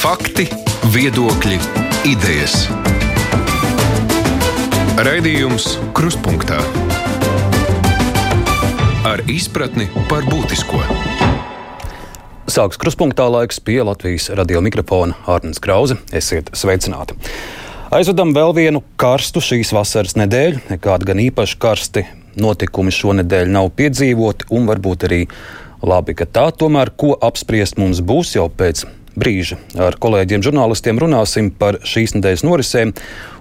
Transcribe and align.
Fakti, 0.00 0.46
viedokļi, 0.94 1.58
idejas. 2.08 2.54
Raidījums 4.96 5.74
Kruspunkta 5.92 6.56
ar 9.04 9.20
izpratni 9.28 9.90
par 10.08 10.24
būtisko. 10.24 10.80
Sāks 12.48 12.80
kruspunktā 12.80 13.26
laiks 13.28 13.60
pie 13.60 13.76
Latvijas 13.84 14.30
radio 14.40 14.62
mikrofona 14.64 15.18
Hārnas 15.26 15.60
Krause. 15.60 15.98
Esiet 16.16 16.48
sveicināti! 16.56 17.18
Aizvedam 17.92 18.32
vēl 18.32 18.54
vienu 18.56 18.80
karstu 18.96 19.42
šīs 19.44 19.74
vasaras 19.76 20.16
nedēļu. 20.16 20.62
Nekādi 20.70 21.10
gan 21.10 21.20
īpaši 21.26 21.58
karsti 21.60 22.06
notikumi 22.40 22.94
šonadēļ 22.96 23.52
nav 23.52 23.68
piedzīvoti, 23.76 24.48
un 24.56 24.64
varbūt 24.72 25.04
arī 25.10 25.20
labi, 25.84 26.16
ka 26.16 26.24
tā 26.24 26.46
tomēr, 26.56 26.94
ko 26.96 27.12
apspriest 27.20 27.76
mums 27.76 28.00
būs 28.00 28.32
jau 28.38 28.48
pēc 28.48 28.86
brīža. 29.18 29.58
Ar 29.80 29.96
kolēģiem 30.00 30.44
žurnālistiem 30.44 31.00
runāsim 31.00 31.50
par 31.50 31.80
šīs 31.86 32.14
nedēļas 32.16 32.44
norisēm, 32.46 32.92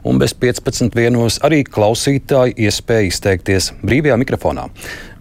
un 0.07 0.21
bez 0.21 0.33
15 0.37 0.95
vienos 0.97 1.39
arī 1.45 1.61
klausītāji 1.67 2.55
iespēja 2.65 3.09
izteikties 3.09 3.71
brīvajā 3.83 4.17
mikrofonā. 4.21 4.69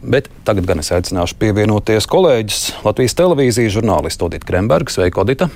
Bet 0.02 0.30
tagad 0.47 0.69
gan 0.69 0.83
es 0.83 0.93
aicināšu 0.95 1.38
pievienoties 1.41 2.07
kolēģis 2.11 2.62
Latvijas 2.87 3.16
televīzijas 3.19 3.74
žurnālists 3.79 4.23
Odita 4.23 4.47
Kremberga. 4.47 4.95
Sveika, 4.95 5.24
Odita! 5.24 5.51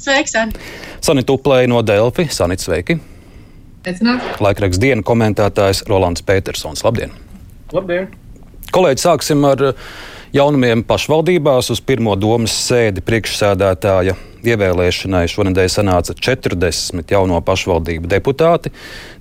Sveiks, 0.00 0.34
Sani! 0.34 0.56
Sanita 1.04 1.36
Uplēja 1.36 1.70
no 1.70 1.82
Delfi. 1.86 2.26
Sanita, 2.32 2.66
sveiki! 2.66 2.98
Laikraksts 4.40 4.80
dienas 4.80 5.06
komentētājs 5.08 5.84
Rolands 5.88 6.24
Petersons. 6.26 6.82
Labdien! 6.84 7.14
Labdien! 7.72 8.10
Kolēģi, 8.74 9.02
sāksim 9.02 9.44
ar 9.48 9.62
jaunumiem 10.32 10.82
pašvaldībās. 10.86 11.70
Uz 11.70 11.80
pirmo 11.84 12.14
domas 12.18 12.54
sēdi 12.68 13.02
priekšsēdētāja 13.04 14.16
ievēlēšanai 14.46 15.26
šonadēļ 15.28 15.70
sanāca 15.72 16.16
40 16.16 17.12
jauno 17.12 17.40
pašvaldību 17.44 18.10
deputāti. 18.10 18.72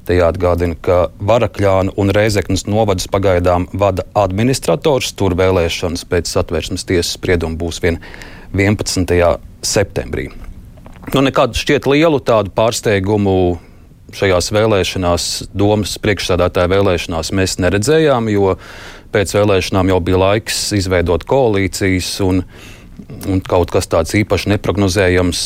Te 0.07 0.17
jāatgādina, 0.17 0.77
ka 0.81 0.99
Varakļānu 1.19 1.95
un 1.99 2.13
Reizeknas 2.15 2.65
novadus 2.69 3.09
pagaidām 3.11 3.67
vada 3.73 4.05
administrators. 4.17 5.11
Tur 5.13 5.35
vēlēšanas 5.39 6.05
pēc 6.09 6.31
satversmes 6.31 6.87
tiesas 6.87 7.15
sprieduma 7.17 7.59
būs 7.59 7.81
vien 7.83 7.99
11. 8.55 9.09
septembrī. 9.61 10.29
Nu, 11.13 11.23
nekādu 11.25 11.57
šķiet 11.57 11.87
lielu 11.89 12.19
tādu 12.21 12.53
pārsteigumu 12.53 13.33
šajās 14.15 14.49
vēlēšanās, 14.53 15.25
domas 15.57 15.97
priekšsādātāja 16.01 16.71
vēlēšanās 16.71 17.31
mēs 17.35 17.57
neredzējām, 17.61 18.29
jo 18.33 18.55
pēc 19.13 19.35
vēlēšanām 19.37 19.93
jau 19.93 19.99
bija 20.03 20.19
laiks 20.23 20.59
izveidot 20.77 21.25
koalīcijas. 21.29 22.11
Un, 22.25 22.43
un 23.29 23.41
kaut 23.45 23.71
kas 23.73 23.89
tāds 23.91 24.15
īpaši 24.19 24.53
neparedzējams 24.55 25.41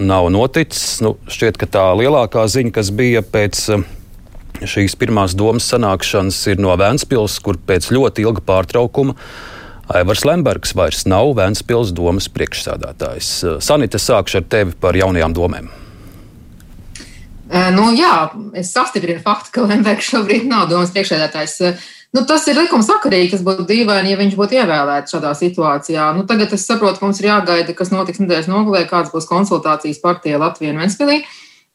nav 0.00 0.30
noticis. 0.34 0.98
Nu, 1.04 1.14
šķiet, 1.30 1.60
ka 1.60 1.70
tā 1.70 1.86
lielākā 2.00 2.44
ziņa, 2.50 2.74
kas 2.80 2.92
bija 2.94 3.22
pēc 3.22 3.62
eh, 3.76 3.86
šīs 4.64 4.98
pirmās 5.00 5.36
domas 5.38 5.70
sanākšanas, 5.72 6.42
ir 6.52 6.60
no 6.62 6.74
Vēncpils, 6.76 7.38
kur 7.44 7.60
pēc 7.66 7.92
ļoti 7.94 8.26
ilga 8.26 8.44
pārtraukuma 8.44 9.16
Aivars 9.90 10.22
Lembergs 10.22 10.70
vairs 10.78 11.02
nav 11.10 11.32
Vēncpils 11.34 11.90
domas 11.96 12.28
priekšsādātājs. 12.30 13.30
Sanita, 13.64 13.98
sākšu 13.98 14.38
ar 14.38 14.44
tevi 14.52 14.74
par 14.78 14.98
jaunajām 14.98 15.34
domām. 15.34 15.70
Nu, 17.74 17.88
jā, 17.98 18.28
es 18.54 18.70
sastiprinu 18.70 19.18
faktu, 19.24 19.50
ka 19.56 19.64
Lembergs 19.66 20.12
šobrīd 20.12 20.46
nav 20.46 20.68
domas 20.70 20.92
priekšsēdētājs. 20.94 21.56
Nu, 22.10 22.24
tas 22.26 22.46
ir 22.50 22.58
likumsakarīgi. 22.58 23.34
Tas 23.36 23.44
būtu 23.46 23.66
dīvaini, 23.68 24.10
ja 24.10 24.18
viņš 24.18 24.36
būtu 24.38 24.58
ievēlēts 24.58 25.14
šādā 25.14 25.30
situācijā. 25.38 26.08
Nu, 26.16 26.24
tagad 26.26 26.54
es 26.56 26.66
saprotu, 26.66 26.98
ka 26.98 27.06
mums 27.06 27.20
ir 27.22 27.30
jāgaida, 27.30 27.74
kas 27.78 27.92
notiks 27.94 28.22
nedēļas 28.22 28.50
nogalē, 28.50 28.82
kādas 28.90 29.12
būs 29.14 29.28
konsultācijas 29.30 30.02
partijā 30.02 30.40
Latvijā 30.42 30.74
un 30.74 30.82
Ventspilī. 30.82 31.20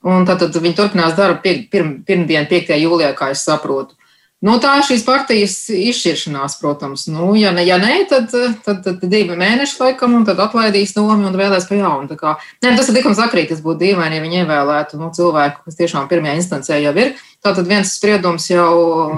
Un 0.06 0.28
tad, 0.28 0.44
tad 0.44 0.58
viņi 0.62 0.78
turpinās 0.78 1.16
darbu 1.18 1.40
pir, 1.42 1.62
pir, 1.72 1.88
pirmdien, 2.06 2.50
5. 2.52 2.76
jūlijā, 2.78 3.14
kā 3.18 3.32
es 3.34 3.46
saprotu. 3.48 3.96
Nu, 4.44 4.58
tā 4.60 4.74
ir 4.78 4.84
šīs 4.84 5.06
partijas 5.08 5.54
izšķiršanās, 5.72 6.58
protams. 6.60 7.06
Nu, 7.08 7.30
ja, 7.40 7.54
ne, 7.56 7.64
ja 7.66 7.78
nē, 7.80 7.94
tad, 8.10 8.28
tad, 8.34 8.58
tad, 8.66 8.82
tad 8.84 9.06
divi 9.10 9.38
mēneši 9.40 9.80
laikam, 9.80 10.18
un 10.18 10.26
tad 10.28 10.42
atlaidīs 10.44 10.92
nomi 10.98 11.26
un 11.30 11.38
vēlēs 11.40 11.66
pa 11.70 11.80
jaunu. 11.80 12.18
Kā, 12.20 12.36
ne, 12.62 12.74
tas 12.76 12.92
ir 12.92 12.98
likums 13.00 13.18
sakrīt, 13.18 13.48
tas 13.54 13.64
būtu 13.64 13.80
dīvaini, 13.86 14.20
ja 14.20 14.26
viņi 14.26 14.42
ievēlētu 14.44 15.00
nu, 15.00 15.10
cilvēku, 15.16 15.64
kas 15.66 15.80
tiešām 15.80 16.10
pirmajā 16.12 16.36
instancē 16.42 16.82
jau 16.84 16.94
ir. 17.00 17.16
Tātad 17.46 17.72
viens 17.72 17.96
spriedums 17.96 18.50
jau 18.52 18.70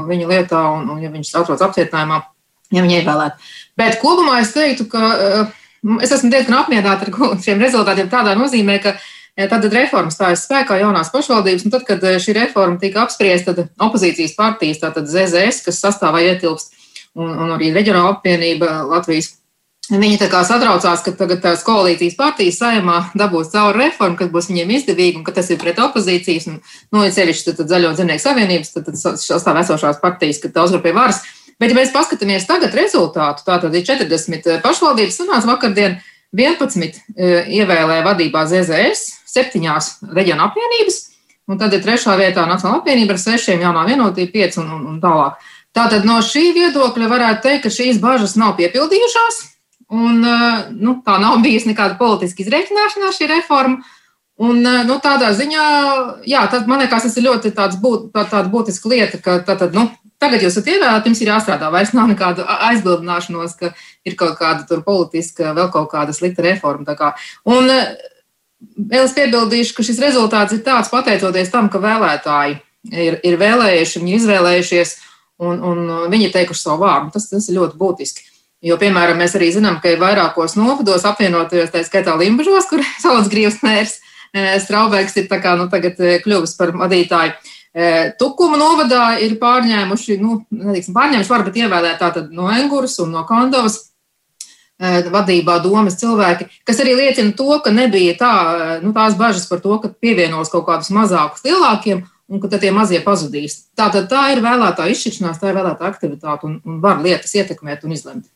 viņa 0.08 0.30
lietā, 0.31 0.64
un, 0.78 0.88
un 0.94 1.02
ja 1.03 1.12
viņš 1.12 1.34
atrodas 1.34 1.66
apcietinājumā, 1.66 2.22
ja 2.78 2.86
viņi 2.86 3.00
ievēlētu. 3.02 3.52
Bet 3.81 4.00
kopumā 4.03 4.40
es 4.46 4.53
teiktu, 4.56 4.86
ka 4.94 5.12
es 6.06 6.14
esmu 6.14 6.31
diezgan 6.31 6.62
apmierināta 6.62 7.09
ar 7.09 7.41
šiem 7.41 7.62
rezultātiem 7.66 8.14
tādā 8.14 8.38
nozīmē, 8.38 8.80
ka 8.86 8.96
Tātad 9.38 9.74
reforma 9.74 10.09
stājas 10.09 10.48
spēkā 10.48 10.80
jaunās 10.81 11.12
pašvaldības, 11.14 11.68
un 11.68 11.74
tad, 11.75 11.84
kad 11.86 12.02
šī 12.02 12.34
reforma 12.40 12.80
tika 12.81 13.03
apspriesta, 13.03 13.53
tad 13.53 13.70
opozīcijas 13.86 14.34
partijas, 14.38 14.81
tātad 14.81 15.09
ZZS, 15.12 15.62
kas 15.68 15.81
sastāvā 15.84 16.24
ietilpst, 16.31 16.74
un, 17.14 17.30
un 17.30 17.53
arī 17.53 17.70
reģionāla 17.76 18.16
apvienība 18.18 18.80
Latvijas 18.90 19.36
Viņi 19.88 20.18
tā 20.20 20.28
kā 20.28 20.42
satraucās, 20.44 21.00
ka 21.00 21.14
tagad 21.16 21.40
tās 21.46 21.62
koalīcijas 21.64 22.18
partijas 22.20 22.58
saimā 22.59 22.97
dabūs 23.16 23.53
cauri 23.53 23.86
reformu, 23.86 24.18
kas 24.20 24.31
būs 24.34 24.50
viņiem 24.50 24.74
izdevīga 24.76 25.22
un 25.22 25.24
ka 25.24 25.31
tas 25.38 25.47
ir 25.53 25.62
pret 25.62 25.80
opozīcijas, 25.80 26.50
un, 26.52 26.58
nu, 26.92 27.03
ja 27.06 27.14
sevišķi 27.16 27.47
tad, 27.47 27.59
tad 27.62 27.72
zaļo 27.72 27.94
dzīvnieku 27.96 28.24
savienības, 28.24 28.74
tad, 28.74 28.90
tad 28.90 29.22
sastāv 29.22 29.62
esošās 29.62 30.02
partijas, 30.02 30.42
ka 30.44 30.52
daudz 30.52 30.76
pie 30.84 30.92
varas. 30.92 31.22
Bet, 31.56 31.72
ja 31.72 31.78
mēs 31.80 31.94
paskatāmies 31.96 32.50
tagad 32.50 32.76
rezultātu, 32.76 33.46
tā 33.47 33.62
tad 33.64 33.80
ir 33.80 33.88
40 33.88 34.59
pašvaldības 34.66 35.22
sanāca 35.22 35.47
vakardien, 35.53 35.96
11 36.36 37.00
ievēlēja 37.16 38.03
vadībā 38.09 38.44
ZZS, 38.52 39.16
septiņās 39.38 39.92
reģiona 40.18 40.50
apvienības, 40.50 40.98
un 41.48 41.62
tad 41.62 41.75
ir 41.78 41.84
trešā 41.86 42.18
vietā 42.20 42.48
Nacionāla 42.50 42.81
apvienība 42.81 43.16
ar 43.16 43.22
sešiem, 43.24 43.62
jaunā 43.64 43.86
vienotība, 43.88 44.34
pieci 44.34 44.59
un, 44.64 44.72
un, 44.75 44.88
un 44.94 44.98
tālāk. 45.03 45.38
Tātad 45.78 46.08
no 46.08 46.18
šī 46.25 46.50
viedokļa 46.56 47.12
varētu 47.12 47.44
teikt, 47.46 47.68
ka 47.68 47.74
šīs 47.74 48.02
bažas 48.02 48.34
nav 48.40 48.56
piepildījušās, 48.58 49.44
un 49.94 50.24
nu, 50.24 50.97
tā 51.06 51.20
nav 51.22 51.38
bijusi 51.44 51.72
nekāda 51.72 52.00
politiska 52.00 52.44
izreikināšanās 52.44 53.20
šī 53.20 53.30
reforma. 53.36 53.94
Un, 54.38 54.59
nu, 54.62 55.00
tādā 55.02 55.31
ziņā, 55.34 55.62
jā, 56.30 56.44
tad, 56.52 56.68
man 56.70 56.84
liekas, 56.84 57.08
tas 57.08 57.16
ir 57.18 57.26
ļoti 57.26 57.50
būt, 57.81 58.12
tā, 58.14 58.28
tāda 58.30 58.52
būtiska 58.53 58.92
lieta, 58.92 59.18
ka 59.18 59.40
tad, 59.42 59.74
nu, 59.74 59.88
tagad 60.22 60.44
jūs 60.46 60.53
esat 60.53 60.70
ievēlēti, 60.74 61.09
jums 61.09 61.22
ir 61.24 61.31
jāstrādā. 61.31 61.72
Vairs 61.74 61.94
nav 61.97 62.12
nekāda 62.12 62.46
aizbildināšanos, 62.68 63.56
ka 63.58 63.72
ir 64.06 64.18
kaut 64.20 64.38
kāda 64.38 64.81
politiska, 64.86 65.56
vēl 65.58 65.72
kaut 65.74 65.90
kāda 65.94 66.14
slikta 66.14 66.46
reforma. 66.46 67.14
Un, 67.50 67.74
Vēl 68.78 69.06
es 69.06 69.13
piebildīšu, 69.13 69.75
ka 69.78 69.85
šis 69.85 70.00
rezultāts 70.01 70.56
ir 70.56 70.63
tāds 70.66 70.90
pateicoties 70.90 71.51
tam, 71.53 71.69
ka 71.69 71.81
vēlētāji 71.81 72.57
ir, 72.94 73.19
ir 73.25 73.38
vēlējuši, 73.38 74.01
viņi 74.01 74.13
ir 74.16 74.22
izvēlējušies 74.22 74.95
un, 75.45 75.62
un 75.62 76.09
viņi 76.09 76.29
ir 76.29 76.34
teikuši 76.34 76.63
savu 76.63 76.85
vārdu. 76.85 77.13
Tas, 77.13 77.29
tas 77.29 77.50
ir 77.50 77.59
ļoti 77.59 77.78
būtiski. 77.78 78.25
Jo, 78.66 78.79
piemēram, 78.81 79.19
mēs 79.22 79.35
arī 79.38 79.51
zinām, 79.53 79.78
ka 79.84 79.91
ir 79.94 80.01
vairākos 80.01 80.57
novados 80.57 81.06
apvienotajos, 81.06 81.69
tā 81.73 81.84
skaitā 81.85 82.16
Limbažos, 82.17 82.66
kur 82.69 82.81
Saules 83.03 83.29
Grīvs 83.29 83.62
mērs 83.66 84.00
Straubēks 84.35 85.16
ir 85.22 85.29
kā, 85.29 85.56
nu, 85.57 85.67
tagad 85.72 86.00
kļuvis 86.23 86.56
par 86.59 86.73
vadītāju. 86.75 87.35
Tukuma 88.19 88.57
novadā 88.57 89.19
ir 89.23 89.38
pārņēmuši, 89.41 90.17
nu, 90.22 90.41
netiksim, 90.51 90.96
pārņēmuši 90.97 91.31
varbūt 91.31 91.59
ievēlēt 91.62 92.00
tātad 92.01 92.31
no 92.34 92.50
Enguras 92.51 92.97
un 93.03 93.13
no 93.13 93.23
Kandavas 93.28 93.87
vadībā 94.80 95.58
domas 95.64 95.98
cilvēki, 95.98 96.48
kas 96.68 96.80
arī 96.84 96.94
liecina 97.00 97.34
to, 97.38 97.50
ka 97.64 97.74
nebija 97.74 98.14
tā, 98.20 98.34
nu, 98.84 98.94
tās 98.94 99.18
bažas 99.18 99.48
par 99.50 99.62
to, 99.64 99.80
ka 99.82 99.90
pievienos 99.90 100.54
kaut 100.54 100.68
kādus 100.68 100.92
mazākus 100.94 101.46
lielākiem 101.48 102.06
un 102.28 102.42
ka 102.44 102.52
tie 102.60 102.72
mazie 102.76 103.00
pazudīs. 103.02 103.72
Tātad 103.78 104.10
tā 104.12 104.32
ir 104.36 104.44
vēlētāja 104.46 104.94
izšķiršanās, 104.94 105.40
tā 105.42 105.52
ir 105.52 105.58
vēlētāja 105.58 105.94
aktivitāte 105.94 106.48
un, 106.50 106.60
un 106.66 106.82
var 106.84 107.02
lietas 107.02 107.34
ietekmēt 107.40 107.88
un 107.88 107.96
izlemt. 107.96 108.28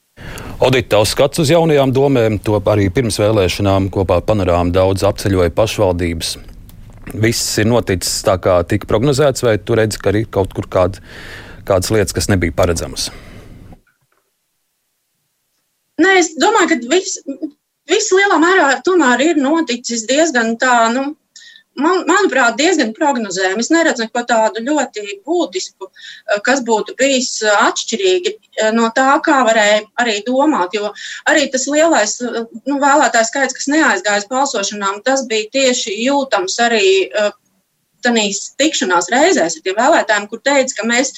Odita, 0.61 0.97
tavs 0.97 1.15
skats 1.15 1.41
uz 1.41 1.49
jaunajām 1.49 1.93
domēm, 1.93 2.37
to 2.45 2.59
arī 2.69 2.87
pirms 2.93 3.17
vēlēšanām 3.21 3.89
kopā 3.93 4.19
ar 4.19 4.25
panorāmu 4.25 4.73
daudz 4.73 5.05
apceļoja 5.07 5.53
pašvaldības. 5.57 6.35
Viss 7.21 7.57
ir 7.59 7.67
noticis 7.67 8.21
tā, 8.25 8.37
kā 8.41 8.59
tika 8.69 8.87
prognozēts, 8.89 9.43
vai 9.43 9.57
tu 9.57 9.75
redzi, 9.77 9.99
ka 10.01 10.13
ir 10.13 10.29
kaut 10.29 10.53
kur 10.55 10.69
kād, 10.71 11.01
kādas 11.67 11.91
lietas, 11.93 12.15
kas 12.15 12.29
nebija 12.31 12.55
paredzamas? 12.55 13.09
Nē, 16.01 16.17
es 16.21 16.33
domāju, 16.39 16.73
ka 16.73 16.91
viss, 16.91 17.19
viss 17.89 18.13
lielā 18.15 18.37
mērā 18.41 18.69
tomēr 18.85 19.25
ir 19.29 19.41
noticis 19.41 20.07
diezgan 20.09 20.55
tā, 20.61 20.75
nu, 20.95 21.11
man, 21.79 22.03
manuprāt, 22.07 22.57
diezgan 22.59 22.93
prognozējami. 22.95 23.63
Es 23.63 23.71
neredzu 23.73 24.05
neko 24.05 24.23
tādu 24.27 24.63
ļoti 24.65 25.03
būtisku, 25.27 25.89
eh, 25.89 26.39
kas 26.45 26.63
būtu 26.67 26.95
bijis 26.99 27.33
atšķirīgi 27.51 28.33
eh, 28.33 28.71
no 28.75 28.89
tā, 28.95 29.09
kā 29.25 29.41
varēja 29.47 29.83
arī 30.01 30.19
domāt. 30.27 30.75
Jo 30.77 30.91
arī 31.29 31.47
tas 31.51 31.67
lielais 31.71 32.17
eh, 32.21 32.41
nu, 32.67 32.79
vēlētājs 32.81 33.31
skaits, 33.33 33.57
kas 33.57 33.69
neaizgāja 33.71 34.23
uz 34.23 34.31
balsošanām, 34.31 35.03
tas 35.05 35.25
bija 35.29 35.51
tieši 35.59 35.95
jūtams 36.05 36.59
arī 36.67 36.85
tādās 38.01 38.55
tikšanās 38.57 39.11
reizēs 39.13 39.59
ar 39.59 39.63
tiem 39.65 39.75
vēlētājiem, 39.77 40.23
kur 40.29 40.39
teica, 40.41 40.73
ka 40.79 40.87
mēs 40.89 41.11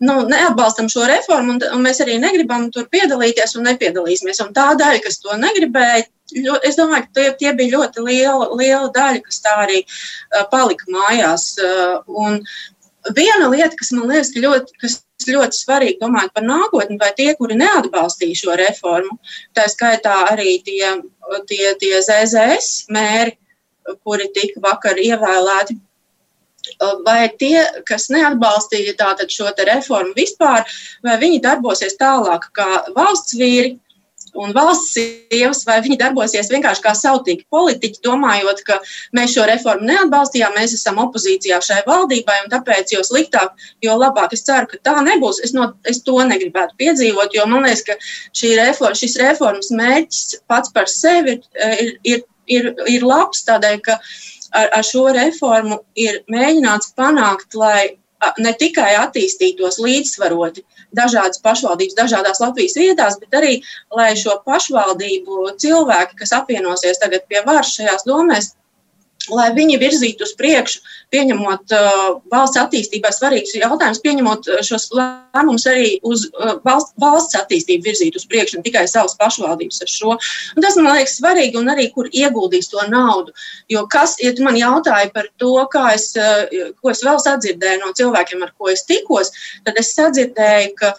nu, 0.00 0.16
neatbalstam 0.28 0.88
šo 0.90 1.06
reformu 1.08 1.54
un, 1.54 1.62
un 1.76 1.84
mēs 1.84 2.00
arī 2.04 2.16
negribam 2.22 2.66
tur 2.74 2.88
piedalīties 2.92 3.56
un 3.58 3.68
nepiedalīsimies. 3.68 4.42
Un 4.44 4.52
tā 4.56 4.70
daļa, 4.80 5.00
kas 5.04 5.20
to 5.22 5.36
negribēja, 5.38 6.04
es 6.66 6.78
domāju, 6.78 7.06
ka 7.06 7.14
tie, 7.18 7.26
tie 7.40 7.54
bija 7.56 7.78
ļoti 7.78 8.04
liela, 8.06 8.50
liela 8.58 8.90
daļa, 8.94 9.22
kas 9.26 9.42
tā 9.44 9.56
arī 9.66 9.82
uh, 9.84 10.44
palika 10.50 10.90
mājās. 10.92 11.52
Uh, 11.60 12.00
un 12.08 12.40
viena 13.16 13.50
lieta, 13.52 13.74
kas 13.78 13.92
man 13.94 14.10
liekas, 14.10 14.32
ka 14.34 14.42
ļoti, 14.44 14.78
kas 14.82 14.98
ļoti 15.28 15.60
svarīgi 15.60 16.00
domājot 16.02 16.34
par 16.34 16.46
nākotni, 16.48 16.98
vai 17.00 17.12
tie, 17.16 17.30
kuri 17.38 17.56
neatbalstīja 17.60 18.40
šo 18.42 18.58
reformu, 18.60 19.18
tā 19.56 19.68
skaitā 19.70 20.16
arī 20.32 20.58
tie, 20.64 20.96
tie, 21.48 21.74
tie 21.80 21.94
ZZS 22.00 22.90
mēri, 22.92 23.36
kuri 24.04 24.30
tika 24.32 24.62
vakar 24.64 25.00
ievēlēti, 25.00 25.76
vai 27.06 27.28
tie, 27.38 27.64
kas 27.88 28.08
neatbalstīja 28.12 28.96
tātad 29.00 29.32
šo 29.32 29.52
reformu 29.68 30.14
vispār, 30.16 30.64
vai 31.04 31.18
viņi 31.20 31.42
darbosies 31.44 31.98
tālāk 32.00 32.50
kā 32.56 32.68
valsts 32.96 33.36
vīri, 33.38 33.76
un 34.34 34.52
valsts 34.54 34.94
sievas, 34.96 35.62
vai 35.66 35.78
viņi 35.84 35.98
darbosies 36.00 36.50
vienkārši 36.50 36.82
kā 36.84 36.94
sautīgi 36.98 37.46
politiķi, 37.52 38.02
domājot, 38.04 38.62
ka 38.66 38.80
mēs 39.16 39.34
šo 39.36 39.46
reformu 39.48 39.88
neatbalstījām, 39.90 40.56
mēs 40.58 40.74
esam 40.78 40.98
opozīcijā 41.04 41.60
šai 41.64 41.82
valdībai, 41.86 42.40
un 42.44 42.52
tāpēc 42.52 42.94
jo 42.96 43.04
sliktāk, 43.06 43.54
jo 43.84 43.96
labāk. 44.00 44.34
Es 44.34 44.44
ceru, 44.46 44.68
ka 44.70 44.80
tā 44.90 44.96
nebūs. 45.06 45.40
Es, 45.46 45.54
no, 45.56 45.70
es 45.88 46.02
to 46.06 46.18
negribētu 46.26 46.78
piedzīvot, 46.80 47.34
jo 47.36 47.46
man 47.50 47.66
liekas, 47.68 47.84
ka 47.86 47.98
reforma, 48.58 48.94
šis 48.98 49.18
reformas 49.22 49.70
mērķis 49.74 50.40
pats 50.50 50.72
par 50.74 50.90
sevi 50.90 51.38
ir, 51.38 51.96
ir, 52.02 52.24
ir, 52.50 52.72
ir 52.90 53.06
labs 53.06 53.46
tādēļ, 53.46 53.80
ka 53.86 53.98
ar, 54.54 54.70
ar 54.78 54.86
šo 54.86 55.08
reformu 55.16 55.80
ir 55.98 56.22
mēģināts 56.32 56.94
panākt, 56.98 57.54
lai 57.58 57.96
ne 58.40 58.52
tikai 58.56 58.94
attīstītos 58.96 59.78
līdzsvaroti 59.82 60.64
dažādas 60.96 61.42
pašvaldības, 61.44 61.96
dažādās 61.98 62.40
Latvijas 62.40 62.76
vietās, 62.78 63.18
bet 63.20 63.36
arī, 63.40 63.54
lai 63.92 64.12
šo 64.18 64.38
pašvaldību 64.46 65.50
cilvēki, 65.60 66.18
kas 66.22 66.32
apvienosies 66.38 67.02
tagad 67.02 67.26
pie 67.28 67.42
varas 67.46 67.74
šajās 67.76 68.06
domēs, 68.08 68.54
lai 69.32 69.48
viņi 69.56 69.78
virzītu 69.80 70.26
uz 70.26 70.32
priekšu, 70.38 70.80
pieņemot 71.14 71.74
uh, 71.74 72.02
valsts 72.32 72.60
attīstībai 72.60 73.12
svarīgus 73.14 73.54
jautājumus, 73.56 74.02
pieņemot 74.04 74.50
uh, 74.50 74.60
šos 74.66 74.90
lēmumus 74.96 75.66
arī 75.70 75.94
uz 76.06 76.26
uh, 76.28 76.56
valsts, 76.66 76.94
valsts 77.00 77.38
attīstību 77.38 77.88
virzīt 77.88 78.18
uz 78.18 78.26
priekšu, 78.30 78.58
ne 78.58 78.66
tikai 78.66 78.84
savas 78.90 79.16
pašvaldības 79.20 79.82
ar 79.86 79.92
šo. 79.94 80.18
Un 80.56 80.66
tas 80.66 80.78
man 80.80 80.98
liekas 80.98 81.16
svarīgi, 81.20 81.58
un 81.60 81.72
arī 81.72 81.88
kur 81.94 82.10
ieguldīs 82.12 82.70
to 82.72 82.84
naudu. 82.90 83.34
Jo 83.72 83.86
kas, 83.90 84.18
ja 84.22 84.34
man 84.44 84.58
jautāji 84.60 85.12
par 85.14 85.30
to, 85.40 85.56
kā 85.72 85.88
es, 85.96 86.10
uh, 86.18 86.44
ko 86.82 86.92
es 86.92 87.04
vēl 87.06 87.20
sadzirdēju 87.24 87.82
no 87.82 87.92
cilvēkiem, 87.96 88.44
ar 88.44 88.54
ko 88.58 88.72
es 88.74 88.86
tikos, 88.88 89.32
tad 89.64 89.80
es 89.80 89.94
sadzirdēju, 89.96 90.76
ka 90.80 90.94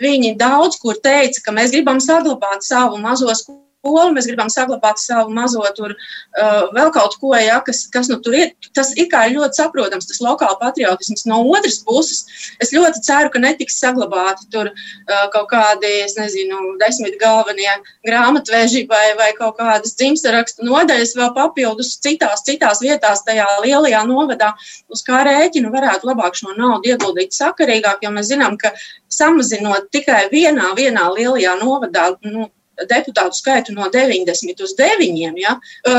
viņi 0.00 0.34
daudz 0.38 0.80
kur 0.82 0.98
teica, 1.02 1.42
ka 1.44 1.54
mēs 1.54 1.74
gribam 1.74 2.02
saglabāt 2.02 2.66
savu 2.66 2.98
mazo 3.02 3.30
skolu 3.34 3.65
skolu, 3.86 4.14
mēs 4.16 4.26
gribam 4.28 4.50
saglabāt 4.52 5.00
savu 5.00 5.32
mazo 5.34 5.62
tur 5.76 5.94
uh, 5.94 6.66
vēl 6.74 6.90
kaut 6.94 7.16
ko, 7.20 7.32
ja, 7.38 7.60
kas, 7.64 7.86
kas 7.92 8.10
nu 8.10 8.18
tur 8.22 8.34
ir. 8.34 8.52
Tas 8.74 8.92
ir 8.98 9.08
kā 9.12 9.26
ļoti 9.30 9.60
saprotams, 9.60 10.08
tas 10.08 10.20
lokāla 10.24 10.58
patriotisms. 10.60 11.26
No 11.30 11.42
otras 11.52 11.78
puses, 11.86 12.24
es 12.62 12.72
ļoti 12.74 13.02
ceru, 13.06 13.30
ka 13.32 13.42
netiks 13.42 13.78
saglabāti 13.82 14.48
tur 14.52 14.70
uh, 14.72 15.26
kaut 15.34 15.50
kādi, 15.52 15.90
es 16.04 16.16
nezinu, 16.18 16.76
desmit 16.82 17.18
galvenie 17.20 17.70
grāmatveži 18.06 18.86
vai, 18.90 19.14
vai 19.18 19.30
kaut 19.38 19.56
kādas 19.60 19.94
dzimstarakstu 19.98 20.66
nodaļas 20.66 21.14
vēl 21.18 21.32
papildus 21.36 21.96
citās, 22.02 22.44
citās 22.46 22.82
vietās 22.84 23.24
tajā 23.26 23.46
lielajā 23.64 24.02
novadā, 24.08 24.52
uz 24.92 25.04
kā 25.06 25.22
rēķinu 25.26 25.72
varētu 25.74 26.10
labāk 26.10 26.38
šo 26.38 26.56
naudu 26.56 26.92
ieguldīt 26.92 27.36
sakarīgāk, 27.36 28.02
jo 28.04 28.12
mēs 28.14 28.30
zinām, 28.32 28.58
ka 28.60 28.74
samazinot 29.12 29.90
tikai 29.94 30.26
vienā, 30.32 30.72
vienā 30.76 31.08
lielajā 31.14 31.56
novadā, 31.60 32.10
nu, 32.26 32.50
deputātu 32.84 33.38
skaitu 33.38 33.74
no 33.76 33.88
90 33.92 34.62
uz 34.62 34.74
9, 34.78 35.38
ja, 35.40 35.56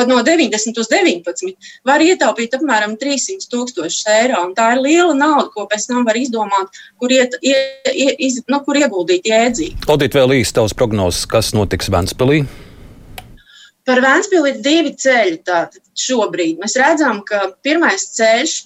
no 0.10 0.20
90 0.26 0.82
uz 0.82 0.92
19, 0.92 1.56
var 1.88 2.04
ietaupīt 2.06 2.54
apmēram 2.58 2.98
300 3.00 3.50
tūkstošus 3.52 4.06
eiro. 4.14 4.44
Tā 4.58 4.74
ir 4.76 4.84
liela 4.86 5.18
nauda, 5.18 5.50
ko 5.54 5.66
pēc 5.70 5.90
tam 5.90 6.06
var 6.08 6.20
izdomāt, 6.20 6.80
kur, 7.02 7.14
iet, 7.14 7.36
ie, 7.42 7.58
ie, 7.94 8.14
iz, 8.30 8.42
nu, 8.52 8.62
kur 8.66 8.80
ieguldīt 8.80 9.28
jēdzīgi. 9.30 9.88
Audīt 9.90 10.18
vēl 10.18 10.38
īsti 10.40 10.60
tavs 10.60 10.78
prognozes, 10.78 11.26
kas 11.30 11.54
notiks 11.58 11.92
Ventspilī? 11.94 12.44
Par 13.88 14.02
Ventspili 14.04 14.52
ir 14.52 14.64
divi 14.64 14.92
ceļi. 15.00 15.38
Tātad 15.48 15.82
šobrīd 15.98 16.60
mēs 16.60 16.76
redzam, 16.80 17.22
ka 17.26 17.54
pirmais 17.64 18.10
ceļš 18.18 18.58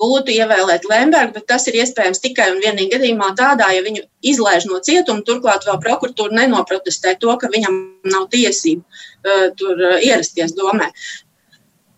būtu 0.00 0.32
ievēlēt 0.34 0.86
Lembergu, 0.88 1.34
bet 1.36 1.48
tas 1.50 1.66
ir 1.68 1.78
iespējams 1.82 2.22
tikai 2.22 2.50
un 2.52 2.60
vienīgi 2.62 2.94
gadījumā 2.96 3.32
tādā, 3.38 3.70
ja 3.74 3.82
viņu 3.84 4.04
izlaiž 4.32 4.68
no 4.70 4.80
cietuma, 4.84 5.24
turklāt 5.26 5.66
vēl 5.68 5.80
prokuratūra 5.82 6.36
nenoprotestē 6.40 7.16
to, 7.20 7.34
ka 7.40 7.50
viņam 7.52 7.78
nav 8.12 8.28
tiesību 8.32 8.82
uh, 8.82 9.50
tur 9.58 9.76
uh, 9.76 9.98
ierasties 10.02 10.56
domē. 10.58 10.90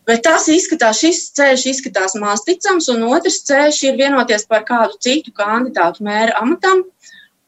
Bet 0.05 0.21
tas 0.27 0.47
izskatās, 0.53 1.01
šis 1.01 1.31
ceļš 1.37 1.67
izskatās 1.71 2.17
maz 2.21 2.43
ticams, 2.45 2.91
un 2.93 3.07
otrs 3.09 3.41
ceļš 3.49 3.79
ir 3.89 4.01
vienoties 4.01 4.45
par 4.51 4.67
kādu 4.69 4.99
citu 5.01 5.33
kandidātu 5.37 6.05
mēra 6.05 6.37
amatam. 6.43 6.85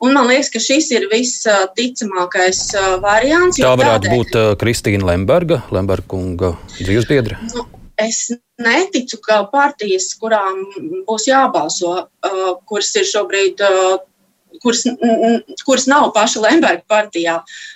Un 0.00 0.12
man 0.12 0.28
liekas, 0.28 0.50
ka 0.52 0.60
šis 0.60 0.90
ir 0.93 1.06
visticamākais 1.08 2.60
uh, 2.76 2.96
variants. 3.00 3.56
Tā 3.60 3.72
varētu 3.72 4.10
tādēļ, 4.10 4.16
būt 4.16 4.60
Kristīna 4.60 5.08
Lemberga, 5.08 5.62
Lemberga 5.72 6.12
kunga 6.12 6.52
dzīvesbiedra. 6.76 7.40
Nu, 7.54 7.64
es 8.00 8.26
neticu, 8.62 9.20
ka 9.25 9.43
partijas, 9.52 10.12
kurām 10.20 10.62
būs 11.08 11.28
jābalso, 11.31 11.94
uh, 12.06 12.52
kuras 12.69 12.93
ir 12.96 13.08
šobrīd. 13.08 13.64
Uh, 13.64 13.96
kuras, 14.62 14.84
kuras 15.66 15.84
nav 15.90 16.06
paša 16.14 16.40
Lemberga 16.40 16.81
partijā 16.88 17.34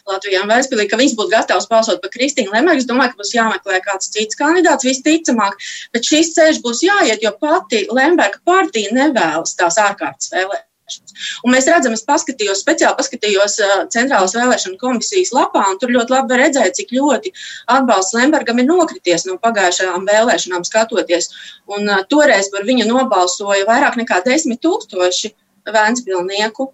Latvijā 0.08 0.40
un 0.40 0.48
Vēstpilī, 0.48 0.86
ka 0.88 0.96
viņas 0.96 1.16
būtu 1.18 1.34
gatavas 1.34 1.68
balsot 1.68 2.00
par 2.00 2.12
Kristīnu 2.14 2.54
Lembergu. 2.54 2.80
Es 2.80 2.88
domāju, 2.88 3.12
ka 3.12 3.20
būs 3.20 3.34
jāmeklē 3.34 3.82
kāds 3.84 4.08
cits 4.14 4.38
kandidāts, 4.38 4.86
visticamāk, 4.88 5.60
bet 5.92 6.08
šīs 6.08 6.32
ceļš 6.38 6.62
būs 6.64 6.80
jāiet, 6.86 7.20
jo 7.26 7.34
pati 7.42 7.84
Lemberga 7.92 8.40
partija 8.48 8.96
nevēlas 8.96 9.56
tās 9.60 9.76
ārkārtas 9.82 10.32
vēlēšanas 10.32 10.69
vēlēšanas. 10.90 11.40
Un 11.44 11.54
mēs 11.54 11.68
redzam, 11.70 11.94
es 11.94 12.04
paskatījos, 12.06 12.62
speciāli 12.64 12.96
paskatījos 12.98 13.58
Centrālās 13.92 14.34
vēlēšana 14.34 14.78
komisijas 14.80 15.32
lapā, 15.32 15.64
un 15.70 15.78
tur 15.78 15.90
ļoti 15.90 16.14
labi 16.14 16.38
redzēt, 16.40 16.74
cik 16.74 16.92
ļoti 16.92 17.32
atbalsts 17.68 18.14
Lembergam 18.14 18.58
ir 18.58 18.66
nokrities 18.66 19.26
no 19.26 19.38
pagājušajām 19.38 20.06
vēlēšanām 20.06 20.64
skatoties. 20.64 21.30
Un 21.70 21.88
toreiz 22.08 22.50
par 22.50 22.64
viņu 22.64 22.88
nobalsoja 22.88 23.66
vairāk 23.68 23.96
nekā 24.00 24.22
desmit 24.24 24.60
tūkstoši 24.64 25.34
vēnspilnieku, 25.70 26.72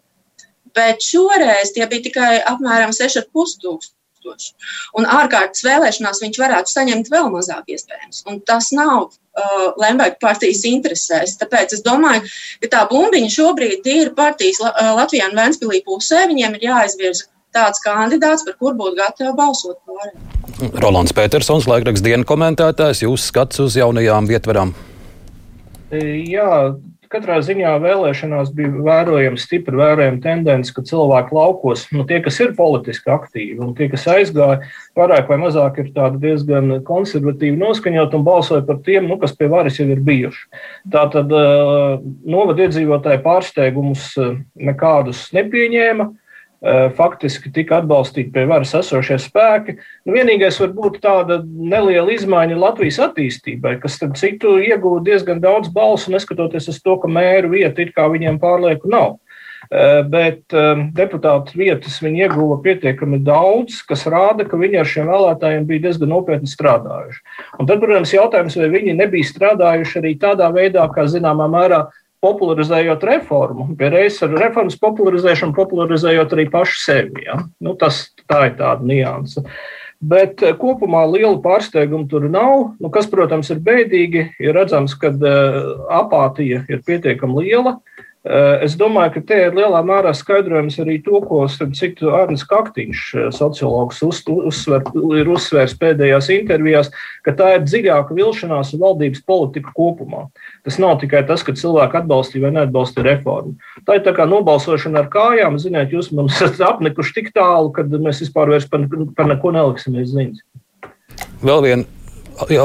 bet 0.77 1.03
šoreiz 1.03 1.73
tie 1.75 1.87
bija 1.87 2.03
tikai 2.09 2.33
apmēram 2.45 2.93
6,5 2.93 3.61
tūkstoši 3.63 3.96
tūkstoši. 4.27 4.53
Un 4.99 5.07
ārkārtas 5.07 5.65
vēlēšanās 5.67 6.23
viņš 6.23 6.41
varētu 6.43 6.73
saņemt 6.73 7.11
vēl 7.13 7.31
mazāk 7.35 7.71
iespējams. 7.75 8.25
Un 8.31 8.41
tas 8.47 8.73
nav 8.77 9.09
uh, 9.09 9.73
Lemberga 9.81 10.19
partijas 10.21 10.65
interesēs. 10.69 11.37
Tāpēc 11.41 11.77
es 11.77 11.85
domāju, 11.87 12.27
ka 12.63 12.73
tā 12.73 12.85
bumbiņa 12.91 13.31
šobrīd 13.37 13.87
ir 13.93 14.13
partijas 14.19 14.61
uh, 14.65 14.73
Latvijā 14.97 15.31
un 15.31 15.39
Ventspilī 15.39 15.83
pusē. 15.87 16.27
Viņiem 16.31 16.59
ir 16.59 16.69
jāizvirza 16.71 17.31
tāds 17.57 17.81
kandidāts, 17.85 18.45
par 18.45 18.59
kur 18.61 18.75
būtu 18.77 18.99
gatavi 18.99 19.33
balsot 19.37 19.79
pārējiem. 19.89 20.75
Rolands 20.81 21.13
Petersons, 21.17 21.69
laikraksts 21.69 22.05
dienas 22.05 22.29
komentētājs, 22.29 23.05
jūs 23.05 23.29
skats 23.31 23.61
uz 23.65 23.77
jaunajām 23.77 24.29
vietvarām. 24.29 24.75
Jā, 25.93 26.75
Katrā 27.13 27.39
ziņā 27.45 27.77
vēlēšanās 27.83 28.51
bija 28.57 28.83
vērojama 28.87 29.39
stipra 29.41 29.79
vērojama 29.79 30.21
tendence, 30.25 30.73
ka 30.75 30.83
cilvēki 30.87 31.37
laukos, 31.37 31.87
nu, 31.95 32.05
tie, 32.09 32.19
kas 32.25 32.41
ir 32.43 32.55
politiski 32.59 33.13
aktīvi 33.15 33.61
un 33.63 33.75
tie, 33.79 33.89
kas 33.93 34.09
aizgāja, 34.11 34.67
vairāk 34.99 35.31
vai 35.31 35.39
mazāk 35.45 35.81
ir 35.83 35.93
diezgan 36.23 36.81
konservatīvi 36.87 37.59
noskaņot 37.61 38.17
un 38.19 38.27
balsoja 38.27 38.67
par 38.67 38.83
tiem, 38.87 39.07
nu, 39.11 39.21
kas 39.23 39.37
pie 39.39 39.51
varas 39.53 39.79
jau 39.79 39.89
ir 39.93 40.03
bijuši. 40.07 40.47
Tātad 40.93 41.33
novadiedzīvotāji 42.37 43.23
pārsteigumus 43.27 44.13
nekādus 44.55 45.29
nepieņēma. 45.37 46.11
Eh, 46.67 46.87
faktiski 46.97 47.53
tika 47.55 47.77
atbalstīti 47.79 48.33
pie 48.35 48.43
varas 48.51 48.73
esošie 48.75 49.21
spēki. 49.23 49.77
Nu, 50.07 50.17
vienīgais 50.17 50.57
var 50.59 50.73
būt 50.75 50.97
tāda 51.05 51.37
neliela 51.45 52.11
izmaiņa 52.11 52.57
Latvijas 52.59 52.99
attīstībai, 53.05 53.77
kas, 53.83 53.95
starp 54.01 54.17
citu, 54.19 54.57
iegūta 54.65 55.05
diezgan 55.07 55.39
daudz 55.45 55.71
balsu, 55.71 56.11
neskatoties 56.11 56.67
uz 56.73 56.81
to, 56.83 56.97
ka 56.99 57.11
mēru 57.13 57.53
vieta 57.53 57.85
it 57.85 57.93
kā 57.95 58.09
viņiem 58.11 58.41
pārlieku 58.43 58.91
nav. 58.91 59.15
Eh, 59.71 60.01
bet 60.11 60.57
um, 60.59 60.89
deputātu 60.97 61.55
vietas 61.61 62.01
viņi 62.03 62.25
ieguva 62.27 62.59
pietiekami 62.65 63.21
daudz, 63.27 63.79
kas 63.87 64.03
rāda, 64.11 64.49
ka 64.49 64.59
viņi 64.59 64.81
ar 64.83 64.91
šiem 64.91 65.13
vēlētājiem 65.13 65.69
bija 65.71 65.85
diezgan 65.87 66.11
nopietni 66.17 66.51
strādājuši. 66.51 67.23
Un 67.61 67.71
tad, 67.71 67.79
protams, 67.85 68.17
jautājums, 68.17 68.59
vai 68.59 68.73
viņi 68.75 68.97
nebija 68.99 69.31
strādājuši 69.31 70.03
arī 70.03 70.17
tādā 70.23 70.51
veidā, 70.55 70.89
kā 70.91 71.07
zināmā 71.11 71.47
mērā 71.53 71.85
popularizējot 72.27 73.07
reformu, 73.07 73.71
pie 73.79 73.91
reizes 73.95 74.27
ar 74.27 74.37
reformas 74.43 74.77
popularizēšanu, 74.83 75.55
popularizējot 75.57 76.37
arī 76.37 76.51
pašu 76.53 76.79
sevi. 76.83 77.27
Ja? 77.29 77.41
Nu, 77.63 77.77
tas, 77.79 78.09
tā 78.27 78.49
ir 78.51 78.57
tāda 78.61 78.87
nianse. 78.87 79.47
Bet 79.97 80.43
eh, 80.45 80.53
kopumā 80.59 81.07
liela 81.09 81.39
pārsteiguma 81.41 82.09
tur 82.11 82.27
nav. 82.29 82.73
Nu, 82.83 82.91
kas, 82.93 83.09
protams, 83.09 83.49
ir 83.55 83.63
bēdīgi, 83.65 84.27
ir 84.45 84.57
redzams, 84.57 84.97
ka 85.01 85.13
uh, 85.15 85.61
apātija 86.03 86.67
ir 86.69 86.83
pietiekami 86.85 87.47
liela. 87.47 87.79
Eh, 88.27 88.65
es 88.67 88.75
domāju, 88.75 89.13
ka 89.15 89.21
te 89.29 89.37
ir 89.39 89.55
lielā 89.55 89.79
mērā 89.87 90.11
skaidrojums 90.17 90.81
arī 90.83 90.97
to, 91.05 91.21
ko 91.23 91.45
citu 91.47 92.11
Arnēs 92.11 92.43
Kaktiņš, 92.51 93.03
eh, 93.15 93.27
sociologs, 93.31 94.01
uz, 94.03 94.23
uzsver, 94.27 94.83
ir 95.15 95.31
uzsvērs 95.31 95.77
pēdējās 95.79 96.33
intervijās, 96.35 96.91
ka 97.23 97.37
tā 97.39 97.53
ir 97.55 97.67
dziļāka 97.69 98.17
vilšanās 98.19 98.75
valdības 98.81 99.23
politika 99.23 99.71
kopumā. 99.77 100.25
Tas 100.67 100.81
nav 100.83 100.99
tikai 101.05 101.23
tas, 101.29 101.45
ka 101.47 101.55
cilvēki 101.55 102.01
atbalstīja 102.03 102.49
vai 102.49 102.55
neatbalstīja 102.59 103.07
reformu. 103.13 103.55
Tā 103.87 104.01
ir 104.01 104.03
tā 104.09 104.17
kā 104.17 104.27
nobalsošana 104.27 105.05
ar 105.05 105.11
kājām. 105.13 105.61
Ziniet, 105.63 105.95
jūs 105.95 106.11
mums 106.11 106.41
esat 106.43 106.67
apnikuši 106.67 107.21
tik 107.21 107.31
tālu, 107.37 107.71
ka 107.71 107.87
mēs 107.87 108.25
vispār 108.27 108.57
par, 108.67 108.89
par 109.15 109.31
neko 109.31 109.55
neliksimies 109.55 110.11
ziņas. 110.11 110.43
Vēl 111.47 111.63
viens 111.63 111.87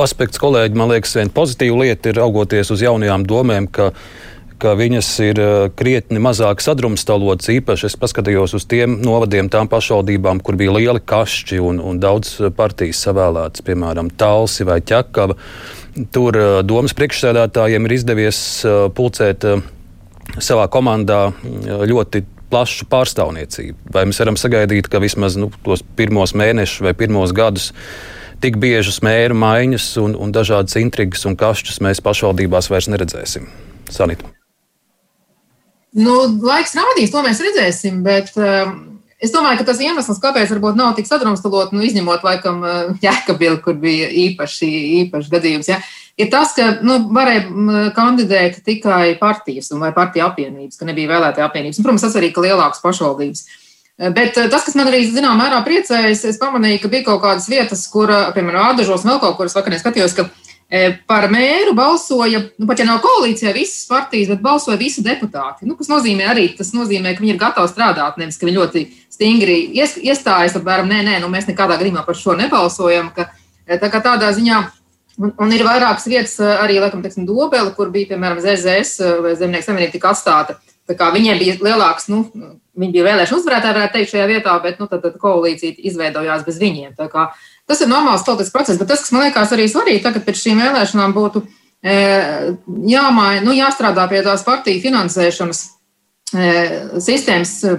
aspekts, 0.01 0.41
kolēģi, 0.41 0.75
man 0.75 0.89
liekas, 0.91 1.13
viena 1.15 1.31
pozitīva 1.31 1.85
lieta 1.85 2.09
ir 2.11 2.19
augoties 2.19 2.73
uz 2.73 2.81
jaunajām 2.81 3.23
domēm, 3.29 3.69
ka 3.71 3.91
ka 4.61 4.73
viņas 4.77 5.09
ir 5.25 5.41
eh, 5.41 5.51
krietni 5.77 6.21
mazāk 6.21 6.61
sadrumstalotas. 6.63 7.49
Īpaši 7.53 7.89
es 7.89 7.97
paskatījos 7.99 8.55
uz 8.57 8.67
tiem 8.69 8.99
novadiem, 9.03 9.49
tām 9.51 9.69
pašvaldībām, 9.71 10.41
kur 10.45 10.57
bija 10.59 10.75
lieli 10.77 11.01
kašķi 11.01 11.61
un, 11.65 11.81
un 11.83 12.01
daudz 12.01 12.37
partijas 12.57 13.01
savēlētas, 13.07 13.65
piemēram, 13.67 14.11
Talsi 14.17 14.67
vai 14.67 14.81
Ķekava. 14.85 15.37
Tur 16.13 16.37
eh, 16.39 16.51
domas 16.67 16.95
priekšsēdētājiem 16.97 17.87
ir 17.87 17.97
izdevies 17.97 18.43
pulcēt 18.95 19.47
savā 20.39 20.67
komandā 20.71 21.25
ļoti 21.89 22.23
plašu 22.51 22.87
pārstāvniecību. 22.91 23.91
Vai 23.95 24.05
mēs 24.09 24.19
varam 24.21 24.37
sagaidīt, 24.39 24.89
ka 24.91 25.01
vismaz 25.03 25.37
nu, 25.39 25.49
tos 25.65 25.83
pirmos 25.97 26.35
mēnešus 26.37 26.83
vai 26.85 26.93
pirmos 26.97 27.33
gadus 27.35 27.71
tik 28.43 28.57
biežas 28.61 28.99
mēru 29.05 29.37
maiņas 29.37 29.87
un, 30.01 30.17
un 30.17 30.35
dažādas 30.35 30.79
intrigas 30.81 31.25
un 31.29 31.39
kašķus 31.39 31.81
mēs 31.85 32.03
pašvaldībās 32.03 32.71
vairs 32.73 32.91
neredzēsim? 32.91 33.49
Sanita. 33.91 34.40
Nu, 35.91 36.15
laiks 36.39 36.75
rādīs, 36.77 37.11
to 37.11 37.19
mēs 37.25 37.41
redzēsim, 37.43 37.99
bet 38.05 38.31
um, 38.39 38.75
es 39.19 39.33
domāju, 39.33 39.59
ka 39.59 39.67
tas 39.67 39.81
iemesls, 39.83 40.21
kāpēc 40.23 40.53
varbūt 40.53 40.77
nav 40.79 40.93
tik 40.95 41.09
sadrumstalot, 41.09 41.73
nu, 41.75 41.83
izņemot 41.83 42.23
laikam 42.23 42.61
uh, 42.63 42.93
Jēkabilu, 43.03 43.59
kur 43.65 43.75
bija 43.79 44.07
īpaši, 44.07 44.69
īpaši 45.01 45.33
gadījums, 45.33 45.67
ja, 45.67 45.81
ir 46.15 46.29
tas, 46.31 46.53
ka 46.55 46.77
nu, 46.79 47.01
varēja 47.11 47.91
kandidēt 47.97 48.61
tikai 48.63 49.17
partijas 49.19 49.73
vai 49.75 49.91
partiju 49.95 50.29
apvienības, 50.29 50.79
ka 50.79 50.87
nebija 50.87 51.11
vēlētāja 51.11 51.49
apvienības. 51.49 51.81
Un, 51.81 51.89
protams, 51.89 52.07
tas 52.07 52.15
arī 52.21 52.31
ka 52.31 52.45
lielākas 52.47 52.79
pašvaldības. 52.85 53.43
Uh, 53.99 54.13
bet 54.15 54.39
uh, 54.39 54.47
tas, 54.47 54.63
kas 54.63 54.79
man 54.79 54.87
arī 54.93 55.03
zināmā 55.09 55.41
mērā 55.43 55.59
priecējas, 55.67 56.23
es 56.31 56.39
pamanīju, 56.39 56.85
ka 56.85 56.93
bija 56.95 57.09
kaut 57.09 57.19
kādas 57.27 57.51
vietas, 57.51 57.83
kur, 57.91 58.15
piemēram, 58.31 58.71
Ādažos 58.71 59.03
vēl 59.03 59.19
kaut 59.19 59.35
kur, 59.35 59.51
es 59.51 59.59
vakarā 59.59 59.83
skatījos, 59.83 60.15
ka 60.15 60.29
par 61.07 61.27
mēru 61.27 61.73
balsoja, 61.75 62.45
nu, 62.55 62.65
pat 62.69 62.79
ja 62.79 62.85
nav 62.87 63.01
koalīcijā 63.03 63.51
visas 63.55 63.83
partijas, 63.89 64.29
bet 64.31 64.43
balsoja 64.43 64.79
visi 64.79 65.03
deputāti. 65.03 65.67
Nu, 65.67 65.75
kas 65.75 65.89
nozīmē 65.91 66.29
arī, 66.31 66.45
tas 66.55 66.71
nozīmē, 66.71 67.11
ka 67.11 67.23
viņi 67.23 67.33
ir 67.35 67.41
gatavi 67.41 67.67
strādāt, 67.67 68.19
nevis 68.21 68.39
ka 68.39 68.47
viņi 68.47 68.59
ļoti 68.59 68.83
stingri 69.11 69.57
iestājas, 69.75 70.55
apmēram, 70.55 70.87
nē, 70.87 71.01
nē, 71.09 71.17
nu, 71.23 71.31
mēs 71.33 71.49
nekādā 71.49 71.75
gadījumā 71.75 72.05
par 72.07 72.15
šo 72.15 72.37
nebalsojam. 72.39 73.11
Ka, 73.15 73.27
e, 73.67 73.75
tā 73.81 73.91
kā 73.91 73.99
tādā 74.05 74.31
ziņā, 74.37 74.63
un, 75.19 75.35
un 75.43 75.51
ir 75.51 75.65
vairākas 75.67 76.07
vietas 76.07 76.39
e, 76.39 76.47
arī, 76.63 76.79
laikam, 76.79 77.03
teiksim, 77.03 77.27
Dobela, 77.27 77.75
kur 77.75 77.91
bija, 77.91 78.13
piemēram, 78.13 78.39
ZZS 78.39 79.19
vai 79.25 79.35
Zemnieku 79.35 79.67
savienība 79.67 79.97
tika 79.97 80.15
atstāta. 80.15 80.61
Viņiem 80.91 81.37
bija 81.39 81.59
lielāks, 81.63 82.07
nu, 82.11 82.25
viņi 82.79 82.95
bija 82.95 83.05
vēlēšana 83.05 83.37
uzvarētāji, 83.37 83.75
varētu 83.77 83.95
teikt, 83.95 84.11
šajā 84.11 84.25
vietā, 84.27 84.55
bet 84.63 84.79
nu, 84.79 84.87
tad, 84.91 85.03
tad 85.03 85.19
koalīcija 85.21 85.77
izveidojās 85.91 86.43
bez 86.47 86.57
viņiem. 86.59 86.95
Tā 86.97 87.07
kā, 87.11 87.29
Tas 87.71 87.79
ir 87.79 87.87
normāls 87.87 88.25
politisks 88.27 88.51
process, 88.51 88.75
bet 88.75 88.89
tas, 88.91 88.99
kas 89.05 89.13
man 89.15 89.23
liekas 89.23 89.51
arī 89.55 89.63
svarīgi 89.71 90.03
tagad 90.03 90.25
pēc 90.25 90.39
šīm 90.41 90.57
vēlēšanām, 90.59 91.13
būtu 91.15 91.41
e, 91.79 91.93
jāmāja, 92.91 93.43
nu, 93.45 93.53
jāstrādā 93.55 94.09
pie 94.11 94.19
tās 94.25 94.43
partiju 94.43 94.81
finansēšanas 94.83 95.61
e, 96.35 96.49
sistēmas 96.99 97.53
e, 97.63 97.77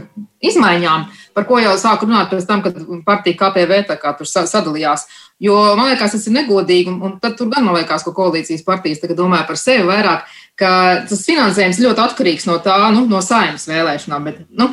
izmaiņām, 0.49 1.05
par 1.35 1.47
ko 1.49 1.59
jau 1.63 1.75
sāku 1.81 2.09
runāt 2.09 2.31
pēc 2.33 2.47
tam, 2.49 2.63
kad 2.65 2.79
partija 3.07 3.39
KPV 3.41 3.83
tur 4.19 4.29
sadalījās. 4.29 5.07
Jo 5.43 5.57
man 5.75 5.91
liekas, 5.91 6.15
tas 6.15 6.29
ir 6.29 6.37
negodīgi, 6.37 6.93
un, 6.93 7.01
un 7.03 7.19
tad 7.23 7.35
tur 7.39 7.51
gan 7.51 7.65
man 7.67 7.75
liekas, 7.81 8.05
ka 8.07 8.15
koalīcijas 8.15 8.63
partijas 8.67 9.03
tagad 9.03 9.19
domā 9.19 9.43
par 9.49 9.59
sevi 9.59 9.89
vairāk 9.89 10.29
ka 10.63 10.71
tas 11.09 11.23
finansējums 11.25 11.81
ļoti 11.81 12.03
atkarīgs 12.03 12.47
no 12.49 12.59
tā, 12.63 12.75
nu, 12.95 13.05
no 13.11 13.23
saimnes 13.25 13.65
vēlēšanām. 13.69 14.27
Bet, 14.29 14.43
nu, 14.59 14.69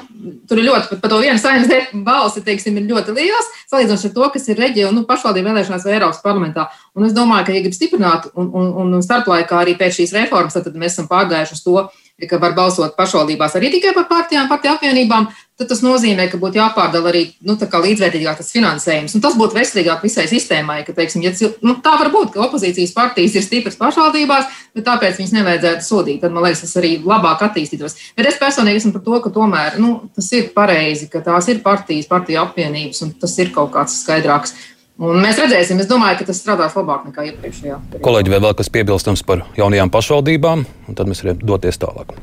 tur 0.49 0.59
ir 0.59 0.67
ļoti, 0.67 0.89
pat 0.91 1.01
par 1.03 1.13
to 1.13 1.21
vienu 1.23 1.39
saimnes 1.41 1.93
balsi, 2.05 2.43
teiksim, 2.45 2.77
ir 2.79 2.89
ļoti 2.89 3.15
liels, 3.15 3.49
salīdzinot 3.71 4.09
ar 4.09 4.13
to, 4.17 4.27
kas 4.35 4.49
ir 4.51 4.59
reģionu 4.59 5.01
nu, 5.01 5.05
pašvaldību 5.09 5.51
vēlēšanās 5.51 5.87
vai 5.87 5.95
Eiropas 5.95 6.21
parlamentā. 6.25 6.67
Un 6.97 7.07
es 7.07 7.15
domāju, 7.15 7.47
ka, 7.47 7.55
ja 7.55 7.63
grib 7.65 7.77
stiprināt 7.77 8.29
un, 8.35 8.51
un, 8.51 8.93
un 8.97 9.05
starplaikā 9.05 9.63
arī 9.63 9.77
pēc 9.79 10.01
šīs 10.01 10.15
reformas, 10.17 10.59
tad 10.59 10.75
mēs 10.75 10.97
esam 10.97 11.09
pārgājuši 11.11 11.57
uz 11.57 11.63
to, 11.65 11.85
ka 12.27 12.41
var 12.41 12.57
balsot 12.57 12.97
pašvaldībās 12.99 13.55
arī 13.55 13.71
tikai 13.77 13.95
par 13.95 14.09
partijām, 14.09 14.49
partiju 14.51 14.75
apvienībām, 14.75 15.29
tad 15.59 15.67
tas 15.67 15.81
nozīmē, 15.83 16.29
ka 16.31 16.39
būtu 16.39 16.55
jāpārdala 16.55 17.11
arī 17.11 17.25
nu, 17.43 17.57
līdzvērtīgāk 17.59 18.39
tas 18.39 18.51
finansējums. 18.55 19.15
Un 19.17 19.23
tas 19.25 19.35
būtu 19.39 19.57
veselīgāk 19.57 20.05
visai 20.05 20.23
sistēmai, 20.31 20.79
ka 20.87 20.95
teiksim, 20.95 21.25
ja, 21.25 21.33
nu, 21.65 21.75
tā 21.83 21.97
var 21.99 22.11
būt, 22.13 22.31
ka 22.33 22.45
opozīcijas 22.45 22.95
partijas 22.95 23.35
ir 23.35 23.43
stipras 23.43 23.75
pašvaldībās, 23.79 24.47
bet 24.77 24.87
tāpēc 24.87 25.19
viņas 25.19 25.35
nevajadzētu 25.35 25.85
sodīt. 25.85 26.21
Tad 26.23 26.35
man 26.35 26.47
liekas, 26.47 26.63
tas 26.63 26.79
arī 26.79 26.95
labāk 27.03 27.43
attīstītos. 27.49 27.97
Bet 28.15 28.31
es 28.31 28.39
personīgi 28.39 28.79
esmu 28.79 28.95
par 28.95 29.05
to, 29.09 29.19
ka 29.25 29.33
tomēr 29.35 29.77
nu, 29.83 29.97
tas 30.15 30.31
ir 30.39 30.49
pareizi, 30.55 31.11
ka 31.11 31.23
tās 31.27 31.51
ir 31.51 31.59
partijas, 31.65 32.07
partiju 32.07 32.39
apvienības 32.45 33.03
un 33.03 33.15
tas 33.19 33.35
ir 33.43 33.51
kaut 33.55 33.73
kāds 33.75 33.99
skaidrāks. 34.05 34.55
Un 34.99 35.21
mēs 35.23 35.37
redzēsim, 35.39 35.79
es 35.79 35.87
domāju, 35.87 36.17
ka 36.19 36.31
tas 36.31 36.39
strādās 36.39 36.75
labāk 36.75 37.05
nekā 37.07 37.29
iepriekšējā. 37.29 37.77
Kolēģi, 38.03 38.33
vai 38.35 38.41
vēl 38.47 38.55
kas 38.59 38.71
piebilstams 38.71 39.23
par 39.27 39.45
jaunajām 39.59 39.91
pašvaldībām, 39.91 40.67
un 40.91 40.99
tad 40.99 41.11
mēs 41.11 41.23
varam 41.23 41.47
doties 41.51 41.79
tālāk. 41.79 42.15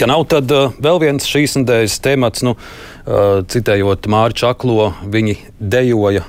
Ja 0.00 0.06
nav, 0.08 0.22
tad 0.32 0.48
uh, 0.48 0.70
vēl 0.80 0.96
viens 1.02 1.26
šīs 1.28 1.58
nedēļas 1.58 1.98
temats, 2.00 2.40
nu, 2.40 2.54
uh, 2.56 3.42
citējot 3.52 4.06
Māri 4.08 4.32
Čaklo, 4.40 4.94
viņi 5.12 5.34
dejoja 5.60 6.22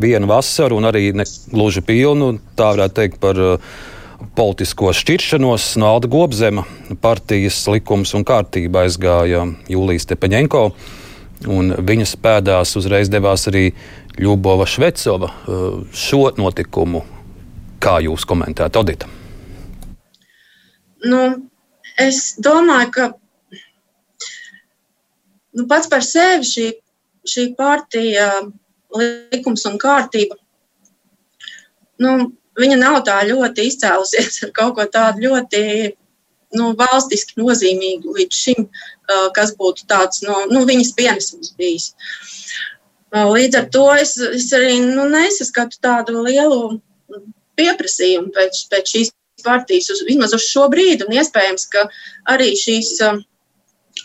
vienu 0.00 0.30
vasaru 0.30 0.78
un 0.80 0.88
arī 0.88 1.10
ne 1.12 1.26
gluži 1.52 1.82
pilnu, 1.84 2.30
tā 2.56 2.70
varētu 2.70 2.96
teikt 2.96 3.20
par 3.20 3.36
uh, 3.36 3.68
politisko 4.38 4.94
šķiršanos 4.96 5.68
no 5.82 5.92
Alda 5.92 6.08
Gobzema 6.08 6.64
partijas 7.04 7.60
likums 7.68 8.14
un 8.16 8.24
kārtība 8.24 8.86
aizgāja 8.86 9.44
Jūlijas 9.68 10.08
Tepeņenko, 10.08 10.64
un 11.52 11.76
viņas 11.92 12.16
pēdās 12.16 12.76
uzreiz 12.80 13.12
devās 13.12 13.44
arī 13.52 13.66
Ļubova 14.16 14.64
Švecova 14.64 15.34
šo 15.92 16.24
notikumu. 16.40 17.04
Kā 17.82 18.00
jūs 18.00 18.24
komentējat, 18.24 18.80
Odita? 18.80 19.16
Nu, 21.04 21.26
es 22.00 22.34
domāju, 22.40 22.90
ka 22.94 23.08
nu, 25.52 25.66
pats 25.68 25.90
par 25.92 26.04
sevi 26.06 26.48
šī, 26.48 26.68
šī 27.28 27.48
partija, 27.58 28.28
likums 29.32 29.64
un 29.68 29.78
kārtība, 29.80 30.36
nu, 32.02 32.32
viņa 32.58 32.78
nav 32.80 33.00
tā 33.06 33.22
ļoti 33.28 33.66
izcēlusies 33.70 34.42
ar 34.46 34.52
kaut 34.56 34.76
ko 34.76 34.86
tādu 34.92 35.28
ļoti 35.28 35.62
nu, 36.58 36.72
valstiski 36.76 37.40
nozīmīgu 37.40 38.12
līdz 38.18 38.40
šim, 38.44 38.66
kas 39.36 39.54
būtu 39.56 39.86
tāds 39.88 40.22
no 40.26 40.42
nu, 40.50 40.64
viņas 40.68 40.92
pienesums 40.98 41.54
bijis. 41.56 41.92
Līdz 43.12 43.58
ar 43.60 43.66
to 43.72 43.86
es, 44.00 44.16
es 44.16 44.48
arī 44.56 44.78
nu, 44.84 45.04
nesaskatu 45.12 45.80
tādu 45.84 46.24
lielu 46.24 46.80
pieprasījumu 47.60 48.32
pēc, 48.32 48.60
pēc 48.72 48.94
šīs 48.94 49.12
partijas, 49.44 49.90
uz, 49.94 50.02
vismaz 50.08 50.34
uz 50.36 50.46
šo 50.46 50.68
brīdi. 50.72 51.06
Un 51.06 51.18
iespējams, 51.18 51.68
ka 51.72 51.86
arī 52.32 52.52
šīs 52.58 52.94
uh, 53.06 53.20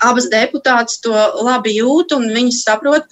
abas 0.04 0.30
deputātes 0.34 1.02
to 1.04 1.16
labi 1.48 1.78
jūt 1.78 2.16
un 2.18 2.30
viņas 2.36 2.64
saprot, 2.68 3.08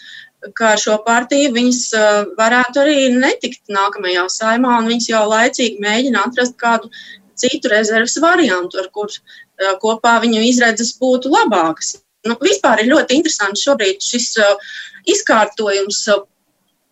ka 0.58 0.74
ar 0.75 0.82
šo 0.82 0.98
partiju 1.05 1.53
viņas 1.55 1.82
uh, 1.98 2.24
varētu 2.38 2.82
arī 2.84 2.98
netikt 3.13 3.63
nākamajā 3.74 4.25
saimā, 4.29 4.79
un 4.82 4.89
viņas 4.91 5.10
jau 5.10 5.24
laicīgi 5.32 5.82
mēģina 5.82 6.25
atrast 6.27 6.58
kādu 6.62 6.91
citu 7.39 7.72
rezerves 7.72 8.17
variantu, 8.22 8.79
ar 8.82 8.91
kur 8.94 9.10
uh, 9.10 9.74
kopā 9.82 10.20
viņu 10.24 10.44
izredzes 10.50 10.94
būtu 11.01 11.34
labākas. 11.34 11.96
Nu, 12.25 12.38
vispār 12.41 12.82
ir 12.82 12.91
ļoti 12.94 13.20
interesanti 13.20 13.65
šobrīd 13.65 14.05
šis 14.05 14.32
uh, 14.41 14.72
izkārtojums 15.10 16.05
uh, 16.13 16.24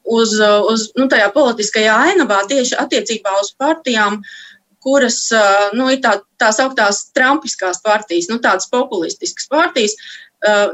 uz, 0.04 0.36
uh, 0.40 0.62
uz 0.70 0.90
nu, 0.98 1.08
tajā 1.12 1.30
politiskajā 1.36 1.96
ainavā 2.10 2.44
tieši 2.50 2.78
attiecībā 2.82 3.38
uz 3.42 3.54
partijām, 3.60 4.22
kuras 4.84 5.18
uh, 5.36 5.72
nu, 5.78 5.90
ir 5.94 6.02
tā, 6.04 6.18
tās 6.42 6.60
augtās 6.63 7.06
trumpiskās 7.16 7.82
partijas, 7.86 8.30
nu, 8.32 8.40
tādas 8.44 8.70
populistiskas 8.72 9.50
partijas. 9.52 9.98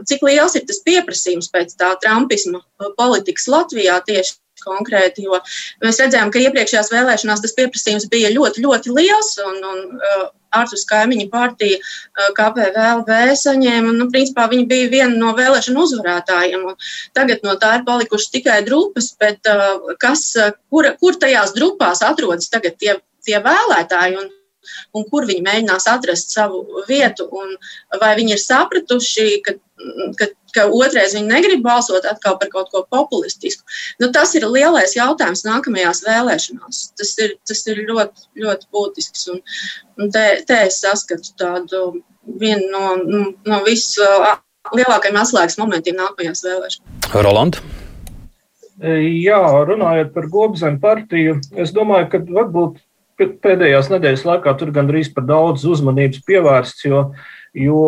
Cik 0.09 0.23
liels 0.25 0.55
ir 0.57 0.63
tas 0.65 0.79
pieprasījums 0.81 1.51
pēc 1.53 1.75
tā 1.77 1.91
trumpisma 2.01 2.63
politikas 2.97 3.45
Latvijā 3.53 3.99
tieši 4.07 4.33
konkrēti, 4.63 5.27
jo 5.27 5.37
mēs 5.83 5.99
redzējām, 6.01 6.31
ka 6.33 6.41
iepriekšējās 6.41 6.91
vēlēšanās 6.93 7.43
tas 7.43 7.55
pieprasījums 7.57 8.09
bija 8.11 8.31
ļoti, 8.33 8.63
ļoti 8.65 8.95
liels, 8.95 9.35
un, 9.45 9.59
un 9.69 9.83
ārpus 10.55 10.85
kaimiņu 10.89 11.27
partija 11.31 11.77
KPVLV 12.37 13.35
saņēma, 13.39 13.93
nu, 13.97 14.09
principā 14.13 14.47
viņi 14.51 14.65
bija 14.69 14.89
viena 14.91 15.13
no 15.13 15.33
vēlēšanu 15.37 15.85
uzvarētājiem. 15.85 16.65
Tagad 17.17 17.45
no 17.45 17.55
tā 17.61 17.75
ir 17.77 17.85
palikušas 17.87 18.33
tikai 18.33 18.59
drupas, 18.65 19.11
bet 19.21 19.49
kas, 20.01 20.25
kur, 20.73 20.89
kur 21.01 21.19
tajās 21.21 21.53
drupās 21.57 22.03
atrodas 22.05 22.49
tagad 22.51 22.79
tie, 22.81 22.97
tie 23.29 23.39
vēlētāji? 23.45 24.19
Un, 24.19 24.35
un 24.97 25.05
kur 25.09 25.27
viņi 25.29 25.45
mēģinās 25.45 25.87
atrast 25.91 26.33
savu 26.35 26.83
vietu, 26.89 27.27
un 27.31 27.55
vai 28.01 28.11
viņi 28.19 28.35
ir 28.35 28.41
sapratuši, 28.43 29.27
ka, 29.45 29.55
ka, 30.19 30.29
ka 30.55 30.65
otrais 30.67 31.15
viņi 31.15 31.29
negrib 31.29 31.63
balsot 31.65 32.07
atkal 32.09 32.37
par 32.41 32.51
kaut 32.53 32.71
ko 32.73 32.83
populistisku. 32.91 33.65
Nu, 34.01 34.11
tas 34.15 34.35
ir 34.37 34.47
lielais 34.49 34.95
jautājums 34.97 35.45
nākamajās 35.47 36.03
vēlēšanās. 36.07 36.83
Tas 36.99 37.15
ir, 37.23 37.35
tas 37.47 37.65
ir 37.71 37.83
ļoti, 37.87 38.29
ļoti 38.43 38.69
būtisks, 38.75 39.27
un, 39.33 39.41
un 39.99 40.13
te, 40.15 40.27
te 40.49 40.63
es 40.67 40.81
saskatu 40.83 41.35
tādu 41.39 41.83
vienu 42.39 42.69
no, 42.73 42.85
no, 42.99 43.25
no 43.47 43.61
vislielākajiem 43.65 45.21
atslēgas 45.23 45.59
momentiem 45.61 45.99
nākamajās 45.99 46.45
vēlēšanās. 46.45 47.13
Roland? 47.19 47.61
Jā, 48.79 49.39
runājot 49.67 50.13
par 50.15 50.29
Gobzemu 50.31 50.79
partiju, 50.79 51.33
es 51.59 51.73
domāju, 51.75 52.05
ka 52.13 52.21
varbūt 52.23 52.77
pēdējās 53.19 53.91
nedēļas 53.91 54.25
laikā 54.27 54.53
tur 54.59 54.71
gandrīz 54.75 55.11
par 55.13 55.25
daudz 55.27 55.65
uzmanības 55.67 56.21
pievērsts, 56.27 56.85
jo, 56.87 57.01
jo 57.57 57.81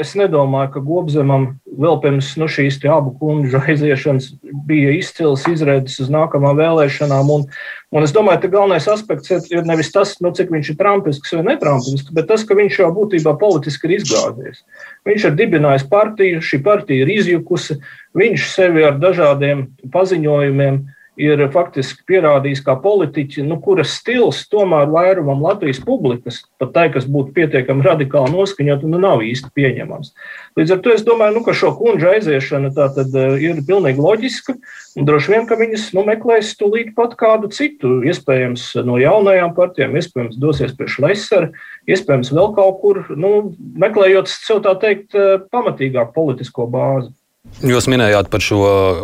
es 0.00 0.14
nedomāju, 0.18 0.70
ka 0.74 0.82
Gobzemam 0.84 1.46
vēl 1.66 1.98
pirms 2.02 2.30
nu, 2.40 2.48
šīs 2.50 2.78
abu 2.88 3.12
kundžu 3.20 3.60
aiziešanas 3.60 4.30
bija 4.68 4.94
izcils 4.96 5.46
izredzes 5.50 6.00
uz 6.04 6.10
nākamām 6.12 6.56
vēlēšanām. 6.58 7.32
Un, 7.34 7.46
un 7.94 8.06
es 8.06 8.14
domāju, 8.16 8.42
ka 8.44 8.52
galvenais 8.56 8.88
aspekts 8.90 9.32
ir 9.52 9.66
nevis 9.68 9.92
tas, 9.94 10.16
nu, 10.24 10.32
cik 10.34 10.52
viņš 10.54 10.72
ir 10.72 10.78
trumpisks 10.80 11.36
vai 11.36 11.46
netrampisks, 11.52 12.12
bet 12.16 12.30
tas, 12.30 12.44
ka 12.48 12.58
viņš 12.58 12.82
jau 12.82 12.92
būtībā 12.96 13.36
politiski 13.40 13.90
ir 13.90 13.98
izgāzies. 14.00 14.62
Viņš 15.08 15.30
ir 15.30 15.40
dibinājis 15.40 15.88
partiju, 15.90 16.44
šī 16.44 16.62
partija 16.64 17.04
ir 17.04 17.16
izjukusi, 17.18 17.80
viņš 18.18 18.46
sevi 18.54 18.86
ar 18.88 18.96
dažādiem 19.02 19.68
paziņojumiem 19.92 20.86
ir 21.18 21.42
faktiski 21.52 22.04
pierādījis 22.08 22.62
kā 22.66 22.76
politiķi, 22.82 23.42
nu, 23.46 23.58
kuras 23.62 23.96
stils 23.98 24.44
tomēr 24.52 24.88
vairumam 24.92 25.42
Latvijas 25.42 25.80
publikas, 25.84 26.40
pat 26.62 26.72
tai, 26.76 26.86
kas 26.94 27.08
būtu 27.10 27.34
pietiekami 27.36 27.84
radikāli 27.84 28.32
noskaņot, 28.34 28.86
nu, 28.86 29.00
nav 29.02 29.24
īsti 29.26 29.50
pieņemams. 29.58 30.12
Līdz 30.58 30.74
ar 30.76 30.82
to 30.84 30.94
es 30.94 31.04
domāju, 31.06 31.38
nu, 31.38 31.44
ka 31.46 31.54
šo 31.58 31.72
kundžu 31.78 32.12
aiziešana 32.12 32.70
tad, 32.76 32.98
uh, 33.02 33.34
ir 33.42 33.60
pilnīgi 33.66 34.02
loģiska, 34.02 34.56
un 34.98 35.10
droši 35.10 35.34
vien, 35.34 35.46
ka 35.50 35.58
viņas 35.58 35.90
nu, 35.98 36.06
meklēs 36.06 36.54
tūlīt 36.60 36.94
pat 36.98 37.18
kādu 37.18 37.50
citu, 37.54 37.98
iespējams, 38.06 38.70
no 38.86 39.00
jaunajām 39.02 39.54
partijām, 39.58 39.98
iespējams, 39.98 40.38
dosies 40.40 40.74
pie 40.78 40.88
Šlesera, 40.90 41.52
iespējams, 41.90 42.32
vēl 42.34 42.54
kaut 42.56 42.82
kur, 42.82 43.04
nu, 43.18 43.52
meklējot 43.78 44.30
sev 44.30 44.62
tā 44.66 44.78
teikt, 44.78 45.10
uh, 45.18 45.38
pamatīgāku 45.50 46.14
politisko 46.14 46.70
bāzi. 46.70 47.12
Jūs 47.58 47.88
minējāt 47.90 48.28
par 48.30 48.42
šo 48.44 48.58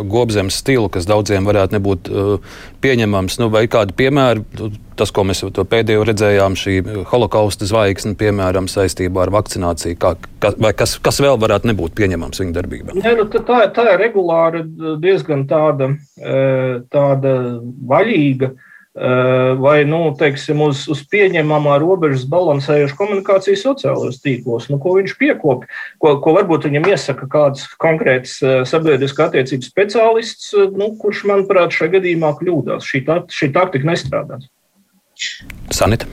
gobzemes 0.07 0.55
stilu, 0.61 0.87
kas 0.91 1.07
daudziem 1.09 1.43
varētu 1.47 1.75
nebūt 1.75 2.07
uh, 2.07 2.59
pieņemams. 2.83 3.35
Nu, 3.41 3.49
vai 3.51 3.65
kādi 3.71 3.91
piemēri, 3.99 4.45
tas, 4.95 5.11
ko 5.11 5.25
mēs 5.27 5.43
pēdējo 5.43 6.05
redzējām, 6.07 6.55
šī 6.59 6.77
holokausta 7.11 7.67
zvaigzne, 7.67 8.13
piemēram, 8.19 8.69
saistībā 8.71 9.25
ar 9.25 9.33
vakcināciju, 9.35 9.97
kā, 9.99 10.13
ka, 10.39 10.53
vai 10.61 10.71
kas, 10.77 10.95
kas 11.03 11.19
vēl 11.25 11.35
varētu 11.41 11.67
nebūt 11.73 11.97
pieņemams 11.99 12.39
viņa 12.43 12.55
darbībā? 12.55 12.95
Nē, 13.01 13.17
nu, 13.19 13.27
tā, 13.35 13.65
tā 13.75 13.89
ir 13.91 13.99
regulāri 14.05 14.63
diezgan 15.03 15.43
tāda, 15.51 15.91
uh, 15.91 16.79
tāda 16.95 17.35
vaļīga. 17.91 18.53
Uh, 18.55 18.71
vai 19.59 19.83
nu, 19.83 20.13
teiksim, 20.15 20.61
uz, 20.63 20.85
uz 20.87 21.01
pieņemamā 21.11 21.75
robežas 21.83 22.23
balansējušu 22.31 22.95
komunikāciju 22.95 23.59
sociālajos 23.59 24.21
tīklos, 24.23 24.69
nu, 24.71 24.79
ko 24.79 24.95
viņš 24.95 25.17
piekopja, 25.19 25.67
ko, 25.99 26.13
ko 26.23 26.35
varbūt 26.37 26.69
viņam 26.69 26.87
iesaka 26.93 27.27
kāds 27.31 27.67
konkrēts 27.81 28.37
eh, 28.39 28.61
sabiedriskā 28.63 29.27
attiecības 29.27 29.71
speciālists, 29.73 30.53
eh, 30.55 30.71
nu, 30.79 30.93
kurš, 31.01 31.25
manuprāt, 31.27 31.75
šajā 31.75 31.97
gadījumā 31.97 32.31
kļūdās. 32.39 32.87
Šī, 32.87 33.03
tā, 33.03 33.19
šī 33.27 33.51
taktika 33.55 33.91
nestrādās. 33.91 34.47
Sanita. 35.75 36.07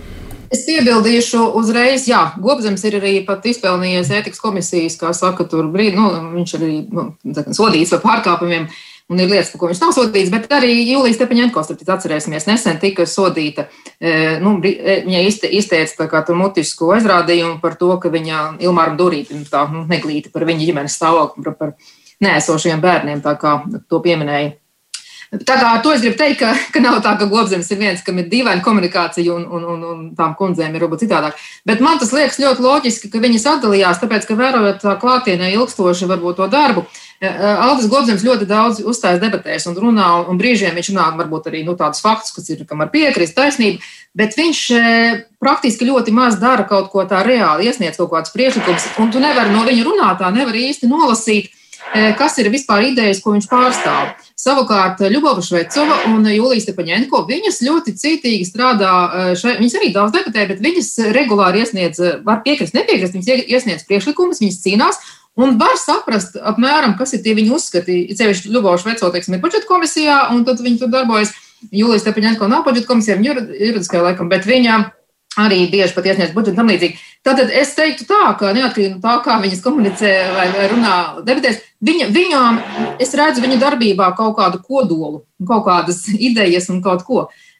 Es 0.52 0.66
piebildīšu 0.66 1.38
uzreiz, 1.56 2.04
jā, 2.10 2.32
Gobzems 2.42 2.82
ir 2.84 2.98
arī 2.98 3.14
pat 3.24 3.46
izpelnījies 3.48 4.10
ētikas 4.18 4.42
komisijas, 4.42 4.98
kā 5.00 5.14
saka, 5.16 5.46
tur 5.48 5.70
brīdi, 5.72 5.96
nu, 5.96 6.10
viņš 6.34 6.58
arī 6.58 6.74
nu, 6.90 7.12
sodīts 7.54 7.94
par 7.94 8.02
pārkāpumiem. 8.10 8.66
Uh, 8.66 8.91
un 9.11 9.21
ir 9.21 9.30
lietas, 9.30 9.50
par 9.52 9.62
ko 9.62 9.71
viņš 9.71 9.82
nav 9.82 9.94
sodīts, 9.97 10.30
bet 10.32 10.49
arī 10.54 10.71
Jūlijas 10.76 11.18
Stepaņenko, 11.18 11.64
starp 11.66 11.82
citu, 11.82 11.92
atcerēsimies, 11.94 12.47
nesen 12.49 12.78
tika 12.82 13.06
sodīta, 13.09 13.66
e, 13.99 14.38
nu, 14.42 14.54
e, 14.64 15.00
viņa 15.06 15.25
izteica 15.59 15.99
tā 16.02 16.09
kā 16.12 16.23
tur 16.26 16.38
mutisku 16.38 16.92
aizrādījumu 16.96 17.61
par 17.62 17.76
to, 17.81 17.92
ka 18.03 18.12
viņa 18.12 18.42
Ilmāram 18.62 18.96
Durītim 19.00 19.44
tā 19.50 19.66
nu, 19.72 19.85
neglīta 19.90 20.33
par 20.33 20.46
viņa 20.48 20.66
ģimenes 20.68 20.98
stāvokli, 20.98 21.44
par, 21.48 21.59
par 21.61 21.76
nēsošiem 22.22 22.83
bērniem, 22.83 23.22
tā 23.24 23.37
kā 23.40 23.61
to 23.90 24.03
pieminēja. 24.05 24.57
Tā 25.33 25.55
kā 25.57 25.68
to 25.81 25.94
es 25.96 26.03
gribu 26.05 26.18
teikt, 26.20 26.42
ka, 26.42 26.50
ka 26.74 26.81
nav 26.85 26.98
tā, 27.00 27.14
ka 27.16 27.24
Gobzems 27.31 27.70
ir 27.72 27.79
viens, 27.81 28.03
kam 28.05 28.18
ir 28.20 28.26
dīvaina 28.29 28.61
komunikācija 28.61 29.33
un, 29.33 29.46
un, 29.48 29.62
un, 29.64 29.85
un 29.88 30.03
tām 30.16 30.35
kundzēm 30.37 30.74
ir 30.76 30.85
varbūt 30.85 31.07
citādāk. 31.07 31.38
Bet 31.64 31.81
man 31.81 31.96
tas 32.03 32.12
liekas 32.12 32.37
ļoti 32.42 32.61
loģiski, 32.61 33.09
ka 33.09 33.22
viņi 33.22 33.40
sadalījās, 33.40 34.03
tāpēc, 34.03 34.26
ka 34.29 34.37
vērojot 34.37 34.85
tā 34.85 34.92
klātienē 35.00 35.48
ilgstoši 35.55 36.11
varbūt 36.11 36.37
to 36.42 36.50
darbu, 36.53 36.85
Aldis 37.22 37.87
Gobzems 37.87 38.24
ļoti 38.26 38.46
daudz 38.50 38.80
uzstājas 38.82 39.20
debatēs 39.22 39.68
un 39.70 39.76
runā, 39.78 40.08
un 40.26 40.40
brīžiem 40.40 40.74
viņš 40.74 40.88
runā 40.90 41.04
varbūt 41.20 41.46
arī 41.52 41.62
nu, 41.62 41.76
tādus 41.78 42.02
faktus, 42.02 42.35
kas 42.35 42.50
ir, 42.50 42.64
kam 42.66 42.82
ar 42.82 42.90
piekrist 42.90 43.37
taisnība, 43.37 43.78
bet 44.18 44.35
viņš 44.35 44.62
praktiski 45.38 45.87
ļoti 45.87 46.14
maz 46.16 46.40
dara 46.42 46.66
kaut 46.66 46.90
ko 46.90 47.06
tā 47.06 47.22
reāli, 47.22 47.70
iesniedz 47.70 48.00
kaut 48.00 48.11
kādus 48.11 48.35
priekšlikumus, 48.35 48.90
un 48.98 49.14
tu 49.14 49.22
nevari 49.22 49.54
no 49.54 49.62
viņa 49.68 49.87
runātā, 49.87 50.32
nevar 50.35 50.58
īsti 50.58 50.90
nolasīt, 50.90 51.52
kas 52.18 52.37
ir 52.38 52.50
vispār 52.50 52.88
idejas, 52.90 53.22
ko 53.22 53.37
viņš 53.37 53.46
pārstāv. 53.50 54.12
Savukārt 54.38 55.02
Ļubova 55.06 55.42
Švecova 55.44 56.00
un 56.11 56.26
Jūlija 56.26 56.64
Stepaņenko, 56.64 57.22
viņas 57.28 57.62
ļoti 57.62 57.94
cītīgi 57.98 58.46
strādā, 58.48 58.92
šai, 59.38 59.56
viņas 59.61 59.78
arī 59.78 59.94
daudz 59.94 60.14
debatē, 60.14 60.46
bet 60.50 60.62
viņas 60.62 60.94
regulāri 61.14 61.62
iesniedz, 61.62 62.02
var 62.26 62.42
piekrist, 62.46 62.74
nepiekrist, 62.74 63.14
viņas 63.14 63.50
iesniedz 63.50 63.87
priekšlikumus, 63.87 64.42
viņas 64.42 64.62
cīnās, 64.64 65.02
Un 65.40 65.55
var 65.61 65.79
saprast, 65.81 66.37
apmēram, 66.37 66.97
kas 66.99 67.14
ir 67.16 67.23
tie 67.25 67.33
viņa 67.37 67.55
uzskati. 67.57 68.03
Ceļš 68.18 68.45
Ļubovs 68.53 68.85
Veco, 68.85 69.09
teiksim, 69.14 69.38
ir 69.38 69.45
budžeta 69.45 69.68
komisijā, 69.68 70.18
un 70.35 70.42
tad 70.49 70.61
viņi 70.61 70.83
tur 70.83 70.92
darbojas. 70.92 71.33
Jūlijas 71.73 72.05
Tepaņēnko 72.05 72.49
nav 72.51 72.66
budžeta 72.66 72.90
komisijā, 72.90 73.16
viņa 73.16 73.37
juridiskajā 73.55 74.03
laikam, 74.03 74.29
bet 74.29 74.45
viņa 74.49 74.81
arī 75.40 75.62
bieži 75.73 75.95
pat 75.97 76.07
iesniedz 76.11 76.35
budžetu 76.35 76.59
tam 76.59 76.68
līdzīgi. 76.68 76.99
Tātad 77.25 77.53
es 77.57 77.73
teiktu 77.77 78.05
tā, 78.09 78.21
ka 78.38 78.51
neatkarīgi 78.53 78.97
no 78.97 79.01
tā, 79.01 79.14
kā 79.25 79.38
viņas 79.40 79.62
komunicē 79.64 80.11
vai, 80.35 80.49
vai 80.53 80.66
runā 80.73 80.97
debatēs, 81.25 81.62
viņa, 81.81 82.11
viņām 82.12 82.59
es 83.01 83.14
redzu 83.16 83.45
viņu 83.45 83.61
darbībā 83.62 84.11
kaut 84.18 84.37
kādu 84.37 84.61
kodolu, 84.66 85.23
kaut 85.49 85.64
kādas 85.68 86.05
idejas 86.29 86.68
un 86.73 86.83
kaut 86.85 87.07
ko. 87.09 87.25
E, 87.31 87.51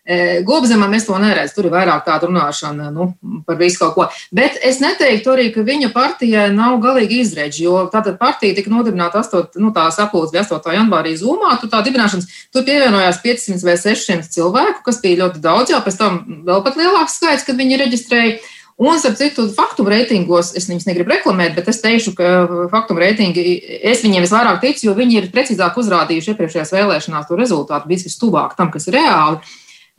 Gobzemam 0.43 0.91
es 0.95 1.05
to 1.07 1.15
neredzu. 1.23 1.55
Tur 1.55 1.69
ir 1.69 1.75
vairāk 1.77 2.03
tāda 2.07 2.27
runāšana 2.27 2.89
nu, 2.91 3.13
par 3.47 3.59
visu 3.61 3.79
kaut 3.79 3.95
ko. 3.95 4.07
Bet 4.35 4.57
es 4.67 4.81
neteiktu 4.83 5.31
arī, 5.31 5.45
ka 5.55 5.63
viņa 5.67 5.93
partijai 5.95 6.49
nav 6.55 6.81
galīgi 6.83 7.21
izredzi, 7.23 7.63
jo 7.69 7.85
tātad 7.93 8.19
partija 8.19 8.57
tika 8.57 8.73
nodibināta 8.73 9.23
8, 9.23 9.61
nu, 9.63 9.71
tā 9.77 9.87
sapulce 9.95 10.35
bija 10.35 10.43
8. 10.49 10.75
janvārī 10.75 11.15
Zumā. 11.21 11.55
Tur 11.61 11.71
tā 11.71 11.85
dibināšanas, 11.87 12.27
tur 12.51 12.67
pievienojās 12.67 13.23
500 13.23 13.63
vai 13.69 13.77
600 13.79 14.27
cilvēku, 14.35 14.83
kas 14.89 14.99
bija 15.05 15.23
ļoti 15.23 15.45
daudz, 15.45 15.71
jau 15.71 15.85
pēc 15.87 16.01
tam 16.03 16.19
vēl 16.51 16.67
pat 16.67 16.83
lielāks 16.83 17.21
skaits, 17.21 17.47
kad 17.47 17.63
viņi 17.63 17.81
reģistrēja. 17.87 18.43
Un, 18.83 18.97
starp 18.99 19.15
citu, 19.21 19.45
faktu 19.55 19.85
reitingos, 19.87 20.55
es 20.59 20.65
viņus 20.67 20.89
negribu 20.89 21.13
reklamēt, 21.13 21.53
bet 21.55 21.69
es 21.71 21.79
teikšu, 21.85 22.15
ka 22.19 22.29
faktu 22.73 22.97
reitingi, 22.99 23.45
es 23.85 24.01
viņiem 24.03 24.25
visvairāk 24.25 24.63
ticu, 24.65 24.89
jo 24.89 24.95
viņi 24.97 25.19
ir 25.21 25.29
precīzāk 25.31 25.77
uzrādījuši 25.79 26.33
iepriekšējās 26.33 26.73
vēlēšanās 26.75 27.29
to 27.29 27.39
rezultātu, 27.39 27.91
bijis 27.93 28.09
vistuvāk 28.09 28.57
tam, 28.59 28.73
kas 28.75 28.89
ir 28.89 28.97
reāli. 28.99 29.39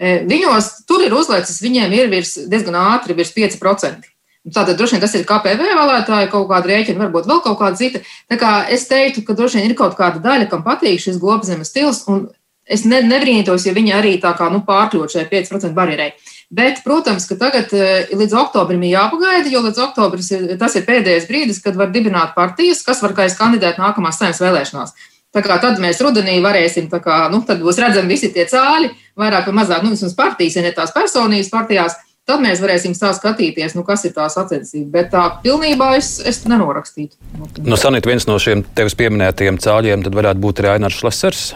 E, 0.04 0.18
viņos 0.28 0.70
tur 0.90 1.06
ir 1.06 1.14
uzlaicis, 1.16 1.62
viņiem 1.64 1.94
ir 1.96 2.10
virs, 2.12 2.36
diezgan 2.52 2.76
ātri 2.82 3.16
virs 3.16 3.32
5%. 3.36 4.10
Tātad 4.44 4.76
droši 4.76 4.98
vien 4.98 5.04
tas 5.06 5.14
ir 5.16 5.24
KPV 5.24 5.70
vēlētāji, 5.78 6.28
kaut 6.34 6.50
kāda 6.50 6.68
rēķina, 6.68 7.06
varbūt 7.06 7.30
vēl 7.30 7.40
kaut 7.46 7.62
kāda 7.62 7.80
cita. 7.80 8.02
Tā 8.28 8.36
kā 8.42 8.52
es 8.76 8.84
teiktu, 8.90 9.24
ka 9.24 9.38
droši 9.40 9.62
vien 9.62 9.72
ir 9.72 9.78
kaut 9.80 9.96
kāda 9.96 10.20
daļa, 10.26 10.50
kam 10.52 10.66
patīk 10.66 11.00
šis 11.00 11.22
globzemes 11.22 11.72
stils, 11.72 12.02
un 12.12 12.26
es 12.68 12.84
ne, 12.84 13.00
nebrīnītos, 13.08 13.64
ja 13.70 13.76
viņi 13.76 13.96
arī 13.96 14.18
tā 14.24 14.34
kā 14.36 14.50
nu, 14.52 14.60
pārkļūt 14.68 15.16
šai 15.16 15.24
5% 15.32 15.72
barjerai. 15.78 16.12
Bet, 16.54 16.84
protams, 16.84 17.24
ka 17.30 17.40
tagad 17.40 17.72
e, 17.72 17.88
līdz 18.12 18.36
oktobrim 18.44 18.84
ir 18.84 18.98
jāpagaida, 18.98 19.48
jo 19.52 19.64
līdz 19.64 19.80
oktobrim 19.88 20.60
tas 20.60 20.76
ir 20.76 20.86
pēdējais 20.92 21.30
brīdis, 21.32 21.64
kad 21.64 21.80
var 21.80 21.96
dibināt 21.96 22.36
partijas, 22.36 22.84
kas 22.84 23.00
var 23.04 23.16
kandidēt 23.16 23.80
nākamās 23.80 24.20
saimnes 24.20 24.44
vēlēšanās. 24.44 24.96
Tā 25.34 25.42
kā 25.42 25.58
tad 25.62 25.80
mēs 25.82 26.02
rudenī 26.06 26.38
varēsim, 26.44 26.92
kā, 26.94 27.26
nu, 27.34 27.42
tad 27.48 27.64
būs 27.66 27.80
redzami 27.82 28.14
visi 28.14 28.30
tie 28.34 28.46
cāļi, 28.50 28.92
vairāk 29.18 29.50
vai 29.50 29.56
mazāk, 29.64 29.82
nu, 29.82 29.94
vismaz 29.96 30.14
partijas, 30.18 30.60
ja 30.60 30.66
ne 30.66 30.74
tās 30.76 30.94
personības 30.94 31.50
partijās, 31.50 31.98
tad 32.30 32.44
mēs 32.44 32.62
varēsim 32.64 32.94
sākt 32.96 33.18
skatīties, 33.20 33.74
nu, 33.74 33.84
kas 33.88 34.06
ir 34.06 34.14
tā 34.16 34.28
sacensība. 34.32 34.92
Bet 35.00 35.12
tā 35.16 35.26
pilnībā 35.44 35.94
es, 35.98 36.16
es 36.22 36.44
nenorakstītu. 36.46 37.18
Nu, 37.66 37.80
Sanīt, 37.80 38.08
viens 38.08 38.30
no 38.30 38.38
šiem 38.40 38.62
tevis 38.78 38.96
pieminētajiem 39.00 39.58
cāļiem 39.64 40.06
tad 40.06 40.22
varētu 40.22 40.44
būt 40.46 40.62
arī 40.62 40.76
Ainārs 40.76 41.02
Šlesers. 41.02 41.48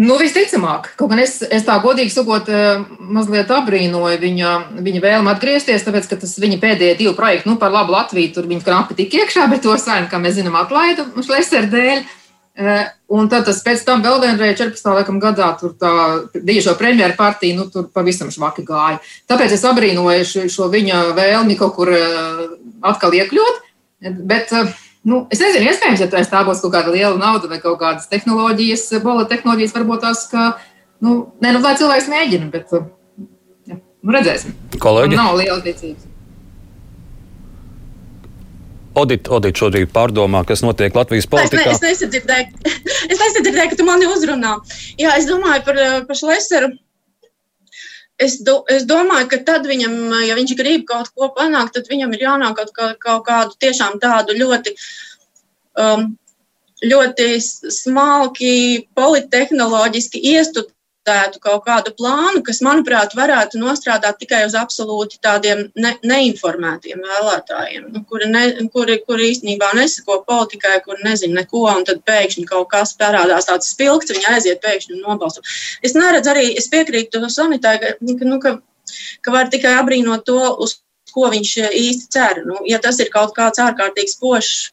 Nu, 0.00 0.14
visticamāk, 0.16 0.94
kaut 0.96 1.10
gan 1.12 1.20
es, 1.20 1.34
es 1.52 1.66
tā 1.66 1.74
godīgi 1.82 2.12
sakot, 2.14 2.46
eh, 2.48 2.84
mazliet 3.12 3.50
abrīnoju 3.52 4.20
viņa, 4.22 4.52
viņa 4.86 5.02
vēlmu 5.04 5.32
atgriezties, 5.34 5.84
tāpēc, 5.84 6.08
ka 6.08 6.16
tas 6.22 6.32
viņa 6.40 6.56
pēdējie 6.62 6.96
divi 7.02 7.12
projekti, 7.18 7.50
nu, 7.50 7.58
par 7.60 7.74
labu 7.74 7.92
Latviju, 7.92 8.32
tur 8.32 8.48
viņa 8.48 8.64
knapi 8.64 8.96
tik 8.96 9.18
iekšā, 9.18 9.44
bet 9.50 9.60
to 9.66 9.76
sainu, 9.76 10.08
kā 10.08 10.22
mēs 10.22 10.38
zinām, 10.38 10.56
atlaida 10.56 11.04
Šlesera 11.20 11.68
dēļ. 11.74 12.02
Un 13.08 13.28
tad 13.30 13.46
tas 13.46 13.60
pēc 13.64 13.84
tam 13.86 14.02
vēl 14.04 14.18
vienreiz 14.20 14.58
14. 14.58 14.88
Laikam, 14.98 15.20
gadā 15.22 15.46
tur 15.56 15.72
tā 15.80 15.92
dižo 16.34 16.74
premjeru 16.76 17.14
partija, 17.16 17.56
nu, 17.56 17.68
tur 17.72 17.86
pavisam 17.94 18.28
švaki 18.32 18.66
gāja. 18.68 18.98
Tāpēc 19.30 19.54
es 19.56 19.64
abrīnoju 19.64 20.26
šo, 20.28 20.42
šo 20.50 20.68
viņa 20.72 20.98
vēlmi 21.16 21.56
kaut 21.56 21.76
kur 21.78 21.92
atkal 22.82 23.16
iekļūt. 23.16 23.62
Bet, 24.28 24.52
nu, 25.08 25.22
es 25.32 25.40
nezinu, 25.40 25.68
iespējams, 25.70 26.02
ja 26.04 26.10
tā 26.10 26.42
būs 26.46 26.62
kaut 26.64 26.74
kāda 26.74 26.92
liela 26.94 27.16
nauda 27.20 27.50
vai 27.50 27.60
kaut 27.62 27.80
kādas 27.80 28.10
tehnoloģijas, 28.10 28.86
bola 29.04 29.26
tehnoloģijas, 29.30 29.74
varbūt 29.76 30.04
tās, 30.04 30.26
ka, 30.32 30.52
nu, 31.04 31.16
ne, 31.40 31.54
nu, 31.56 31.62
lai 31.64 31.76
cilvēks 31.80 32.10
mēģina, 32.12 32.50
bet, 32.52 32.72
ja, 33.70 33.80
nu, 33.80 34.14
redzēsim. 34.16 34.56
Kolēģi? 34.78 35.16
Man 35.16 35.22
nav 35.24 35.40
liela 35.40 35.60
ticības. 35.64 36.08
Odita, 39.00 39.30
Odita 39.36 39.62
šobrīd 39.62 39.92
pārdomā, 39.94 40.42
kas 40.48 40.64
notiek 40.66 40.94
Latvijas 40.98 41.28
politikā. 41.30 41.70
Es, 41.70 41.80
ne, 41.80 41.92
es, 41.94 42.02
nesadzirdēju, 42.02 42.74
es 43.14 43.20
nesadzirdēju, 43.22 43.72
ka 43.72 43.78
tu 43.78 43.86
mani 43.86 44.08
uzrunā. 44.10 44.56
Jā, 45.00 45.14
es 45.16 45.28
domāju 45.30 45.62
par, 45.68 45.82
par 46.08 46.18
Šleseru. 46.18 46.72
Es, 48.20 48.36
do, 48.44 48.58
es 48.68 48.84
domāju, 48.88 49.30
ka 49.32 49.38
tad 49.48 49.68
viņam, 49.68 49.94
ja 50.26 50.34
viņš 50.36 50.56
grib 50.58 50.82
kaut 50.88 51.08
ko 51.16 51.30
panākt, 51.36 51.72
tad 51.78 51.88
viņam 51.88 52.12
ir 52.16 52.26
jānāk 52.26 52.58
kaut, 52.58 52.72
kā, 52.76 52.90
kaut 53.00 53.24
kādu 53.28 53.56
tiešām 53.64 53.96
tādu 54.02 54.36
ļoti, 54.36 54.74
um, 55.80 56.10
ļoti 56.84 57.30
smalki, 57.40 58.52
politehnoloģiski 58.98 60.20
iestudētu 60.34 60.76
tētu 61.08 61.40
kaut 61.42 61.64
kādu 61.64 61.92
plānu, 61.96 62.42
kas, 62.46 62.60
manuprāt, 62.64 63.14
varētu 63.16 63.60
nostrādāt 63.60 64.18
tikai 64.20 64.42
uz 64.46 64.56
absolūti 64.58 65.20
tādiem 65.24 65.62
ne, 65.80 65.94
neinformētiem 66.06 67.00
vēlētājiem, 67.06 67.88
nu, 67.94 68.02
kuri, 68.08 68.28
ne, 68.30 68.44
kuri, 68.74 68.98
kuri 69.06 69.30
īstenībā 69.32 69.72
nesako 69.78 70.20
politikai, 70.28 70.76
kuri 70.84 71.06
nezina 71.06 71.40
neko, 71.40 71.64
un 71.72 71.86
tad 71.88 72.04
pēkšņi 72.08 72.46
kaut 72.50 72.68
kas 72.74 72.92
parādās 73.00 73.48
tāds 73.48 73.72
spilgts, 73.72 74.12
viņi 74.12 74.28
aiziet 74.34 74.62
pēkšņi 74.64 74.98
un 74.98 75.06
nobalso. 75.08 75.44
Es 75.86 75.96
neredzu 75.96 76.34
arī, 76.34 76.50
es 76.60 76.68
piekrītu 76.72 77.24
Sonitai, 77.30 77.78
ka, 77.80 77.96
nu, 78.04 78.38
ka, 78.42 78.58
ka 79.24 79.34
var 79.34 79.50
tikai 79.52 79.76
abrīnot 79.80 80.26
to, 80.28 80.40
uz 80.60 80.80
ko 81.14 81.28
viņš 81.32 81.52
īsti 81.76 82.10
cer. 82.14 82.42
Nu, 82.46 82.58
ja 82.68 82.80
tas 82.82 83.00
ir 83.02 83.10
kaut 83.12 83.34
kāds 83.36 83.60
ārkārtīgi 83.62 84.14
spožs 84.14 84.70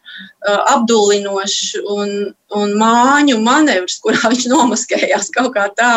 apdullinošs 0.47 1.78
un, 1.93 2.13
un 2.58 2.73
māņu 2.80 3.38
manevrs, 3.43 4.00
kurā 4.04 4.32
viņš 4.32 4.47
nomaskējās 4.54 5.32
kaut 5.36 5.54
kā 5.58 5.67
tā, 5.78 5.93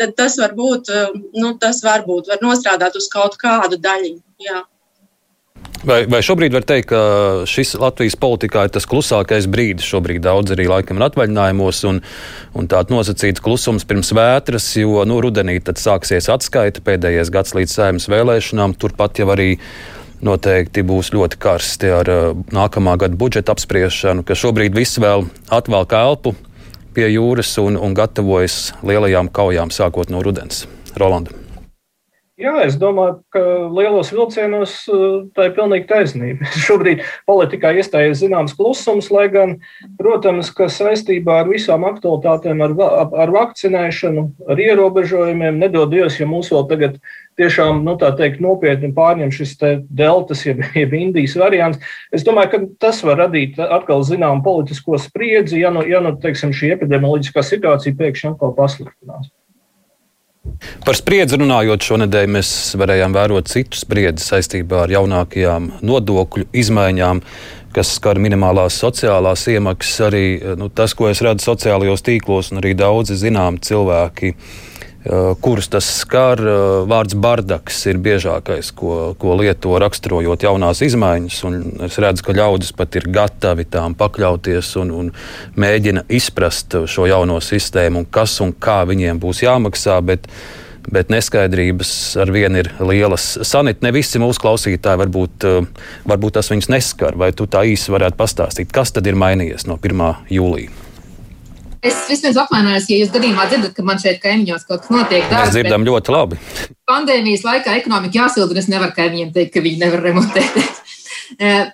tad 0.00 0.16
tas 0.18 0.38
var 0.40 0.56
būt, 0.58 0.92
nu, 1.36 1.54
tas 1.60 1.82
varbūt 1.84 2.32
var 2.32 2.42
nostrādāt 2.44 2.98
uz 3.00 3.10
kaut 3.12 3.38
kādu 3.40 3.80
daļiņu. 3.82 4.22
Jā. 4.48 4.62
Vai, 5.86 6.00
vai 6.10 6.18
šobrīd 6.26 6.54
var 6.56 6.64
teikt, 6.66 6.88
ka 6.90 7.00
šis 7.46 7.76
Latvijas 7.78 8.16
politikā 8.18 8.64
ir 8.66 8.72
tas 8.74 8.86
klusākais 8.88 9.46
brīdis? 9.50 9.86
Šobrīd 9.86 10.24
daudz 10.24 10.50
arī 10.56 10.66
laikam 10.66 10.98
ir 10.98 11.06
atvaļinājumos 11.06 11.84
un, 11.86 12.00
un 12.58 12.70
tāds 12.70 12.90
nosacīts 12.90 13.44
klusums 13.44 13.86
pirms 13.86 14.10
vētras, 14.18 14.66
jo 14.80 15.04
nu, 15.06 15.20
rudenī 15.22 15.60
tad 15.62 15.78
sāksies 15.78 16.30
atskaita 16.34 16.82
pēdējais 16.82 17.30
gads 17.30 17.54
līdz 17.54 17.78
saimnes 17.78 18.10
vēlēšanām. 18.10 18.74
Turpat 18.74 19.22
jau 19.22 19.30
arī 19.36 19.52
noteikti 20.26 20.82
būs 20.82 21.12
ļoti 21.14 21.38
karsti 21.46 21.94
ar 21.94 22.10
uh, 22.10 22.28
nākamā 22.50 22.98
gada 22.98 23.14
budžeta 23.18 23.54
apspriešanu, 23.54 24.26
ka 24.26 24.34
šobrīd 24.34 24.74
viss 24.74 24.98
vēl 24.98 25.28
atvelk 25.54 25.94
elpu 25.94 26.34
pie 26.96 27.06
jūras 27.12 27.54
un, 27.62 27.78
un 27.78 27.94
gatavojas 27.94 28.72
lielajām 28.82 29.30
kaujām 29.30 29.70
sākot 29.70 30.10
no 30.10 30.26
rudens. 30.26 30.66
Rolanda. 30.98 31.47
Jā, 32.38 32.52
es 32.62 32.76
domāju, 32.78 33.16
ka 33.34 33.40
lielos 33.74 34.12
vilcienos 34.14 34.72
uh, 34.94 35.24
tā 35.34 35.48
ir 35.48 35.54
pilnīgi 35.56 35.88
taisnība. 35.90 36.46
Šobrīd 36.68 37.00
politikā 37.26 37.72
iestājies 37.74 38.20
zināms 38.20 38.52
klusums, 38.54 39.08
lai 39.10 39.24
gan, 39.32 39.56
protams, 39.98 40.52
ka 40.54 40.68
saistībā 40.70 41.40
ar 41.42 41.48
visām 41.50 41.82
aktualitātēm, 41.88 42.62
ar, 42.62 42.76
ar 43.24 43.32
vakcinēšanu, 43.34 44.22
ar 44.54 44.62
ierobežojumiem, 44.62 45.58
nedod 45.58 45.90
Dievs, 45.90 46.20
ja 46.20 46.28
mūs 46.30 46.52
vēl 46.54 46.68
tagad 46.70 47.00
tiešām 47.42 47.82
nu, 47.86 47.96
teikt, 47.98 48.38
nopietni 48.44 48.92
pārņem 48.94 49.34
šis 49.34 49.56
deltas, 49.90 50.44
jeb, 50.46 50.62
jeb 50.78 50.94
Indijas 50.94 51.34
variants. 51.42 51.82
Es 52.14 52.22
domāju, 52.26 52.52
ka 52.52 52.62
tas 52.86 53.02
var 53.02 53.18
radīt 53.24 53.58
atkal 53.58 54.06
zināmu 54.06 54.46
politisko 54.46 55.00
spriedzi, 55.02 55.58
ja, 55.64 55.74
nu, 55.74 55.82
ja 55.82 55.98
nu, 56.06 56.14
teiksim, 56.22 56.54
šī 56.54 56.70
epidemioloģiskā 56.76 57.42
situācija 57.50 57.98
pēkšņi 57.98 58.30
atkal 58.36 58.54
pasliktinās. 58.62 59.26
Par 60.84 60.96
spriedzi 60.96 61.38
runājot, 61.38 61.84
šonadēļ 61.84 62.30
mēs 62.38 62.50
varējām 62.80 63.14
vērot 63.16 63.50
citu 63.50 63.78
spriedzi 63.78 64.24
saistībā 64.24 64.84
ar 64.84 64.94
jaunākajām 64.94 65.70
nodokļu 65.86 66.48
izmaiņām, 66.62 67.22
kas 67.76 67.92
skar 67.98 68.20
minimālās 68.22 68.78
sociālās 68.82 69.44
iemaksas. 69.52 70.00
Arī 70.08 70.24
nu, 70.58 70.70
tas, 70.72 70.96
ko 70.98 71.10
es 71.10 71.22
redzu 71.24 71.50
sociālajos 71.50 72.04
tīklos, 72.06 72.52
un 72.52 72.62
arī 72.62 72.74
daudzi 72.78 73.18
zinām 73.20 73.60
cilvēki 73.62 74.34
kurus 75.40 75.68
tas 75.72 75.86
skar. 76.02 76.40
Eh, 76.40 76.66
vārds 76.88 77.16
bardaks 77.18 77.80
ir 77.90 78.00
biežākais, 78.02 78.72
ko, 78.76 79.14
ko 79.18 79.36
lieto 79.40 79.74
raksturojot 79.80 80.44
jaunās 80.44 80.82
izmaiņas. 80.84 81.40
Es 81.88 81.98
redzu, 82.02 82.26
ka 82.26 82.36
ļaudis 82.36 82.74
pat 82.76 82.98
ir 83.00 83.08
gatavi 83.12 83.66
tām 83.70 83.96
pakļauties 83.98 84.74
un, 84.82 84.94
un 85.00 85.12
mēģina 85.56 86.06
izprast 86.08 86.76
šo 86.86 87.08
jauno 87.08 87.40
sistēmu, 87.44 88.04
un 88.04 88.08
kas 88.10 88.38
un 88.44 88.52
kā 88.52 88.82
viņiem 88.88 89.20
būs 89.22 89.44
jāmaksā. 89.46 90.00
Bet, 90.08 90.28
bet 90.88 91.10
neskaidrības 91.12 91.92
ar 92.22 92.32
vienu 92.32 92.62
ir 92.62 92.72
lielas. 92.80 93.30
Sanit, 93.44 93.82
ne 93.84 93.92
visi 93.92 94.20
mūsu 94.20 94.40
klausītāji 94.44 95.04
varbūt, 95.04 95.48
eh, 95.48 95.88
varbūt 96.08 96.40
tas 96.40 96.52
viņus 96.52 96.72
neskar. 96.74 97.16
Vai 97.16 97.32
tu 97.32 97.48
tā 97.48 97.64
īsi 97.68 97.94
varētu 97.94 98.20
pastāstīt, 98.20 98.72
kas 98.72 98.92
tad 98.92 99.08
ir 99.08 99.16
mainījies 99.16 99.68
no 99.68 99.80
1. 99.80 100.14
jūlijā? 100.32 100.87
Es 101.82 101.98
vispirms 102.08 102.38
apvainojos, 102.42 102.88
ja 102.90 102.98
jūs 102.98 103.10
gadījumā 103.14 103.46
dzirdat, 103.50 103.74
ka 103.76 103.84
man 103.86 104.00
šeit 104.02 104.18
kaimiņos 104.22 104.66
kaut 104.66 104.82
kas 104.82 104.92
notiek. 104.92 105.26
Darbs, 105.30 105.52
Mēs 105.52 105.54
dzirdam 105.54 105.86
ļoti 105.86 106.14
labi. 106.14 106.38
Pandēmijas 106.90 107.44
laikā 107.46 107.76
ekonomika 107.78 108.18
jāsilda, 108.24 108.54
un 108.54 108.62
es 108.62 108.70
nevaru 108.72 108.96
kaimiņiem 108.96 109.34
teikt, 109.36 109.52
ka 109.54 109.62
viņi 109.64 109.84
nevar 109.84 110.04
remontēties. 110.10 110.74
Eh, 111.44 111.66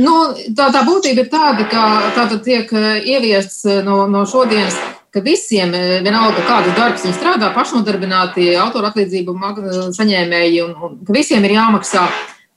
nu, 0.00 0.12
tā, 0.56 0.70
tā 0.72 0.80
būtība 0.86 1.20
ir 1.20 1.26
tāda, 1.28 1.66
ka 1.68 1.82
tātad 2.16 2.38
tiek 2.46 2.70
eh, 2.72 3.10
ieviests 3.12 3.58
eh, 3.68 3.82
no, 3.84 4.06
no 4.08 4.22
šodienas 4.24 4.78
ka 5.12 5.20
visiem, 5.20 5.74
vienalga 6.00 6.40
kādu 6.48 6.72
darbu 6.72 6.96
viņi 7.02 7.12
strādā, 7.18 7.50
pašnodarbināti, 7.52 8.46
autora 8.56 8.88
atlīdzību 8.88 9.34
saņēmēji, 9.92 10.62
un, 10.64 10.72
un 10.80 10.96
ka 11.04 11.12
visiem 11.12 11.44
ir 11.44 11.58
jāmaksā 11.58 12.06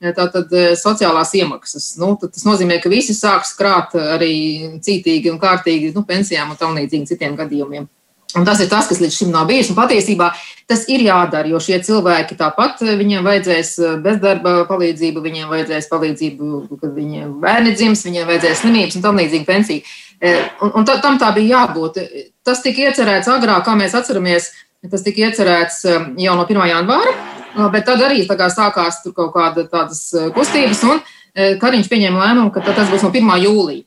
tātad 0.00 0.52
sociālās 0.76 1.32
iemaksas. 1.38 1.94
Nu, 2.00 2.14
tas 2.20 2.44
nozīmē, 2.46 2.80
ka 2.82 2.92
visi 2.92 3.16
sāks 3.16 3.54
krāt 3.58 3.96
arī 3.96 4.78
cītīgi 4.84 5.32
un 5.32 5.40
kārtīgi 5.42 5.94
nu, 5.96 6.04
pensijām 6.08 6.52
un 6.52 6.60
tam 6.60 6.76
līdzīgi 6.76 7.14
citiem 7.14 7.36
gadījumiem. 7.38 7.88
Un 8.36 8.44
tas 8.44 8.60
ir 8.60 8.68
tas, 8.68 8.88
kas 8.88 8.98
līdz 9.00 9.14
šim 9.14 9.30
nav 9.32 9.46
bijis. 9.48 9.70
Un 9.72 9.78
patiesībā 9.78 10.28
tas 10.68 10.82
ir 10.92 11.04
jādara, 11.06 11.48
jo 11.48 11.60
šie 11.62 11.78
cilvēki 11.86 12.36
tāpat 12.36 12.82
viņiem 12.84 13.24
vajadzēs 13.24 13.70
bezdarba 14.04 14.58
palīdzību, 14.68 15.22
viņiem 15.24 15.52
vajadzēs 15.52 15.88
palīdzību, 15.92 16.50
kad 16.82 16.92
viņiem 16.96 17.36
bērni 17.40 17.72
dzims, 17.78 18.04
viņiem 18.08 18.28
vajadzēs 18.28 18.60
slimības 18.64 18.98
un 18.98 19.06
tam 19.06 19.22
līdzīgi 19.22 19.48
pensiju. 19.48 19.96
Un, 20.64 20.74
un 20.80 20.88
tam 20.88 21.20
tā 21.22 21.30
bija 21.36 21.62
jābūt. 21.62 22.02
Tas 22.44 22.60
tika 22.64 22.90
iecerēts 22.90 23.30
agrāk, 23.30 23.64
kā 23.64 23.78
mēs 23.78 23.96
atceramies, 23.96 24.50
tas 24.90 25.06
tika 25.06 25.28
iecerēts 25.30 25.84
jau 25.86 26.36
no 26.36 26.44
1. 26.44 26.68
janvāra. 26.74 27.16
Bet 27.56 27.86
tad 27.88 28.02
arī 28.04 28.20
sākās 28.26 29.00
kaut 29.16 29.32
kādas 29.32 30.02
eh, 30.12 30.28
kustības, 30.36 30.82
un 30.84 31.00
eh, 31.00 31.56
Kariņš 31.60 31.88
pieņēma 31.88 32.24
lēmumu, 32.24 32.52
ka 32.52 32.60
tas 32.60 32.90
būs 32.92 33.06
no 33.06 33.12
1. 33.14 33.36
jūlija. 33.46 33.84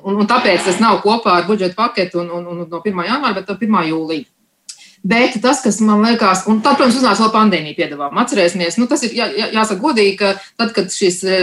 Un, 0.00 0.20
un 0.22 0.26
tāpēc 0.30 0.64
tas 0.64 0.78
nav 0.80 1.00
kopā 1.02 1.40
ar 1.40 1.48
budžeta 1.48 1.74
paketu 1.76 2.22
un, 2.22 2.30
un, 2.30 2.46
un 2.46 2.62
no 2.70 2.80
1. 2.80 3.02
janvāra, 3.04 3.34
bet 3.40 3.50
no 3.50 3.58
1. 3.58 3.90
jūlija. 3.90 4.28
Bet 5.02 5.38
tas, 5.40 5.62
kas 5.64 5.78
man 5.80 6.02
liekas, 6.04 6.42
un 6.50 6.58
tad, 6.60 6.76
protams, 6.76 6.98
uznāca 6.98 7.22
vēl 7.22 7.30
pandēmija 7.32 7.76
piedāvājuma. 7.78 8.20
Atcerēsimies, 8.20 8.76
nu, 8.76 8.84
tas 8.90 9.00
ir 9.06 9.14
jā, 9.16 9.30
jā, 9.32 9.46
jāsaka 9.54 9.80
godīgi, 9.80 10.16
ka 10.18 10.32
tad, 10.60 10.74
kad 10.76 10.92
šis 10.92 11.22
e, 11.24 11.38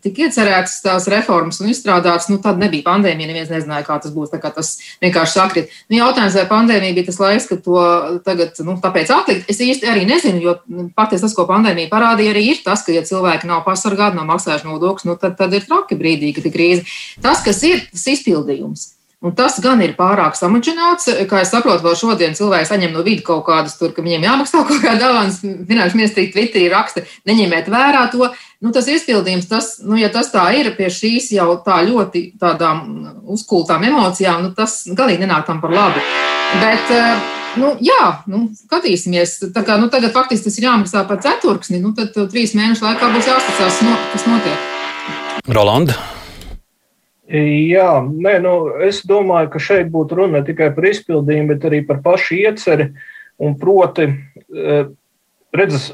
tika 0.00 0.24
iecerēts 0.24 0.78
tās 0.86 1.08
reformas 1.12 1.60
un 1.60 1.68
izstrādāts, 1.68 2.30
nu, 2.32 2.38
tad 2.40 2.62
nebija 2.62 2.86
pandēmija, 2.86 3.28
neviens 3.28 3.52
nezināja, 3.52 3.84
kā 3.84 3.98
tas 4.00 4.14
būs. 4.14 4.30
Tā 4.32 4.40
kā 4.40 4.48
tas 4.54 4.70
vienkārši 5.04 5.36
sakrit. 5.36 5.74
Nu, 5.92 5.98
jautājums, 5.98 6.38
vai 6.40 6.46
pandēmija 6.54 6.96
bija 6.96 7.10
tas 7.10 7.20
laiks, 7.20 7.50
kad 7.50 7.60
to 7.66 7.84
tagad, 8.24 8.56
nu, 8.64 8.78
tāpēc 8.80 9.12
atlikt, 9.12 9.52
es 9.52 9.60
īsti 9.60 9.92
arī 9.92 10.06
nezinu, 10.08 10.40
jo 10.46 10.56
patiesi 10.96 11.26
tas, 11.26 11.36
ko 11.36 11.44
pandēmija 11.52 11.92
parādīja, 11.92 12.32
arī 12.32 12.46
ir 12.54 12.64
tas, 12.64 12.86
ka, 12.86 12.96
ja 12.96 13.04
cilvēki 13.04 13.50
nav 13.50 13.60
pasargāti, 13.68 14.16
nav 14.16 14.30
maksājuši 14.32 14.70
nodokļus, 14.70 15.10
nu, 15.10 15.20
tad, 15.20 15.36
tad 15.36 15.52
ir 15.52 15.68
traki 15.68 16.00
brīdī, 16.00 16.32
kad 16.38 16.48
ir 16.48 16.56
krīze. 16.56 16.88
Tas, 17.20 17.44
kas 17.44 17.60
ir, 17.68 17.84
tas 17.92 18.08
izpildījums. 18.16 18.88
Un 19.22 19.34
tas 19.38 19.54
gan 19.62 19.78
ir 19.84 19.92
pārāk 19.94 20.34
samaģināts. 20.34 21.06
Kā 21.30 21.42
es 21.44 21.52
saprotu, 21.54 21.84
vēl 21.84 21.94
šodien 21.98 22.32
cilvēki 22.34 22.66
saņem 22.66 22.94
no 22.96 23.04
vidas 23.06 23.22
kaut 23.28 23.44
kādas, 23.46 23.76
tur, 23.78 23.92
ka 23.94 24.02
viņiem 24.02 24.24
jāmaksā 24.26 24.62
kaut 24.68 24.80
kāda 24.82 25.12
avans. 25.12 25.38
Finanšu 25.42 25.98
ministrija 25.98 26.32
Twitterī 26.34 26.64
raksta, 26.72 27.04
neņemiet 27.30 27.70
vērā 27.70 28.08
to. 28.10 28.32
Nu, 28.62 28.72
tas 28.74 28.88
izpildījums, 28.90 29.46
tas, 29.50 29.76
nu, 29.86 29.94
ja 29.98 30.10
tas 30.10 30.30
tā 30.34 30.48
ir 30.58 30.72
pie 30.74 30.88
šīs 30.90 31.30
jau 31.36 31.54
tā 31.62 31.80
ļoti 31.86 32.24
tādām 32.42 32.82
uzkultām 33.30 33.86
emocijām, 33.86 34.42
nu, 34.46 34.50
tas 34.58 34.82
galīgi 34.90 35.22
nenāk 35.22 35.46
tam 35.46 35.62
par 35.62 35.74
labu. 35.74 36.02
Bet, 36.62 36.90
eh, 36.94 37.28
nu, 37.62 37.74
jā, 37.82 38.08
nu, 38.30 38.48
skatīsimies. 38.64 39.36
Tā 39.54 39.62
kā, 39.66 39.78
nu, 39.82 39.90
tagad 39.90 40.14
faktiski 40.14 40.50
tas 40.50 40.58
ir 40.58 40.66
jāmaksā 40.66 41.04
par 41.06 41.22
ceturksni, 41.22 41.78
nu, 41.82 41.94
tad 41.98 42.14
trīs 42.34 42.56
mēnešu 42.58 42.88
laikā 42.88 43.12
būs 43.14 43.30
jāskatās, 43.30 43.84
no, 43.86 43.94
kas 44.14 44.26
notiek. 44.30 44.66
Rolanda. 45.46 45.98
Jā, 47.32 47.90
nē, 48.04 48.34
nu, 48.44 48.54
es 48.84 49.00
domāju, 49.08 49.54
ka 49.54 49.60
šeit 49.62 49.88
būtu 49.92 50.18
runa 50.18 50.40
ne 50.40 50.44
tikai 50.44 50.68
par 50.76 50.84
izpildījumu, 50.90 51.54
bet 51.54 51.62
arī 51.64 51.80
par 51.88 52.02
pašu 52.04 52.36
ieceri. 52.42 52.90
Un 53.42 53.54
proti, 53.58 54.10
redzes, 55.56 55.86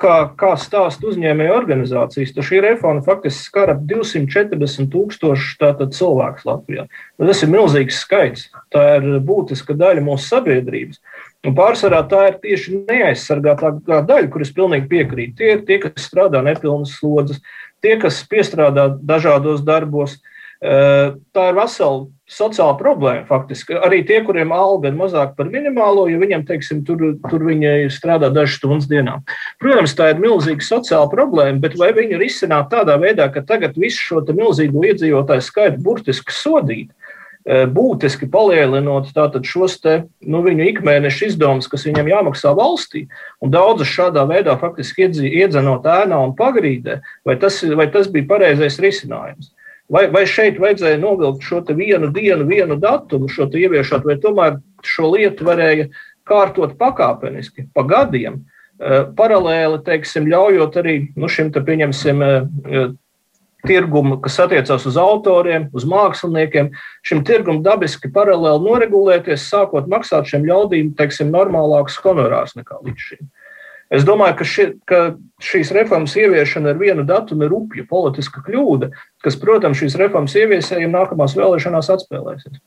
kā, 0.00 0.14
kā 0.38 0.52
stāsta 0.60 1.08
uzņēmēju 1.10 1.54
organizācijas, 1.54 2.32
tad 2.36 2.46
šī 2.46 2.60
reforma 2.64 3.02
faktiski 3.04 3.48
skar 3.48 3.72
ap 3.74 3.82
240 3.88 4.90
tūkstošu 4.92 5.72
cilvēku 5.96 6.46
Latvijā. 6.48 6.86
Nu, 7.18 7.26
tas 7.26 7.42
ir 7.42 7.52
milzīgs 7.52 8.00
skaits. 8.04 8.48
Tā 8.74 8.84
ir 8.98 9.08
būtiska 9.26 9.76
daļa 9.78 10.04
mūsu 10.06 10.28
sabiedrības. 10.28 11.00
Un 11.44 11.56
pārsvarā 11.56 12.04
tā 12.08 12.22
ir 12.30 12.38
tieši 12.42 12.84
neaizsargātā 12.88 13.74
daļa, 13.84 14.30
kuras 14.32 14.52
pilnīgi 14.54 14.88
piekrīt. 14.92 15.34
Tie 15.38 15.56
ir 15.56 15.66
tie, 15.68 15.80
kas 15.82 16.06
strādā 16.06 16.40
nepilnas 16.44 16.94
slodzes, 17.00 17.42
tie, 17.84 17.98
kas 18.00 18.22
piestrādā 18.30 18.88
dažādos 19.02 19.64
darbos. 19.66 20.20
Tā 20.64 21.42
ir 21.50 21.56
vesela 21.58 22.06
sociāla 22.30 22.72
problēma. 22.78 23.26
Faktiski. 23.28 23.76
Arī 23.84 23.98
tie, 24.08 24.22
kuriem 24.24 24.52
alga 24.56 24.88
ir 24.88 24.96
mazāka 24.96 25.36
par 25.36 25.50
minimālo, 25.52 26.06
ja 26.08 26.16
viņiem, 26.20 26.46
teiksim, 26.48 26.80
tur, 26.88 27.02
tur 27.28 27.44
viņi 27.44 27.90
strādā 27.92 28.30
dažas 28.32 28.56
stundas 28.62 28.88
dienā. 28.88 29.18
Protams, 29.60 29.92
tā 29.98 30.14
ir 30.14 30.22
milzīga 30.22 30.64
sociāla 30.64 31.10
problēma, 31.12 31.60
bet 31.60 31.76
vai 31.76 31.90
viņi 31.96 32.20
risināt 32.22 32.70
tādā 32.72 32.96
veidā, 33.02 33.28
ka 33.32 33.44
tagad 33.44 33.76
visu 33.76 34.00
šo 34.00 34.22
milzīgo 34.32 34.86
iedzīvotāju 34.88 35.44
skaitu 35.44 35.82
burtiski 35.84 36.32
sodīt? 36.32 36.94
Būtiski 37.44 38.24
palielinot 38.32 39.10
šos 39.44 39.74
te, 39.84 39.98
nu, 40.24 40.40
viņu 40.40 40.64
ikmēneša 40.64 41.26
izdevumus, 41.26 41.68
kas 41.68 41.84
viņam 41.84 42.08
jāmaksā 42.08 42.54
valstī, 42.56 43.02
un 43.44 43.52
daudzas 43.52 43.92
šādā 43.92 44.24
veidā 44.30 44.56
faktiski 44.56 45.10
iedzenot 45.28 45.84
ēnā 45.84 46.22
un 46.24 46.32
pagrīdē, 46.38 47.02
vai 47.20 47.36
tas, 47.36 47.60
vai 47.76 47.90
tas 47.92 48.08
bija 48.08 48.30
pareizais 48.32 48.80
risinājums? 48.80 49.52
Vai, 49.94 50.08
vai 50.10 50.24
šeit 50.26 50.58
vajadzēja 50.58 50.98
novilkt 50.98 51.44
šo 51.46 51.60
vienu 51.70 52.10
dienu, 52.14 52.48
vienu 52.48 52.78
datumu, 52.80 53.28
šo 53.30 53.46
ieviešot, 53.46 54.06
vai 54.08 54.18
tomēr 54.18 54.58
šo 54.82 55.12
lietu 55.12 55.46
varēja 55.46 55.86
kārtot 56.26 56.74
pakāpeniski, 56.80 57.68
pa 57.74 57.84
gadiem, 57.86 58.40
eh, 58.80 59.04
paralēli, 59.14 59.84
teiksim, 59.86 60.26
ļaujot 60.32 60.80
arī 60.82 60.96
nu, 61.14 61.28
šim 61.30 61.52
te 61.54 61.62
pieņemsim 61.62 62.22
eh, 62.26 62.88
tirgumu, 63.64 64.18
kas 64.24 64.38
attiecās 64.44 64.86
uz 64.88 64.98
autoriem, 65.00 65.68
uz 65.76 65.86
māksliniekiem, 65.88 66.72
šim 67.06 67.22
tirgumam 67.24 67.62
dabiski 67.64 68.10
paralēli 68.12 68.64
noregulēties, 68.66 69.46
sākot 69.52 69.88
maksāt 69.90 70.28
šiem 70.30 70.44
ļaudīm, 70.48 70.92
teiksim, 70.98 71.32
normālākus 71.32 72.00
honorārus 72.04 72.56
nekā 72.58 72.82
līdz 72.82 73.08
šim. 73.08 73.24
Es 73.94 74.04
domāju, 74.06 74.34
ka, 74.40 74.46
ši, 74.48 74.64
ka 74.90 75.00
šīs 75.44 75.70
reformas 75.76 76.16
ieviešana 76.18 76.72
ar 76.72 76.78
vienu 76.80 77.04
datumu 77.06 77.46
ir 77.46 77.54
upja 77.54 77.84
politiska 77.90 78.42
kļūda, 78.46 78.90
kas, 79.22 79.36
protams, 79.38 79.78
šīs 79.82 79.98
reformas 80.00 80.34
ieviesējiem 80.40 80.94
nākamās 80.94 81.36
vēlēšanās 81.38 81.92
atspēlēsies. 81.94 82.58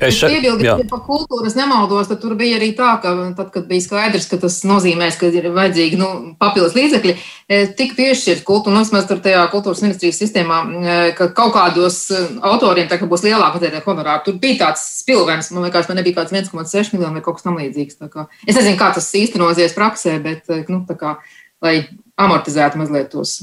Es 0.00 0.16
šeit 0.16 0.32
piebildu, 0.32 0.64
ja 0.64 0.76
par 0.88 1.02
kultūras 1.04 1.54
nemaldos, 1.58 2.08
tad 2.08 2.22
tur 2.22 2.32
bija 2.38 2.56
arī 2.56 2.70
tā, 2.76 2.94
ka 3.02 3.12
tad, 3.36 3.50
kad 3.52 3.66
bija 3.68 3.84
skaidrs, 3.84 4.28
ka 4.30 4.38
tas 4.40 4.56
nozīmēs, 4.64 5.18
ka 5.20 5.28
ir 5.28 5.50
vajadzīgi 5.52 5.98
nu, 6.00 6.08
papildus 6.40 6.76
līdzekļi, 6.78 7.14
e, 7.50 7.58
tika 7.76 7.98
piešķirt 7.98 8.44
kultūra, 8.48 8.78
nu, 8.78 8.84
vismaz 8.84 9.08
tur 9.10 9.20
tajā 9.24 9.42
kultūras 9.52 9.82
ministrijas 9.84 10.20
sistēmā, 10.22 10.60
e, 10.64 10.96
ka 11.18 11.28
kaut 11.36 11.52
kādos 11.56 12.00
e, 12.16 12.22
autoriem 12.52 12.88
tā 12.88 12.96
kā 13.00 13.08
būs 13.10 13.26
lielāka 13.26 13.58
patērē 13.58 13.82
honorāri. 13.84 14.24
Tur 14.24 14.40
bija 14.40 14.62
tāds 14.64 14.86
spilvens, 15.02 15.52
man 15.52 15.68
liekas, 15.68 15.90
man 15.90 16.00
nebija 16.00 16.22
kāds 16.22 16.32
1,6 16.32 16.96
miljoni 16.96 17.20
vai 17.20 17.24
kaut 17.26 17.40
kas 17.40 17.48
tam 17.48 17.60
līdzīgs. 17.60 18.00
Es 18.48 18.56
nezinu, 18.56 18.78
kā 18.80 18.92
tas 18.96 19.12
īstenosies 19.20 19.76
praksē, 19.76 20.16
bet, 20.24 20.48
nu, 20.72 20.80
tā 20.88 20.96
kā, 20.96 21.18
lai 21.60 21.76
amortizētu 22.20 22.80
mazliet 22.80 23.12
tos. 23.12 23.42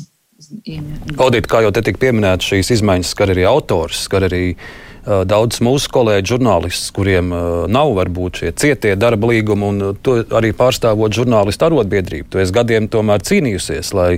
Audīt, 1.17 1.47
kā 1.49 1.63
jau 1.65 1.71
te 1.73 1.81
tika 1.85 2.01
pieminēts, 2.01 2.49
šīs 2.49 2.75
izmaiņas 2.77 3.13
skar 3.13 3.33
arī 3.33 3.45
autors, 3.49 4.03
skar 4.05 4.25
arī 4.27 4.43
uh, 4.53 4.67
daudz 5.07 5.61
mūsu 5.63 5.91
kolēģi, 5.93 6.27
žurnālisti, 6.33 6.91
kuriem 6.95 7.31
nav 7.71 7.93
varbūt 7.95 8.41
šie 8.41 8.51
cietie 8.59 8.95
darba 8.99 9.29
līgumi, 9.31 9.69
un 9.69 9.99
to 10.03 10.17
arī 10.35 10.51
pārstāvot 10.57 11.15
žurnālistu 11.15 11.67
arotbiedrību. 11.69 12.27
Tu 12.33 12.41
esi 12.43 12.55
gadiem 12.55 12.89
tomēr 12.91 13.23
cīnījusies, 13.27 13.93
lai, 13.97 14.09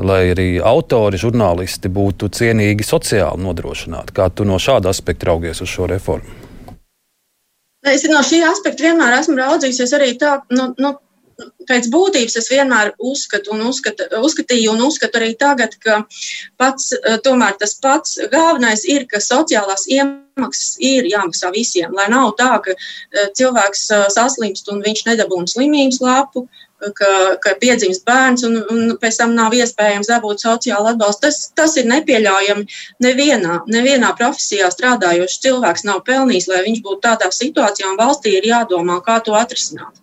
lai 0.00 0.22
arī 0.32 0.48
autori, 0.64 1.20
žurnālisti 1.20 1.92
būtu 1.92 2.30
cienīgi 2.32 2.86
sociāli 2.86 3.44
nodrošināti. 3.44 4.16
Kā 4.16 4.30
tu 4.32 4.48
no 4.48 4.60
šāda 4.62 4.92
aspekta 4.92 5.32
raugies 5.32 5.60
uz 5.64 5.72
šo 5.72 5.90
reformu? 5.92 6.40
Es 7.82 8.04
no 8.06 8.20
šī 8.22 8.44
aspekta 8.46 8.86
vienmēr 8.86 9.18
esmu 9.18 9.34
raudzījusies 9.40 9.96
arī 9.98 10.12
tā, 10.18 10.36
nu, 10.54 10.70
nu, 10.78 10.94
pēc 11.68 11.88
būtības 11.92 12.36
es 12.40 12.48
vienmēr 12.52 12.92
uzskatu 12.98 13.54
un 13.54 13.66
uzskatu, 13.70 14.08
uzskatīju 14.22 14.72
un 14.74 14.82
uzskatu 14.86 15.20
arī 15.20 15.32
tagad, 15.38 15.76
ka 15.82 16.02
pats, 16.60 16.92
eh, 16.92 17.18
tomēr 17.24 17.56
tas 17.60 17.74
pats 17.82 18.18
galvenais 18.32 18.84
ir, 18.88 19.06
ka 19.06 19.22
sociālās 19.22 19.86
iemaksas 19.88 20.76
ir 20.78 21.08
jāmaksā 21.12 21.52
visiem, 21.54 21.92
lai 21.92 22.08
nav 22.08 22.34
tā, 22.40 22.52
ka 22.64 22.74
eh, 22.74 23.30
cilvēks 23.38 23.86
eh, 23.90 24.08
saslimst 24.16 24.68
un 24.72 24.82
viņš 24.82 25.06
nedabūna 25.10 25.48
slimības 25.54 26.00
lapu, 26.02 26.46
ka, 26.98 27.36
ka 27.42 27.54
piedzimst 27.60 28.02
bērns 28.08 28.42
un, 28.48 28.56
un 28.72 28.96
pēc 28.98 29.20
tam 29.20 29.36
nav 29.38 29.54
iespējams 29.54 30.10
dabūt 30.10 30.42
sociālu 30.42 30.90
atbalstu. 30.92 31.28
Tas, 31.28 31.38
tas 31.54 31.76
ir 31.78 31.86
nepieļaujami. 31.86 32.66
Nevienā, 33.06 33.60
nevienā 33.70 34.10
profesijā 34.18 34.70
strādājošs 34.74 35.38
cilvēks 35.46 35.86
nav 35.86 36.02
pelnījis, 36.08 36.50
lai 36.50 36.64
viņš 36.66 36.82
būtu 36.82 37.04
tādā 37.06 37.30
situācijā, 37.30 37.92
un 37.92 38.00
valstī 38.00 38.34
ir 38.38 38.50
jādomā, 38.50 38.98
kā 39.06 39.20
to 39.22 39.38
atrisināt. 39.38 40.02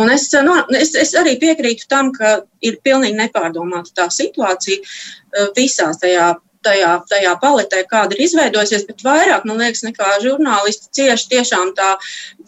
Un 0.00 0.10
es, 0.10 0.26
no, 0.46 0.56
es, 0.78 0.94
es 0.98 1.12
arī 1.20 1.36
piekrītu 1.42 1.86
tam, 1.90 2.10
ka 2.14 2.40
ir 2.64 2.80
pilnīgi 2.84 3.18
nepārdomāta 3.18 3.92
tā 4.00 4.08
situācija 4.12 4.80
eh, 4.80 5.50
visās 5.56 6.00
tajā, 6.02 6.32
tajā, 6.64 6.90
tajā 7.10 7.34
paletē, 7.42 7.82
kāda 7.90 8.16
ir 8.16 8.24
izveidojusies, 8.26 8.86
bet 8.88 9.04
vairāk, 9.04 9.46
man 9.48 9.60
liekas, 9.62 9.84
nekā 9.86 10.16
žurnālisti 10.24 10.90
cieši 10.98 11.30
tiešām 11.34 11.74
tā 11.78 11.94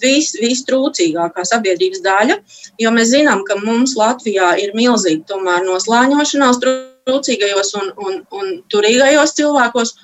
vis, 0.03 0.33
vistrūcīgākā 0.41 1.45
sabiedrības 1.49 2.03
daļa, 2.07 2.39
jo 2.83 2.95
mēs 2.97 3.13
zinām, 3.13 3.45
ka 3.49 3.59
mums 3.63 3.97
Latvijā 3.99 4.55
ir 4.63 4.75
milzīga 4.79 5.27
tomēr 5.33 5.67
noslāņošanās 5.69 6.63
trūcīgajos 6.65 7.75
un, 7.83 7.93
un, 8.07 8.23
un 8.41 8.55
turīgajos 8.73 9.37
cilvēkos. 9.39 9.99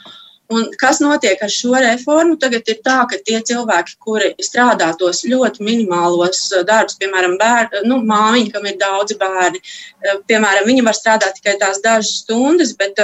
Un 0.51 0.67
kas 0.81 0.99
notiek 1.01 1.41
ar 1.43 1.51
šo 1.53 1.79
reformu? 1.81 2.37
Tagad 2.41 2.67
ir 2.69 2.81
tā, 2.85 2.99
ka 3.09 3.19
tie 3.25 3.39
cilvēki, 3.41 3.97
kuri 4.03 4.33
strādā 4.43 4.91
tos 4.99 5.23
ļoti 5.29 5.65
minimālos 5.65 6.43
eh, 6.53 6.65
darbus, 6.69 6.99
piemēram, 7.01 7.39
bērni, 7.41 7.85
nu, 7.89 8.01
māmiņa, 8.09 8.53
kam 8.55 8.67
ir 8.69 8.79
daudzi 8.81 9.17
bērni, 9.21 9.63
eh, 9.63 10.19
piemēram, 10.29 10.67
viņi 10.69 10.85
var 10.89 10.99
strādāt 10.99 11.39
tikai 11.39 11.57
tās 11.63 11.81
dažas 11.85 12.19
stundas, 12.25 12.75
bet 12.77 13.01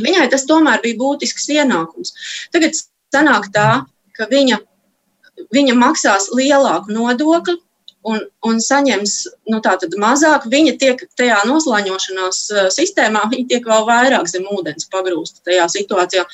viņai 0.00 0.28
tas 0.30 0.46
tomēr 0.48 0.82
bija 0.82 1.00
būtisks 1.02 1.50
ienākums. 1.56 2.14
Tagad 2.54 2.78
sanāk 3.14 3.50
tā, 3.54 3.68
ka 4.16 4.30
viņa, 4.30 4.60
viņa 5.54 5.76
maksās 5.78 6.30
lielāku 6.34 6.94
nodokli 6.94 7.58
un, 8.08 8.20
un 8.44 8.60
saņems 8.62 9.14
nu, 9.52 9.60
mazāk, 10.02 10.46
viņa 10.52 10.76
tiek 10.80 11.04
tajā 11.18 11.40
noslēņošanās 11.48 12.40
uh, 12.52 12.70
sistēmā, 12.74 13.24
viņa 13.32 13.50
tiek 13.52 13.68
vēl 13.68 13.86
vairāk 13.88 14.30
zem 14.30 14.46
ūdens 14.52 14.88
pagrūsta 14.92 15.44
tajā 15.48 15.66
situācijā. 15.72 16.24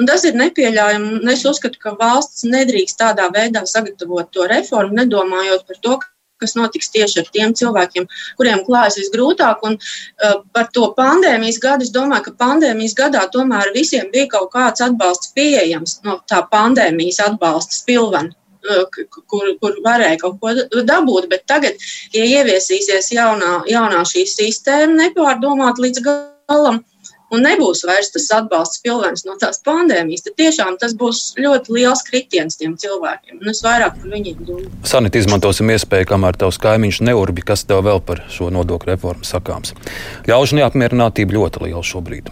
Un 0.00 0.10
tas 0.10 0.24
ir 0.28 0.38
nepieļaujami. 0.38 1.24
Es 1.32 1.44
uzskatu, 1.48 1.80
ka 1.82 1.96
valsts 1.98 2.46
nedrīkst 2.46 3.00
tādā 3.00 3.30
veidā 3.34 3.66
sagatavot 3.66 4.30
to 4.32 4.46
reformu, 4.50 4.96
nedomājot 5.00 5.66
par 5.66 5.82
to, 5.82 5.98
kas 6.40 6.52
notiks 6.56 6.90
tieši 6.92 7.22
ar 7.22 7.28
tiem 7.32 7.54
cilvēkiem, 7.56 8.06
kuriem 8.36 8.62
klājas 8.66 8.98
visgrūtāk. 9.00 9.62
Un, 9.66 9.78
uh, 9.78 10.40
par 10.56 10.70
to 10.76 10.90
pandēmijas 10.96 11.60
gadu 11.62 11.86
es 11.86 11.92
domāju, 11.94 12.28
ka 12.28 12.36
pandēmijas 12.46 12.96
gadā 12.98 13.26
tomēr 13.32 13.74
visiem 13.74 14.10
bija 14.14 14.30
kaut 14.36 14.52
kāds 14.54 14.84
atbalsts 14.84 15.32
pieejams 15.36 16.00
no 16.06 16.20
tā 16.30 16.42
pandēmijas 16.52 17.22
atbalsta 17.30 17.80
spilvena 17.82 18.36
kur, 19.30 19.52
kur 19.60 19.78
varēja 19.84 20.20
kaut 20.24 20.40
ko 20.42 20.82
dabūt. 20.86 21.30
Bet 21.32 21.46
tagad, 21.50 21.78
ja 22.16 22.26
ieviesīsies 22.26 23.12
jaunā, 23.14 23.62
jaunā 23.70 24.02
šī 24.08 24.26
sistēma, 24.30 25.06
nepārdomāt 25.06 25.82
līdz 25.82 26.04
galam. 26.06 26.84
Un 27.34 27.42
nebūs 27.42 27.80
vairs 27.82 28.12
tas 28.14 28.28
atbalsts 28.36 28.78
pilvens 28.84 29.24
no 29.26 29.34
tās 29.40 29.58
pandēmijas, 29.66 30.22
tad 30.28 30.36
tiešām 30.38 30.76
tas 30.78 30.94
būs 30.94 31.32
ļoti 31.42 31.74
liels 31.74 32.04
kritiens 32.06 32.54
tiem 32.60 32.76
cilvēkiem. 32.78 33.40
Un 33.42 33.50
es 33.50 33.64
vairāk 33.66 33.98
par 33.98 34.14
viņiem 34.14 34.46
domāju. 34.46 34.70
Sanīt, 34.86 35.18
izmantosim 35.18 35.74
iespēju, 35.74 36.06
kamēr 36.12 36.38
tavs 36.38 36.60
kaimiņš 36.62 37.02
neurbi, 37.10 37.42
kas 37.42 37.66
tev 37.66 37.82
vēl 37.88 37.98
par 38.06 38.22
šo 38.30 38.52
nodokļu 38.54 38.94
reformu 38.94 39.26
sakāms. 39.26 39.74
Ļaužu 40.30 40.60
neapmierinātība 40.60 41.40
ļoti 41.40 41.66
liela 41.66 41.82
šobrīd. 41.82 42.30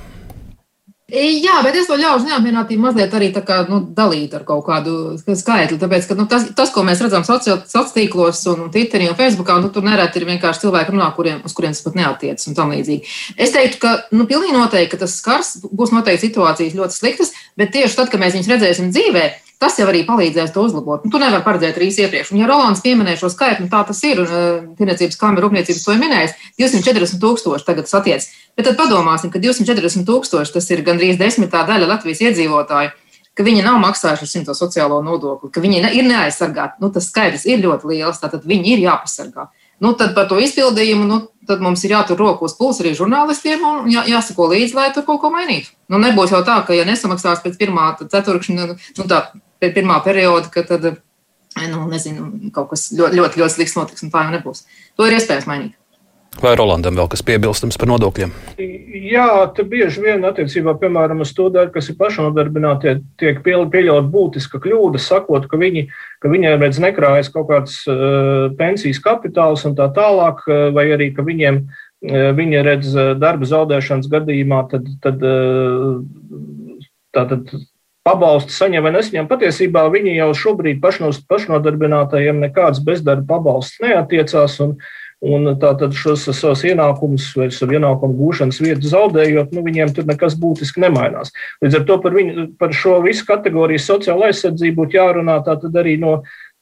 Jā, 1.12 1.58
bet 1.60 1.76
es 1.76 1.84
to 1.84 1.98
ļaužu 2.00 2.30
neapmierinātību 2.30 2.80
mazliet 2.80 3.12
arī 3.12 3.26
kā, 3.36 3.58
nu, 3.68 3.82
dalīt 3.92 4.32
ar 4.38 4.46
kaut 4.48 4.62
kādu 4.64 5.18
skaitli. 5.20 5.76
Tāpēc, 5.76 6.06
ka, 6.08 6.16
nu, 6.16 6.24
tas, 6.24 6.46
tas, 6.56 6.72
ko 6.72 6.80
mēs 6.80 7.02
redzam 7.04 7.26
sociālos 7.28 7.92
tīklos, 7.92 8.40
un 8.48 8.70
Twitterī 8.72 9.10
un 9.10 9.18
Facebookā, 9.18 9.58
nu, 9.60 9.68
tur 9.68 9.84
nereti 9.84 10.22
ir 10.22 10.24
vienkārši 10.30 10.64
cilvēki 10.64 10.94
runā, 10.94 11.10
kuriem, 11.12 11.42
uz 11.44 11.52
kuriem 11.52 11.76
tas 11.76 11.84
pat 11.84 12.00
neatiecas 12.00 12.48
un 12.48 12.56
tam 12.56 12.72
līdzīgi. 12.72 13.12
Es 13.36 13.52
teiktu, 13.52 13.82
ka 13.84 13.92
nu, 14.16 14.24
pilnīgi 14.30 14.56
noteikti 14.56 14.94
ka 14.94 15.02
tas 15.04 15.18
skars 15.20 15.58
būs 15.68 15.92
noteikti 15.92 16.30
situācijas 16.30 16.78
ļoti 16.80 16.96
sliktas, 16.96 17.36
bet 17.60 17.76
tieši 17.76 18.00
tad, 18.00 18.08
kad 18.08 18.24
mēs 18.24 18.38
viņus 18.38 18.52
redzēsim 18.54 18.88
dzīvē, 18.96 19.26
Tas 19.62 19.78
jau 19.78 19.86
arī 19.88 20.02
palīdzēs 20.06 20.50
to 20.54 20.64
uzlabot. 20.66 21.04
Nu, 21.06 21.12
tu 21.14 21.20
nevari 21.22 21.44
paredzēt 21.46 21.78
rīs 21.80 22.00
iepriekš. 22.02 22.32
Un, 22.34 22.40
ja 22.42 22.48
Rolands 22.50 22.82
pieminēja 22.84 23.20
šo 23.22 23.30
skaitu, 23.32 23.64
nu, 23.64 23.70
tā 23.72 23.84
tas 23.86 24.00
ir, 24.04 24.20
un 24.24 24.74
tirniecības 24.78 25.20
kamera 25.20 25.46
rūpniecības 25.46 25.84
to 25.86 25.94
ir 25.94 26.02
minējis, 26.02 26.34
240 26.60 27.22
tūkstoši 27.22 27.68
tagad 27.68 27.88
satiec. 27.88 28.26
Bet 28.58 28.68
tad 28.68 28.76
padomāsim, 28.80 29.32
ka 29.32 29.40
240 29.42 30.04
tūkstoši 30.10 30.56
tas 30.58 30.70
ir 30.74 30.84
gandrīz 30.86 31.20
desmitā 31.20 31.62
daļa 31.70 31.90
Latvijas 31.94 32.22
iedzīvotāju 32.26 32.92
ka 33.34 33.42
viņi 33.42 33.64
nav 33.66 33.80
maksājuši 33.82 34.28
simto 34.30 34.54
sociālo 34.54 35.00
nodokli, 35.02 35.50
ka 35.50 35.62
viņi 35.62 35.82
ir 35.98 36.06
neaizsargāti. 36.06 36.78
Nu, 36.82 36.90
tas 36.94 37.08
skaidrs 37.10 37.46
ir 37.50 37.62
ļoti 37.64 37.90
liels, 37.90 38.20
tātad 38.22 38.46
viņi 38.46 38.76
ir 38.76 38.84
jāpasargā. 38.86 39.48
Nu, 39.82 39.92
tad 39.98 40.14
par 40.14 40.28
to 40.30 40.38
izpildījumu 40.42 41.06
nu, 41.08 41.20
mums 41.60 41.82
ir 41.84 41.94
jātur 41.96 42.22
uz 42.44 42.54
pulsa 42.58 42.84
arī 42.84 42.94
žurnālistiem 42.96 43.64
un 43.68 43.88
jā, 43.90 44.04
jāsako 44.08 44.48
līdzi, 44.52 44.76
lai 44.76 44.90
tur 44.94 45.06
kaut 45.06 45.20
ko 45.22 45.30
mainītu. 45.34 45.72
Nu, 45.90 45.98
nebūs 46.02 46.32
jau 46.32 46.42
tā, 46.46 46.60
ka, 46.66 46.76
ja 46.76 46.86
nesamaksās 46.88 47.42
pēc 47.44 47.58
pirmā 47.60 47.90
ceturkšņa, 48.00 48.68
nu, 48.70 49.08
tā 49.10 49.24
pirmā 49.64 49.98
perioda, 50.04 50.50
ka 50.52 50.64
tad, 50.68 50.86
nu, 51.60 51.86
nezinu, 51.90 52.50
kaut 52.54 52.70
kas 52.72 52.90
ļoti, 52.94 53.20
ļoti, 53.20 53.42
ļoti 53.42 53.56
slikts 53.56 53.76
notiks, 53.78 54.06
un 54.06 54.14
tā 54.14 54.26
jau 54.26 54.36
nebūs. 54.36 54.64
To 54.98 55.08
ir 55.08 55.18
iespējams 55.18 55.50
mainīt. 55.50 55.76
Vai 56.42 56.54
Rolandam 56.58 56.96
vēl 56.98 57.08
kas 57.12 57.22
piebilstams 57.26 57.78
par 57.80 57.88
nodokļiem? 57.92 58.32
Jā, 59.04 59.26
te 59.54 59.64
bieži 59.68 60.02
vien 60.02 60.24
attiecībā, 60.26 60.74
piemēram, 60.80 61.22
uz 61.24 61.32
to 61.36 61.46
daļu, 61.52 61.70
kas 61.74 61.90
ir 61.90 61.98
pašnodarbinātie, 62.00 62.96
tiek 63.20 63.40
pieļaut 63.44 64.08
būtiska 64.10 64.60
kļūda, 64.64 65.00
sakot, 65.02 65.46
ka 65.50 65.60
viņi, 65.60 65.86
ka 66.24 66.32
viņiem 66.32 66.64
redz 66.64 66.80
nekrājas 66.82 67.30
kaut 67.34 67.50
kāds 67.52 67.82
uh, 67.90 68.48
pensijas 68.58 69.02
kapitāls 69.04 69.66
un 69.68 69.76
tā 69.78 69.90
tālāk, 69.94 70.42
uh, 70.48 70.70
vai 70.74 70.88
arī, 70.96 71.10
ka 71.14 71.26
viņiem, 71.26 71.60
uh, 71.66 72.32
viņi 72.38 72.64
redz 72.66 72.96
darba 73.20 73.50
zaudēšanas 73.50 74.10
gadījumā, 74.12 74.64
tad, 74.72 74.90
tad, 75.04 75.22
tātad 77.14 77.54
pabalstu 78.04 78.52
saņem 78.52 78.84
vai 78.84 78.92
nesaņem. 78.98 79.28
Patiesībā 79.30 79.86
viņi 79.92 80.18
jau 80.18 80.28
šobrīd 80.36 80.82
pašnos, 80.82 81.22
pašnodarbinātajiem 81.30 82.42
nekāds 82.42 82.82
bezdarba 82.84 83.24
pabalsts 83.36 83.80
neatiecās. 83.84 84.58
Un, 84.64 84.76
Un 85.24 85.48
tātad 85.56 85.94
šos 85.96 86.26
savus 86.36 86.64
ienākumus 86.68 87.30
vai 87.38 87.48
savu 87.54 87.78
ienākumu 87.78 88.16
gūšanas 88.18 88.60
vietu 88.60 88.90
zaudējot, 88.90 89.54
nu, 89.56 89.62
viņiem 89.64 89.94
tur 89.96 90.04
nekas 90.08 90.36
būtiski 90.40 90.82
nemainās. 90.84 91.32
Līdz 91.64 91.78
ar 91.78 91.86
to 91.88 91.98
par, 92.04 92.16
viņu, 92.18 92.46
par 92.60 92.74
šo 92.76 92.98
visu 93.04 93.24
kategoriju 93.28 93.80
sociālo 93.80 94.28
aizsardzību 94.28 94.82
būtu 94.82 94.98
jārunā 94.98 95.38
arī 95.80 95.96
no 96.02 96.18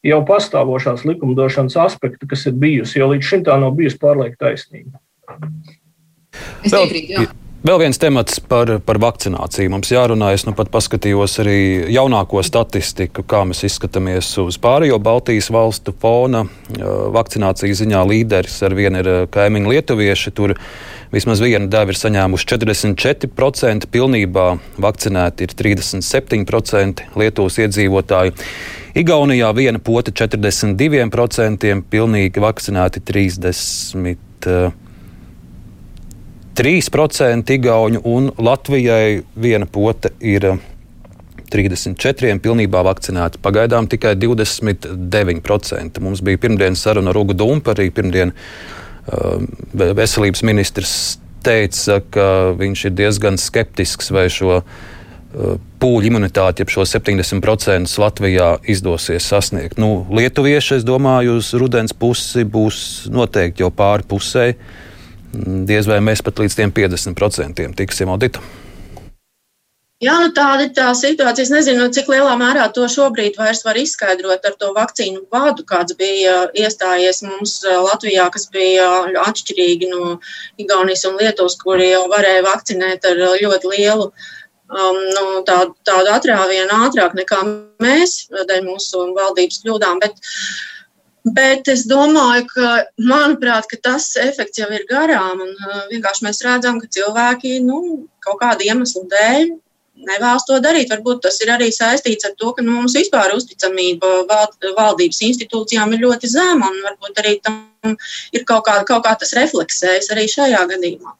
jau 0.06 0.20
pastāvošās 0.26 1.06
likumdošanas 1.08 1.78
aspekta, 1.82 2.28
kas 2.30 2.46
ir 2.50 2.58
bijusi, 2.58 3.00
jo 3.00 3.10
līdz 3.12 3.28
šim 3.32 3.46
tā 3.46 3.58
nav 3.58 3.74
bijusi 3.78 3.98
pārlieka 4.02 4.44
taisnība. 4.46 4.98
Es 6.62 6.70
piekrītu, 6.70 7.18
jā. 7.18 7.30
Vēl 7.62 7.78
viens 7.78 8.00
temats 8.02 8.40
par, 8.50 8.66
par 8.82 8.98
vakcināciju. 8.98 9.70
Mums 9.70 9.92
jārunā, 9.92 10.32
es 10.34 10.42
nu 10.42 10.50
pat 10.58 10.66
paskatījos 10.74 11.36
arī 11.44 11.58
jaunāko 11.94 12.42
statistiku, 12.42 13.22
kā 13.22 13.44
mēs 13.46 13.62
izskatāmies 13.68 14.32
uz 14.42 14.58
pārējo 14.58 14.98
Baltijas 14.98 15.46
valstu 15.54 15.94
fona. 16.02 16.40
Vakcinācijas 17.14 17.84
ziņā 17.84 18.02
līderis 18.10 18.58
ar 18.66 18.74
vienu 18.74 18.98
ir 19.04 19.12
kaimiņu 19.30 19.76
lietuvieši. 19.76 20.34
Tur 20.34 20.56
vismaz 21.14 21.44
viena 21.44 21.70
deva 21.70 21.94
ir 21.94 22.02
saņēmuši 22.02 22.50
44%, 22.56 23.86
pilnībā 23.94 24.48
vakcinēti 24.82 25.46
ir 25.46 25.54
37% 25.62 27.06
Lietuvas 27.14 27.62
iedzīvotāju. 27.62 28.34
Igaunijā 28.98 29.54
viena 29.54 29.78
pota 29.78 30.10
42%, 30.10 31.78
pilnīgi 31.94 32.48
vakcinēti 32.50 33.06
30%. 33.06 34.72
3% 36.58 37.54
igauņu, 37.56 38.02
un 38.04 38.30
Latvijai 38.38 39.22
viena 39.40 39.66
pote 39.66 40.12
ir 40.20 40.50
34, 41.52 42.30
eh, 42.30 42.38
pilnībā 42.40 42.82
vakcinēti. 42.84 43.40
Pagaidām 43.42 43.88
tikai 43.88 44.14
29%. 44.16 46.00
Mums 46.00 46.20
bija 46.24 46.38
pirmdienas 46.38 46.84
saruna 46.84 47.10
ar 47.10 47.16
Ugu 47.20 47.36
Dumpu, 47.36 47.72
arī 47.72 47.90
pirmdien 47.90 48.32
uh, 48.32 49.42
veselības 49.74 50.42
ministrs 50.42 51.18
teica, 51.42 52.00
ka 52.10 52.26
viņš 52.58 52.84
ir 52.88 52.96
diezgan 52.96 53.38
skeptisks, 53.40 54.12
vai 54.14 54.28
šo 54.32 54.60
uh, 54.60 55.56
pūļu 55.82 56.08
imunitāti, 56.12 56.62
jeb 56.62 56.72
šo 56.72 56.86
70% 56.86 57.98
Latvijā 58.00 58.52
izdosies 58.70 59.26
sasniegt. 59.26 59.80
Nu, 59.82 60.06
lietuvieši, 60.12 60.78
es 60.80 60.86
domāju, 60.86 61.38
uz 61.40 61.52
rudens 61.58 61.92
pusi 61.92 62.44
būs 62.44 63.10
noteikti 63.12 63.64
jau 63.64 63.72
pāri 63.74 64.06
pusē. 64.08 64.46
Uh, 65.32 65.62
diez 65.68 65.88
vai 65.88 66.00
mēs 66.04 66.22
pat 66.24 66.42
līdz 66.42 66.58
tiem 66.58 66.74
50% 66.74 67.72
tiksim 67.78 68.12
auditu. 68.12 68.42
Jā, 70.02 70.16
nu 70.18 70.32
tāda 70.34 70.64
ir 70.66 70.72
tā 70.74 70.88
situācija. 70.98 71.44
Es 71.46 71.50
nezinu, 71.54 71.84
cik 71.94 72.08
lielā 72.10 72.32
mērā 72.34 72.64
to 72.74 72.88
šobrīd 72.90 73.36
var 73.38 73.78
izskaidrot 73.78 74.48
ar 74.48 74.56
to 74.58 74.72
vakcīnu 74.74 75.22
vadu, 75.30 75.62
kāds 75.62 75.94
bija 75.94 76.48
iestājies 76.58 77.22
mums 77.22 77.60
uh, 77.62 77.78
Latvijā, 77.86 78.26
kas 78.34 78.48
bija 78.50 78.88
atšķirīgi 79.22 79.92
no 79.92 80.16
Igaunijas 80.58 81.06
un 81.06 81.20
Lietuvas, 81.22 81.54
kuri 81.60 81.92
jau 81.92 82.02
varēja 82.10 82.42
vakcinēt 82.48 83.06
ar 83.12 83.22
ļoti 83.44 83.70
lielu 83.76 84.08
um, 84.10 84.98
nu, 84.98 85.24
tādu, 85.46 85.76
tādu 85.86 86.10
atrāvienu 86.16 86.82
ātrāk 86.88 87.14
nekā 87.22 87.44
mēs, 87.86 88.24
dēļ 88.34 88.66
mūsu 88.66 89.06
valdības 89.14 89.62
kļūdām. 89.62 90.02
Bet, 90.02 90.18
uh, 90.18 90.72
Bet 91.22 91.68
es 91.70 91.84
domāju, 91.86 92.48
ka, 92.50 92.70
manuprāt, 92.98 93.68
ka 93.70 93.78
tas 93.78 94.08
efekts 94.18 94.58
jau 94.58 94.66
ir 94.74 94.86
garām. 94.90 95.44
Un, 95.44 95.52
uh, 95.54 95.82
vienkārši 95.92 96.26
mēs 96.26 96.42
redzam, 96.42 96.80
ka 96.82 96.90
cilvēki 96.90 97.60
nu, 97.62 98.08
kaut 98.24 98.40
kāda 98.42 98.66
iemesla 98.66 99.06
dēļ 99.12 99.52
nevēlas 100.02 100.46
to 100.48 100.58
darīt. 100.62 100.90
Varbūt 100.90 101.22
tas 101.26 101.38
ir 101.44 101.52
arī 101.54 101.68
saistīts 101.74 102.26
ar 102.26 102.34
to, 102.38 102.52
ka 102.56 102.64
nu, 102.64 102.74
mums 102.80 102.96
vispār 102.98 103.34
uzticamība 103.36 104.22
vald, 104.30 104.56
valdības 104.78 105.22
institūcijām 105.28 105.94
ir 105.94 106.02
ļoti 106.06 106.30
zema. 106.32 106.70
Varbūt 106.88 107.22
arī 107.22 107.36
tam 107.44 107.60
ir 108.34 108.44
kaut 108.46 108.64
kā, 108.66 108.76
kaut 108.88 109.04
kā 109.06 109.12
tas 109.18 109.34
refleksējas 109.38 110.10
arī 110.14 110.26
šajā 110.30 110.64
gadījumā. 110.70 111.14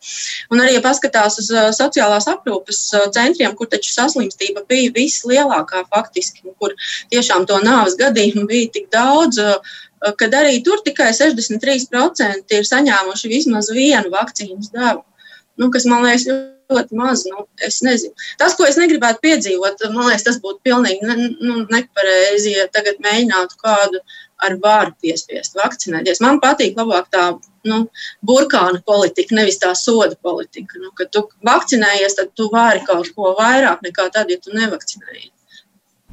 Un 0.55 0.62
arī, 0.62 0.77
ja 0.77 0.83
paskatās 0.85 1.38
uz 1.43 1.51
uh, 1.55 1.71
sociālās 1.75 2.29
aprūpes 2.31 2.83
uh, 2.99 3.07
centriem, 3.15 3.55
kur 3.59 3.71
taču 3.71 3.95
saslimstība 3.95 4.67
bija 4.71 4.93
vislielākā 4.95 5.87
faktiski, 5.93 6.55
kur 6.59 6.75
tiešām 7.15 7.47
to 7.51 7.59
nāves 7.62 7.99
gadījumu 7.99 8.47
bija 8.51 8.75
tik 8.79 8.91
daudz 8.95 9.43
kad 10.19 10.35
arī 10.35 10.59
tur 10.67 10.83
tikai 10.85 11.11
63% 11.17 12.57
ir 12.59 12.69
saņēmuši 12.69 13.31
vismaz 13.33 13.71
vienu 13.75 14.12
vakcīnas 14.12 14.73
devu. 14.75 15.05
Nu, 15.61 15.69
kas 15.71 15.85
man 15.87 16.07
liekas 16.07 16.27
ļoti 16.73 16.99
maz. 16.99 17.25
Nu, 17.29 17.47
es 17.67 17.81
nezinu. 17.85 18.15
Tas, 18.41 18.57
ko 18.59 18.67
es 18.69 18.79
negribētu 18.81 19.23
piedzīvot, 19.25 19.85
man 19.93 20.09
liekas, 20.09 20.27
tas 20.29 20.38
būtu 20.43 20.62
pilnīgi 20.67 21.09
ne, 21.09 21.29
nu, 21.45 21.62
nepareizi, 21.71 22.57
ja 22.57 22.69
tagad 22.73 23.01
mēģinātu 23.05 23.59
kādu 23.62 24.01
ar 24.43 24.57
vāru 24.62 24.95
piespiest 25.03 25.59
vakcinēties. 25.59 26.23
Man 26.25 26.41
patīk 26.43 26.79
labāk 26.79 27.11
tā 27.15 27.27
nu, 27.69 27.85
burkāna 28.27 28.83
politika, 28.87 29.37
nevis 29.38 29.61
tā 29.62 29.75
soda 29.79 30.17
politika. 30.23 30.81
Nu, 30.83 30.91
kad 30.99 31.12
tu 31.15 31.27
vakcinējies, 31.47 32.19
tad 32.19 32.35
tu 32.38 32.49
vari 32.53 32.83
kaut 32.88 33.12
ko 33.17 33.37
vairāk 33.38 33.85
nekā 33.87 34.09
tad, 34.15 34.33
ja 34.33 34.41
tu 34.43 34.57
nevakcinējies. 34.57 35.31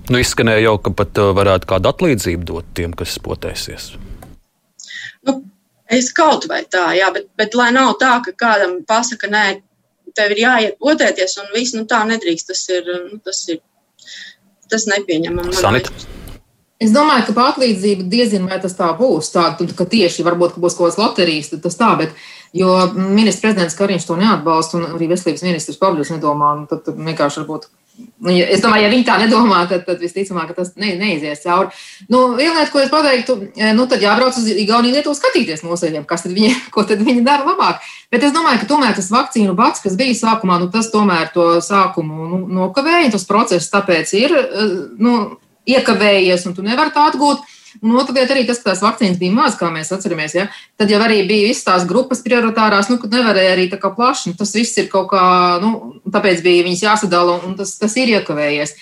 Nu, 0.10 0.18
izskanēja 0.18 0.66
jau, 0.66 0.76
ka 0.82 0.94
pat 0.98 1.22
uh, 1.22 1.32
varētu 1.38 1.70
kādu 1.70 1.92
atlīdzību 1.92 2.48
dot 2.50 2.70
tiem, 2.78 2.94
kas 2.98 3.20
potēsies. 3.22 3.92
Nu, 5.28 5.36
es 5.86 6.10
kaut 6.18 6.48
vai 6.50 6.64
tā, 6.66 6.88
jā, 6.98 7.12
bet, 7.14 7.30
bet 7.38 7.58
lai 7.58 7.70
nav 7.76 7.94
tā, 8.02 8.16
ka 8.26 8.34
kādam 8.34 8.80
pasaka, 8.90 9.30
nē, 9.30 9.46
tev 10.18 10.34
ir 10.34 10.44
jāiet 10.46 10.80
potēties, 10.82 11.38
un 11.44 11.52
viss 11.54 11.78
nu, 11.78 11.86
tā 11.90 12.02
nedrīkst. 12.10 12.50
Tas 12.50 12.64
ir, 12.74 12.90
nu, 13.10 13.20
tas 13.26 13.44
ir 13.54 13.62
tas 14.70 14.88
nepieņemami. 14.90 15.54
Sanita. 15.58 15.94
Es 16.80 16.94
domāju, 16.96 17.26
ka 17.28 17.36
par 17.36 17.50
atlīdzību 17.54 18.06
diezin 18.08 18.46
vai 18.48 18.58
tas 18.64 18.78
tā 18.78 18.88
būs. 18.96 19.34
Tā, 19.34 19.50
ka 19.76 19.88
tieši 19.94 20.24
varbūt 20.24 20.56
ka 20.56 20.62
būs 20.64 20.78
kaut 20.78 20.88
kāds 20.88 21.00
loterijas, 21.02 21.50
tad 21.52 21.66
tas 21.66 21.76
tā, 21.76 21.90
bet 22.00 22.14
jo 22.56 22.72
ministrs 22.96 23.44
prezidents 23.44 23.76
Kariņš 23.76 24.08
to 24.08 24.16
neatbalsta 24.22 24.80
un 24.80 24.86
arī 24.94 25.10
veselības 25.12 25.44
ministrs 25.44 25.82
Pavļus 25.82 26.14
nedomā, 26.16 26.54
tad, 26.72 26.86
tad 26.88 27.02
vienkārši 27.04 27.42
varbūt 27.42 27.68
es 28.30 28.62
domāju, 28.64 28.84
ja 28.84 28.92
viņi 28.92 29.06
tā 29.08 29.16
nedomā, 29.22 29.62
tad, 29.70 29.86
tad 29.88 30.02
visticamāk, 30.04 30.52
tas 30.58 30.74
ne, 30.80 30.94
neizies 31.00 31.44
cauri. 31.44 31.72
Nu, 32.12 32.36
viena 32.38 32.58
lieta, 32.58 32.72
ko 32.74 32.82
es 32.84 32.92
pateiktu, 32.92 33.36
e, 33.56 33.72
nu, 33.78 33.86
tad 33.92 34.04
jābrauc 34.04 34.38
uz 34.40 34.48
Igauniju 34.52 34.98
Lietuvu 34.98 35.16
skatīties 35.18 35.64
mūsējiem, 35.66 36.08
kas 36.10 36.26
tad 36.26 36.36
viņi, 36.36 36.56
tad 36.92 37.04
viņi 37.06 37.26
dara 37.28 37.48
labāk. 37.48 37.86
Bet 38.12 38.26
es 38.26 38.34
domāju, 38.36 38.64
ka 38.64 38.72
tomēr 38.72 38.98
tas 38.98 39.12
vakcīnu 39.14 39.56
bats, 39.58 39.84
kas 39.86 39.96
bija 40.00 40.18
sākumā, 40.18 40.60
nu, 40.64 40.72
tas 40.74 40.92
tomēr 40.94 41.32
to 41.36 41.52
sākumu 41.64 42.32
nu, 42.34 42.42
nokavēja, 42.60 43.14
tas 43.16 43.28
process 43.30 43.72
tāpēc 43.72 44.16
ir 44.20 44.36
e, 44.36 44.68
nu, 45.00 45.16
iekavējies, 45.70 46.48
un 46.50 46.58
tu 46.58 46.66
nevari 46.66 46.96
tā 46.96 47.08
atgūt. 47.12 47.46
Un 47.84 47.96
otra 48.02 48.16
lieta 48.16 48.36
arī 48.36 48.46
tas, 48.48 48.60
ka 48.62 48.72
tās 48.72 48.84
vakcīnas 48.84 49.20
bija 49.22 49.36
maz, 49.36 49.58
kā 49.60 49.70
mēs 49.74 49.92
atceramies. 49.96 50.36
Ja? 50.38 50.48
Tad 50.80 50.92
jau 50.92 51.00
arī 51.06 51.22
bija 51.30 51.50
visas 51.50 51.68
tās 51.68 51.88
grupas 51.90 52.24
prioritārās, 52.26 52.90
nu, 52.92 53.00
kad 53.02 53.14
nevarēja 53.14 53.56
arī 53.56 53.68
tā 53.72 53.80
kā 53.82 53.92
plaši. 53.96 54.32
Nu, 54.32 54.40
tas 54.40 54.54
viss 54.58 54.78
ir 54.82 54.90
kaut 54.92 55.12
kā, 55.14 55.24
nu, 55.64 56.02
tāpēc 56.10 56.44
bija 56.46 56.66
viņas 56.68 56.86
jāsadala, 56.88 57.40
un 57.48 57.58
tas, 57.60 57.76
tas 57.82 57.98
ir 58.02 58.16
iekavējies. 58.18 58.76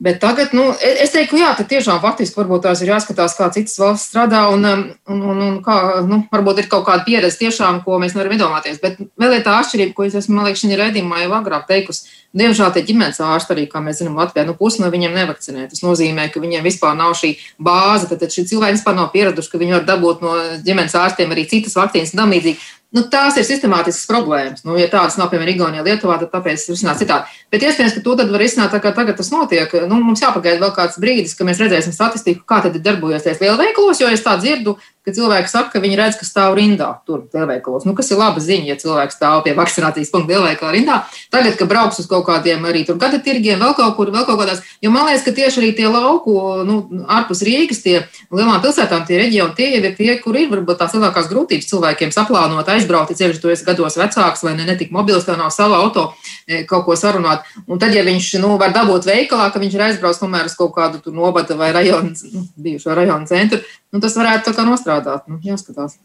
Bet 0.00 0.16
tagad, 0.16 0.54
nu, 0.56 0.70
es 0.80 1.10
teiktu, 1.12 1.36
jā, 1.36 1.50
tad 1.58 1.66
tiešām 1.68 1.98
faktiski 2.00 2.38
varbūt 2.38 2.62
tās 2.64 2.80
ir 2.80 2.88
jāskatās, 2.88 3.34
kā 3.36 3.50
citas 3.52 3.76
valsts 3.76 4.08
strādā, 4.08 4.46
un, 4.48 4.64
um, 4.64 4.84
un, 5.12 5.18
un, 5.28 5.42
un 5.44 5.58
kā, 5.60 5.74
nu, 6.08 6.22
varbūt 6.32 6.62
ir 6.62 6.68
kaut 6.72 6.86
kāda 6.86 7.04
pieredze 7.04 7.36
tiešām, 7.42 7.82
ko 7.84 7.98
mēs 8.00 8.16
nevaram 8.16 8.32
iedomāties. 8.38 8.78
Bet 8.80 8.96
vēl 9.20 9.36
ir 9.36 9.44
tā 9.44 9.58
atšķirība, 9.60 9.92
ko 9.98 10.08
es 10.08 10.16
esmu, 10.16 10.38
man 10.38 10.48
liekas, 10.48 10.64
šajā 10.64 10.80
redzījumā 10.80 11.20
jau 11.20 11.36
agrāk 11.36 11.68
teikusi. 11.68 12.08
Diemžēl 12.40 12.72
tie 12.72 12.86
ģimenes 12.88 13.20
ārsti 13.26 13.52
arī, 13.52 13.66
kā 13.68 13.84
mēs 13.84 14.00
zinām, 14.00 14.16
Latvijā, 14.16 14.46
nu, 14.48 14.56
pusi 14.56 14.80
no 14.80 14.88
viņiem 14.88 15.20
nevakcinē. 15.20 15.68
Tas 15.68 15.84
nozīmē, 15.84 16.30
ka 16.32 16.40
viņiem 16.40 16.64
vispār 16.64 16.96
nav 16.96 17.12
šī 17.20 17.34
bāze, 17.60 18.08
tad 18.08 18.24
šie 18.32 18.46
cilvēki 18.48 18.78
vispār 18.78 18.96
nav 18.96 19.12
pieraduši, 19.12 19.52
ka 19.52 19.60
viņi 19.60 19.76
var 19.76 19.88
dabūt 19.88 20.24
no 20.24 20.36
ģimenes 20.64 20.96
ārstiem 20.96 21.34
arī 21.34 21.44
citas 21.50 21.76
vakcīnas 21.76 22.14
un 22.14 22.22
tam 22.22 22.36
līdzīgi. 22.38 22.70
Nu, 22.90 23.04
tās 23.06 23.36
ir 23.38 23.44
sistemātiskas 23.46 24.08
problēmas. 24.10 24.64
Nu, 24.66 24.74
ja 24.74 24.88
tādas 24.90 25.14
nav, 25.18 25.28
piemēram, 25.30 25.52
Igaunijā, 25.54 25.84
Lietuvā, 25.86 26.16
tad 26.18 26.32
tāpēc 26.32 26.64
tas 26.64 26.72
risinās 26.72 26.98
citādi. 26.98 27.36
Bet 27.54 27.62
iespējams, 27.62 27.94
ka 27.94 28.02
to 28.02 28.16
var 28.18 28.42
izsnākt 28.42 28.74
tā, 28.74 28.80
kā 28.82 28.90
tagad 28.96 29.18
tas 29.20 29.30
notiek. 29.30 29.76
Nu, 29.86 30.00
mums 30.02 30.24
jāpagaida 30.24 30.58
vēl 30.58 30.72
kāds 30.74 30.98
brīdis, 30.98 31.36
kad 31.38 31.46
mēs 31.46 31.62
redzēsim 31.62 31.94
statistiku, 31.94 32.42
kā 32.50 32.58
tad 32.64 32.74
ir 32.74 32.82
darbojies 32.82 33.28
lielveikalos, 33.44 34.02
jo 34.02 34.10
es 34.10 34.26
tā 34.26 34.34
dzirdu, 34.42 34.74
ka 35.10 35.16
cilvēki 35.18 35.50
saka, 35.50 35.74
ka 35.74 35.82
viņi 35.82 35.98
redz, 35.98 36.18
ka 36.20 36.26
stāv 36.28 36.54
rindā 36.58 36.88
tur 37.06 37.26
lielveikalos. 37.34 37.84
Nu, 37.88 37.94
kas 37.98 38.10
ir 38.12 38.20
laba 38.20 38.40
ziņa, 38.40 38.68
ja 38.70 38.76
cilvēks 38.80 39.18
stāv 39.18 39.42
pie 39.44 39.54
vakcinācijas 39.58 40.12
punkta 40.12 40.36
lielveikalā 40.36 40.72
rindā. 40.76 41.00
Tagad, 41.34 41.56
kad 41.58 41.70
brauks 41.70 42.00
uz 42.02 42.08
kaut 42.10 42.26
kādiem 42.28 42.64
arī 42.68 42.84
tur 42.86 42.98
gada 43.00 43.18
tirgiem, 43.22 43.60
vēl 43.60 43.74
kaut 43.78 43.96
kur, 43.98 44.12
vēl 44.14 44.26
kaut 44.28 44.38
kādās, 44.40 44.62
jo 44.82 44.92
man 44.94 45.08
liekas, 45.08 45.24
ka 45.26 45.34
tieši 45.36 45.62
arī 45.62 45.72
tie 45.76 45.88
lauku, 45.90 46.36
nu, 46.68 46.78
ārpus 47.10 47.42
Rīgas, 47.46 47.82
tie 47.84 47.96
lielām 48.30 48.62
pilsētām, 48.62 49.04
tie 49.08 49.20
reģioni, 49.20 49.56
tie 49.58 49.70
jau 49.74 49.82
ir 49.82 49.96
tie, 49.98 50.10
kur 50.22 50.38
ir 50.38 50.50
varbūt 50.52 50.80
tās 50.80 50.94
lielākās 50.96 51.30
grūtības 51.32 51.70
cilvēkiem 51.70 52.14
saplānot, 52.14 52.68
aizbraukt, 52.74 53.12
ja 53.12 53.20
ceļš 53.22 53.42
tu 53.42 53.52
esi 53.52 53.66
gados 53.66 53.98
vecāks 54.00 54.44
vai 54.46 54.54
ne, 54.58 54.66
netik 54.68 54.92
mobils, 54.94 55.26
tev 55.26 55.40
nav 55.40 55.52
sava 55.54 55.80
auto, 55.82 56.10
e, 56.46 56.62
kaut 56.68 56.86
ko 56.86 56.96
sarunāt. 56.98 57.46
Un 57.66 57.80
tad, 57.82 57.94
ja 57.96 58.04
viņš, 58.06 58.32
nu, 58.42 58.54
var 58.60 58.74
dabūt 58.76 59.08
veikalā, 59.08 59.50
ka 59.52 59.62
viņš 59.62 59.76
ir 59.76 59.86
aizbraucis 59.88 60.22
tomēr 60.22 60.50
uz 60.50 60.56
kaut 60.58 60.74
kādu 60.76 61.02
tur 61.02 61.16
novada 61.16 61.56
vai 61.58 61.72
rajonu, 61.74 62.14
nu, 62.34 62.44
bijušo 62.60 62.94
rajonu 62.96 63.30
centru, 63.30 63.60
nu, 63.92 64.02
tas 64.02 64.16
varētu 64.18 64.50
tā 64.50 64.56
kā 64.56 64.66
nostrādāt. 64.68 65.26
Nu, 65.30 65.40
jāskatās. 65.44 65.98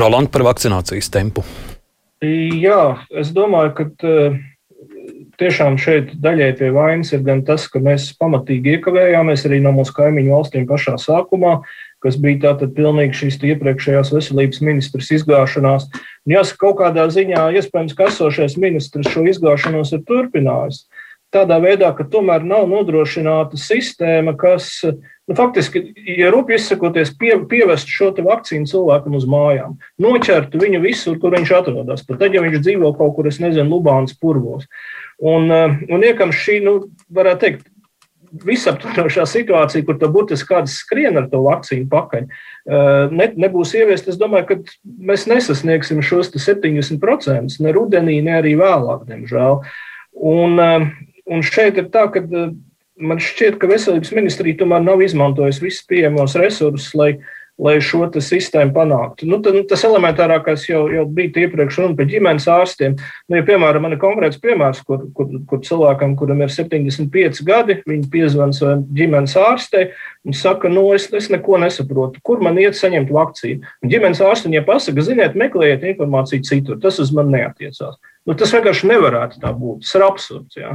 Roland 0.00 0.30
par 0.32 0.46
vakcinācijas 0.48 1.10
tempu. 1.12 1.44
Jā, 2.20 3.00
es 3.16 3.30
domāju, 3.32 3.72
ka 3.78 3.86
uh, 3.88 4.40
tiešām 5.40 5.78
šeit 5.80 6.12
daļai 6.20 6.50
pie 6.58 6.68
vainas 6.74 7.12
ir 7.14 7.22
gan 7.24 7.40
tas, 7.46 7.66
ka 7.70 7.80
mēs 7.82 8.10
pamatīgi 8.20 8.76
iekavējāmies 8.76 9.46
arī 9.48 9.60
no 9.64 9.72
mūsu 9.76 9.94
kaimiņu 9.96 10.34
valstīm 10.34 10.66
pašā 10.68 10.98
sākumā, 11.00 11.60
kas 12.04 12.16
bija 12.20 12.42
tātad 12.46 12.74
pilnīgi 12.76 13.16
šīs 13.22 13.40
iepriekšējās 13.52 14.12
veselības 14.12 14.60
ministras 14.64 15.10
izgāšanās. 15.16 15.88
Un 16.28 16.36
jāsaka, 16.36 16.60
kaut 16.64 16.80
kādā 16.80 17.06
ziņā 17.12 17.46
iespējams, 17.60 17.96
ka 17.96 18.08
esošais 18.12 18.56
ministrs 18.60 19.12
šo 19.12 19.24
izgāšanos 19.32 19.92
ir 19.96 20.04
turpinājis. 20.08 20.84
Tādā 21.30 21.60
veidā, 21.62 21.92
ka 21.94 22.02
tomēr 22.10 22.42
nav 22.42 22.64
nodrošināta 22.66 23.58
sistēma, 23.60 24.34
kas 24.38 24.80
nu, 24.82 25.36
faktiski, 25.38 25.82
ja 26.18 26.32
rūpīgi 26.34 26.58
izsakoties, 26.58 27.12
pie, 27.18 27.36
pievest 27.50 27.90
šo 27.90 28.10
vakcīnu 28.16 28.66
cilvēkam 28.66 29.14
uz 29.14 29.26
mājām, 29.30 29.76
noķertu 30.02 30.58
viņu 30.58 30.80
visur, 30.82 31.20
kur 31.22 31.36
viņš 31.36 31.52
atrodas. 31.60 32.02
Pat 32.06 32.18
tad, 32.24 32.34
ja 32.34 32.42
viņš 32.42 32.64
dzīvo 32.64 32.90
kaut 32.98 33.14
kur, 33.14 33.28
es 33.30 33.38
nezinu, 33.42 33.70
Lubānas 33.70 34.16
purvos. 34.18 34.66
Un, 35.22 35.46
eh, 35.54 35.76
un 35.92 36.02
iekam 36.02 36.32
šī, 36.34 36.58
nu, 36.64 36.74
varētu 37.14 37.44
teikt, 37.44 37.68
visaptvarošā 38.30 39.24
situācija, 39.26 39.84
kur 39.86 39.98
tā 39.98 40.08
burtiski 40.10 40.52
kāds 40.52 40.76
skrien 40.82 41.18
ar 41.18 41.26
to 41.30 41.42
vakcīnu 41.42 41.88
pakaļ, 41.90 42.26
eh, 42.26 43.14
ne, 43.14 43.28
nebūs 43.46 43.74
ieviest, 43.78 44.08
es 44.08 44.18
domāju, 44.18 44.46
ka 44.46 44.54
mēs 44.98 45.26
nesasniegsim 45.30 46.02
šos 46.02 46.30
70% 46.34 47.60
ne 47.60 47.72
rudenī, 47.72 48.22
ne 48.22 48.38
arī 48.42 48.56
vēlāk, 48.58 49.06
diemžēl. 49.06 49.62
Un, 50.14 50.58
eh, 50.60 50.90
un 51.30 51.44
šeit 51.46 51.78
ir 51.80 51.90
tā, 51.94 52.06
ka 52.12 52.24
man 53.00 53.20
šķiet, 53.22 53.58
ka 53.60 53.70
veselības 53.70 54.14
ministrija 54.16 54.60
tomēr 54.60 54.82
nav 54.84 55.02
izmantojusi 55.04 55.64
visus 55.64 55.86
pieejamos 55.88 56.36
resursus, 56.38 56.90
lai, 56.98 57.14
lai 57.60 57.74
šo 57.84 58.06
sistēmu 58.24 58.72
panāktu. 58.76 59.26
Nu, 59.28 59.38
tad, 59.44 59.56
nu, 59.56 59.62
tas 59.68 59.82
elementārākais 59.88 60.66
jau, 60.68 60.82
jau 60.92 61.04
bija 61.16 61.44
iepriekš 61.44 61.80
runa 61.80 61.96
par 61.96 62.08
ģimenes 62.10 62.46
ārstiem. 62.50 62.96
Nu, 63.28 63.38
ja, 63.38 63.44
piemēram, 63.46 63.84
man 63.84 63.96
ir 63.96 64.00
konkrēts 64.00 64.40
piemērs, 64.40 64.82
kur, 64.86 65.04
kur, 65.16 65.32
kur 65.48 65.60
cilvēkam, 65.66 66.14
kuram 66.20 66.40
ir 66.44 66.52
75 66.52 67.42
gadi, 67.48 67.80
viņi 67.88 68.08
piezvan 68.12 68.54
savai 68.56 68.78
ģimenes 68.96 69.36
ārstei 69.40 69.90
un 70.24 70.36
saka, 70.36 70.72
nu, 70.72 70.86
es, 70.96 71.08
es 71.16 71.28
neko 71.32 71.60
nesaprotu, 71.60 72.22
kur 72.24 72.40
man 72.44 72.60
iet 72.60 72.78
saņemt 72.78 73.12
vakcīnu. 73.16 73.76
Un 73.84 73.92
ģimenes 73.92 74.24
ārsts 74.24 74.48
viņai 74.48 74.64
pasaka, 74.68 75.04
ziniet, 75.04 75.36
meklējiet 75.40 75.84
informāciju 75.94 76.48
citur, 76.48 76.80
tas 76.80 77.00
uz 77.00 77.12
mani 77.16 77.38
neatiecās. 77.38 78.00
Nu, 78.28 78.36
tas 78.36 78.52
vienkārši 78.56 78.88
nevarētu 78.88 79.40
tā 79.40 79.52
būt. 79.56 79.84
Tas 79.84 79.96
ir 79.96 80.04
absurds. 80.04 80.60
Jā. 80.60 80.74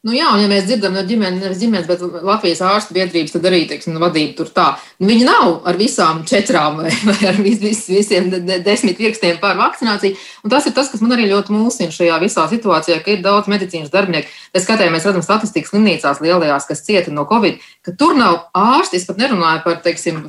Nu 0.00 0.14
jā, 0.16 0.30
un 0.32 0.40
ja 0.40 0.48
mēs 0.48 0.64
dzirdam 0.64 0.94
no 0.96 1.02
ģimenes, 1.04 1.42
nevis 1.42 1.58
ģimenes, 1.60 1.84
bet 1.84 2.00
Latvijas 2.24 2.62
ārstu 2.64 2.94
biedrības, 2.96 3.34
tad 3.34 3.44
arī 3.50 3.58
teiksim, 3.68 3.98
vadība 4.00 4.32
tur 4.38 4.48
tā. 4.48 4.70
Nu, 4.96 5.04
viņi 5.10 5.26
nav 5.28 5.58
ar 5.68 5.76
visām 5.76 6.22
četrām 6.24 6.78
vai, 6.80 6.92
vai 7.04 7.16
ar 7.28 7.36
vis, 7.36 7.58
vis, 7.60 7.82
visiem 7.92 8.30
desmit 8.64 8.96
pirkstiem 8.96 9.36
par 9.42 9.58
vakcināciju. 9.60 10.16
Un 10.40 10.54
tas 10.54 10.64
ir 10.64 10.72
tas, 10.72 10.88
kas 10.88 11.02
man 11.04 11.12
arī 11.18 11.26
ļoti 11.28 11.52
mulsina 11.52 11.92
šajā 11.92 12.16
visā 12.22 12.46
situācijā, 12.48 12.96
ka 13.04 13.12
ir 13.12 13.20
daudz 13.26 13.50
medicīnas 13.52 13.92
darbinieku. 13.92 14.32
Tā 14.56 14.62
skatā, 14.64 14.86
mēs 14.88 15.04
redzam 15.04 15.26
statistikas 15.26 15.74
slimnīcās 15.74 16.24
lielajās, 16.24 16.70
kas 16.70 16.80
cieta 16.86 17.12
no 17.12 17.26
Covid, 17.28 17.60
ka 17.84 17.92
tur 17.92 18.16
nav 18.16 18.46
ārsti. 18.56 19.02
Es 19.02 19.04
pat 19.04 19.20
nerunāju 19.20 19.60
par, 19.68 19.82
teiksim, 19.84 20.24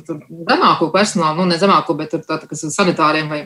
zemāko 0.50 0.90
personālu, 0.92 1.40
nu 1.40 1.48
ne 1.48 1.60
zemāko, 1.62 1.96
bet 1.96 2.12
tur, 2.12 2.20
tā, 2.28 2.42
kas 2.44 2.66
sanitāriem 2.76 3.32
vai 3.32 3.40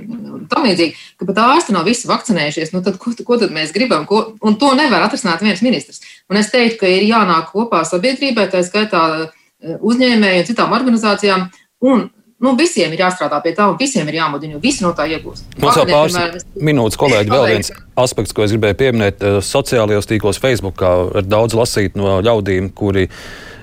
tam 0.51 0.67
līdzīgi, 0.67 0.99
ka 1.23 1.31
pat 1.31 1.41
ārsti 1.47 1.79
nav 1.79 1.87
visi 1.87 2.11
vakcinējušies. 2.11 2.75
Nu, 2.75 2.83
tad, 2.83 2.99
ko, 2.99 3.15
ko 3.15 3.39
tad 3.39 3.55
mēs 3.55 3.71
gribam? 3.79 4.11
Ko, 4.11 4.25
un 4.43 4.59
to 4.59 4.75
nevar 4.75 5.07
atrisināt 5.07 5.47
viens 5.47 5.63
ministrs. 5.63 6.03
Un 6.31 6.41
es 6.41 6.51
teiktu, 6.51 6.81
ka 6.83 6.91
ir 6.91 7.07
jānāk 7.07 7.53
kopā 7.55 7.85
sabiedrībai, 7.87 8.49
tā 8.53 8.65
skaitā 8.67 9.03
eh, 9.23 9.79
uzņēmēji 9.79 10.43
un 10.43 10.51
citām 10.51 10.77
organizācijām. 10.77 11.49
Un 11.87 12.09
Nu, 12.37 12.51
visiem 12.53 12.93
ir 12.93 13.01
jāstrādā 13.01 13.39
pie 13.41 13.55
tā, 13.57 13.65
un 13.71 13.79
visiem 13.81 14.09
ir 14.11 14.19
jāmudina, 14.19 14.59
jo 14.59 14.59
visi 14.61 14.85
no 14.85 14.91
tā 14.97 15.07
iegūst. 15.09 15.55
Mums 15.57 15.79
vēl 15.81 15.87
pāris 15.89 16.17
mēs... 16.19 16.45
minūtes, 16.69 16.99
kolēģi, 17.01 17.33
vēl 17.33 17.47
viens 17.49 17.71
aspekts, 17.97 18.35
ko 18.37 18.45
es 18.45 18.53
gribēju 18.53 18.77
pieminēt. 18.83 19.25
Eh, 19.25 19.39
sociālajos 19.41 20.09
tīklos, 20.11 20.41
Facebookā 20.43 20.91
ir 21.17 21.31
daudz 21.31 21.57
lasīt 21.57 21.97
no 21.97 22.19
ļaudīm, 22.21 22.69
kuri 22.77 23.07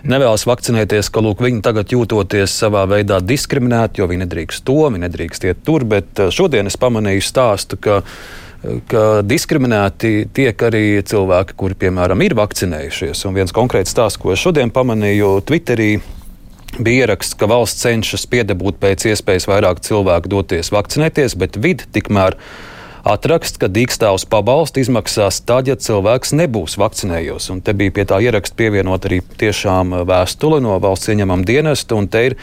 nevēlas 0.09 0.47
vakcinēties, 0.49 1.11
ka 1.13 1.21
lūk, 1.21 1.43
viņi 1.45 1.61
tagad 1.63 1.93
jūtoties 1.93 2.57
savā 2.63 2.87
veidā 2.89 3.21
diskriminēti, 3.21 4.01
jo 4.01 4.09
viņi 4.09 4.25
nedrīkst 4.25 4.65
to, 4.65 4.79
viņi 4.87 5.05
nedrīkst 5.05 5.45
iet 5.51 5.61
tur. 5.69 5.85
Bet 5.93 6.25
eh, 6.25 6.33
šodien 6.33 6.71
es 6.71 6.79
pamanīju 6.81 7.27
stāstu, 7.29 7.77
ka 7.77 8.01
ka 8.89 9.05
diskriminēti 9.27 10.27
tiek 10.33 10.65
arī 10.67 10.85
cilvēki, 11.07 11.55
kuri, 11.59 11.77
piemēram, 11.85 12.21
ir 12.23 12.35
vakcinējušies. 12.39 13.25
Un 13.27 13.37
viens 13.37 13.55
konkrēts 13.55 13.93
stāsts, 13.95 14.21
ko 14.21 14.33
es 14.33 14.43
šodien 14.43 14.71
pamanīju 14.73 15.35
Twitterī, 15.47 15.97
bija 16.79 17.07
ieraksts, 17.07 17.37
ka 17.37 17.49
valsts 17.49 17.83
cenšas 17.83 18.25
piedabūt 18.31 18.79
pēc 18.81 19.09
iespējas 19.11 19.49
vairāk 19.49 19.83
cilvēku 19.85 20.31
doties 20.31 20.71
vakcinēties, 20.73 21.35
bet 21.39 21.59
vidi 21.61 21.89
tikmēr 21.93 22.37
atrakst, 23.03 23.59
ka 23.59 23.67
dīkstāvs 23.67 24.25
pabalstu 24.31 24.79
izmaksās 24.79 25.41
tad, 25.43 25.67
ja 25.67 25.75
cilvēks 25.75 26.31
nebūs 26.39 26.77
vakcinējies. 26.79 27.49
Un 27.51 27.59
te 27.65 27.75
bija 27.77 27.93
pie 27.97 28.07
tā 28.07 28.21
ieraksta 28.23 28.55
pievienot 28.59 29.09
arī 29.09 29.19
tiešām 29.41 29.97
vēstule 30.07 30.61
no 30.63 30.79
valsts 30.83 31.11
ieņemama 31.11 31.45
dienesta, 31.47 31.99
un 31.99 32.07
te 32.07 32.29
ir 32.29 32.37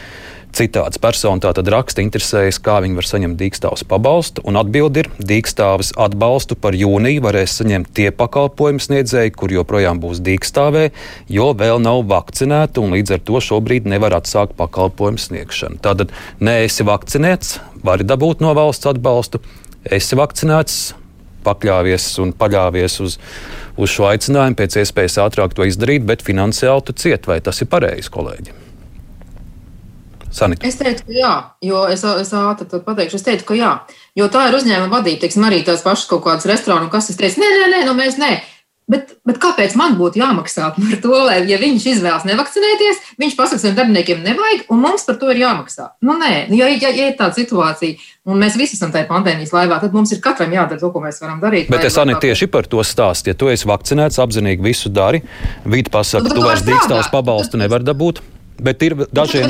citāds 0.55 0.99
persona 1.01 1.41
tātad 1.43 1.69
raksta, 1.71 2.03
interesējas, 2.03 2.59
kā 2.63 2.79
viņi 2.83 2.97
var 2.97 3.07
saņemt 3.07 3.39
dīkstāvus 3.39 3.83
pabalstu, 3.87 4.43
un 4.47 4.59
atbildi 4.59 5.03
ir, 5.03 5.09
dīkstāvis 5.31 5.93
atbalstu 5.99 6.57
par 6.59 6.77
jūniju 6.77 7.23
varēs 7.25 7.57
saņemt 7.61 7.91
tie 7.97 8.09
pakalpojumu 8.15 8.83
sniedzēji, 8.83 9.33
kur 9.37 9.53
joprojām 9.53 10.01
būs 10.03 10.21
dīkstāvē, 10.25 10.85
jo 11.31 11.51
vēl 11.57 11.81
nav 11.83 12.03
vakcinēti, 12.11 12.83
un 12.83 12.95
līdz 12.97 13.17
ar 13.17 13.25
to 13.27 13.43
šobrīd 13.47 13.89
nevar 13.89 14.17
atsākt 14.19 14.57
pakalpojumu 14.59 15.21
sniegšanu. 15.21 15.81
Tātad, 15.83 16.15
ne 16.43 16.61
esi 16.65 16.87
vakcinēts, 16.87 17.59
vari 17.85 18.07
dabūt 18.07 18.43
no 18.45 18.55
valsts 18.57 18.89
atbalstu, 18.91 19.43
esi 19.85 20.19
vakcinēts, 20.19 20.81
pakļāvies 21.45 22.07
un 22.21 22.33
paļāvies 22.37 22.99
uz, 23.01 23.17
uz 23.77 23.93
šo 23.93 24.09
aicinājumu, 24.11 24.59
pēc 24.59 24.81
iespējas 24.83 25.21
ātrāk 25.25 25.55
to 25.57 25.65
izdarīt, 25.65 26.05
bet 26.07 26.25
finansiāli 26.25 26.85
tu 26.85 26.97
ciet, 26.97 27.29
vai 27.29 27.41
tas 27.41 27.63
ir 27.63 27.71
pareizi, 27.71 28.13
kolēģi? 28.13 28.70
Sanita. 30.31 30.67
Es 30.67 30.79
teiktu, 30.79 31.09
ka 31.09 31.17
jā, 31.17 31.33
jo 31.67 31.83
es, 31.91 32.05
es 32.23 32.31
ātri 32.37 32.81
pateikšu, 32.85 33.19
es 33.19 33.27
teiktu, 33.27 33.49
ka 33.51 33.59
jā, 33.59 33.73
jo 34.17 34.29
tā 34.31 34.47
ir 34.47 34.57
uzņēmuma 34.61 34.93
vadība, 34.95 35.25
teiksim, 35.25 35.45
arī 35.47 35.61
tās 35.67 35.83
pašas 35.85 36.07
kaut 36.11 36.23
kādas 36.27 36.47
restorānu, 36.49 36.91
kas 36.93 37.11
es 37.11 37.19
teicu, 37.19 37.43
nē, 37.43 37.51
nē, 37.57 37.69
nē, 37.75 37.85
nu 37.89 37.97
mēs 37.99 38.19
nē. 38.21 38.33
Bet, 38.91 39.13
bet 39.23 39.37
kāpēc 39.39 39.75
man 39.79 39.93
būtu 39.95 40.19
jāmaksā 40.19 40.71
par 40.75 40.95
to, 41.03 41.13
lai, 41.23 41.37
ja 41.47 41.59
viņš 41.61 41.83
izvēlas 41.93 42.25
nevakcinēties, 42.27 42.97
viņš 43.21 43.37
pasakā 43.37 43.61
saviem 43.61 43.77
darbiniekiem, 43.77 44.23
nevajag, 44.25 44.65
un 44.73 44.81
mums 44.83 45.05
par 45.07 45.15
to 45.21 45.29
ir 45.31 45.39
jāmaksā? 45.39 45.85
Nu, 46.03 46.17
nē, 46.19 46.49
nu, 46.49 46.57
ja, 46.59 46.67
ja, 46.73 46.89
ja 46.89 47.07
ir 47.07 47.15
tāda 47.19 47.37
situācija, 47.37 48.01
un 48.27 48.41
mēs 48.41 48.57
visi 48.59 48.75
esam 48.75 48.91
tajā 48.91 49.07
pandēmijas 49.07 49.53
laivā, 49.55 49.79
tad 49.79 49.95
mums 49.95 50.11
ir 50.11 50.19
katram 50.23 50.51
jādara 50.57 50.81
to, 50.81 50.91
ko 50.91 51.05
mēs 51.05 51.21
varam 51.23 51.39
darīt. 51.43 51.71
Bet 51.71 51.87
es 51.87 51.99
arī 52.01 52.17
tieši 52.25 52.51
par 52.51 52.67
to 52.67 52.83
stāstu. 52.83 53.31
Ja 53.31 53.39
tu 53.39 53.53
esi 53.53 53.69
vakcinēts, 53.69 54.19
apzinīgi 54.19 54.65
visu 54.65 54.91
dari, 54.91 55.23
vidi 55.63 55.93
pasaka, 55.93 56.33
tu 56.33 56.43
vairs 56.43 56.67
dīkstāvs 56.67 57.13
pabalstu 57.15 57.61
nevar 57.61 57.85
dabūt, 57.87 58.19
bet 58.59 58.89
ir 58.89 59.05
dažiem. 59.07 59.47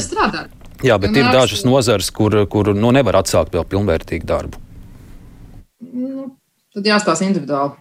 Jā, 0.81 0.97
bet 1.01 1.13
ir 1.17 1.29
dažas 1.29 1.61
nozares, 1.67 2.09
kur, 2.13 2.35
kur 2.49 2.73
nu, 2.73 2.89
nevar 2.95 3.21
atsākt 3.21 3.53
vēl 3.53 3.67
pilnvērtīgu 3.69 4.27
darbu. 4.27 4.61
Nu, 5.91 6.31
tad 6.73 6.87
jāstāsta 6.89 7.27
individuāli. 7.27 7.77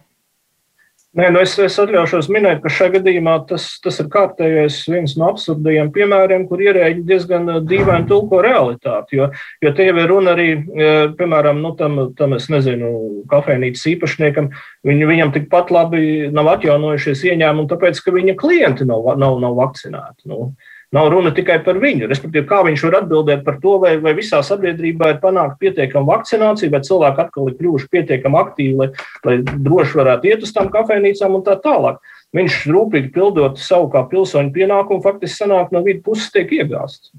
Nē, 1.19 1.27
nu 1.35 1.41
es, 1.43 1.57
es 1.59 1.75
atļaušos 1.83 2.29
minēt, 2.31 2.61
ka 2.63 2.71
šajā 2.71 2.93
gadījumā 3.01 3.33
tas, 3.49 3.65
tas 3.83 3.97
ir 3.99 4.07
kārtējais 4.13 4.77
viens 4.93 5.17
no 5.19 5.27
absurdajiem 5.33 5.89
piemēriem, 5.91 6.45
kur 6.47 6.61
ierēģi 6.63 7.03
diezgan 7.09 7.51
uh, 7.51 7.57
dīvaini 7.67 8.07
tulko 8.07 8.39
realitāti. 8.47 9.19
Jo, 9.19 9.27
jo 9.59 9.73
te 9.75 9.89
jau 9.89 9.97
ir 9.99 10.07
runa 10.07 10.37
arī, 10.37 10.47
uh, 10.61 11.11
piemēram, 11.19 11.59
nu, 11.65 11.73
tam, 11.81 11.99
tam 12.15 12.37
es 12.39 12.47
nezinu, 12.53 12.93
kafejnīcas 13.33 13.89
īpašniekam, 13.91 14.53
viņ, 14.87 15.03
viņam 15.11 15.35
tikpat 15.35 15.75
labi 15.75 16.31
nav 16.31 16.53
atjaunojušies 16.53 17.27
ieņēmumi, 17.33 17.71
tāpēc, 17.75 18.05
ka 18.07 18.15
viņa 18.15 18.37
klienti 18.39 18.87
nav, 18.87 19.11
nav, 19.19 19.41
nav 19.43 19.59
vakcinēti. 19.59 20.31
Nu, 20.31 20.53
Nav 20.91 21.07
runa 21.13 21.31
tikai 21.31 21.61
par 21.63 21.79
viņu. 21.79 22.09
Respektīvi, 22.11 22.49
kā 22.51 22.65
viņš 22.67 22.83
var 22.89 22.97
atbildēt 22.99 23.45
par 23.47 23.61
to, 23.63 23.77
vai, 23.83 23.93
vai 24.03 24.11
visā 24.19 24.41
sabiedrībā 24.43 25.13
ir 25.13 25.21
panākta 25.23 25.55
pietiekama 25.63 26.17
vakcinācija, 26.17 26.73
vai 26.73 26.81
cilvēki 26.87 27.23
atkal 27.23 27.51
ir 27.51 27.55
kļuvuši 27.61 27.91
pietiekami 27.93 28.41
aktīvi, 28.41 28.75
lai, 28.81 28.89
lai 29.29 29.37
droši 29.47 30.01
varētu 30.01 30.33
iet 30.33 30.43
uz 30.47 30.51
tām 30.57 30.71
kafejnīcām 30.75 31.37
un 31.39 31.45
tā 31.47 31.55
tālāk. 31.63 32.01
Viņš 32.35 32.57
rūpīgi 32.75 33.13
pildot 33.15 33.63
savu 33.63 33.87
kā 33.95 34.03
pilsoņu 34.11 34.51
pienākumu, 34.57 35.03
faktiski 35.07 35.45
sanāk 35.45 35.71
no 35.75 35.85
vidas 35.87 36.03
puses 36.07 36.35
tiek 36.35 36.51
iegāsts. 36.59 37.15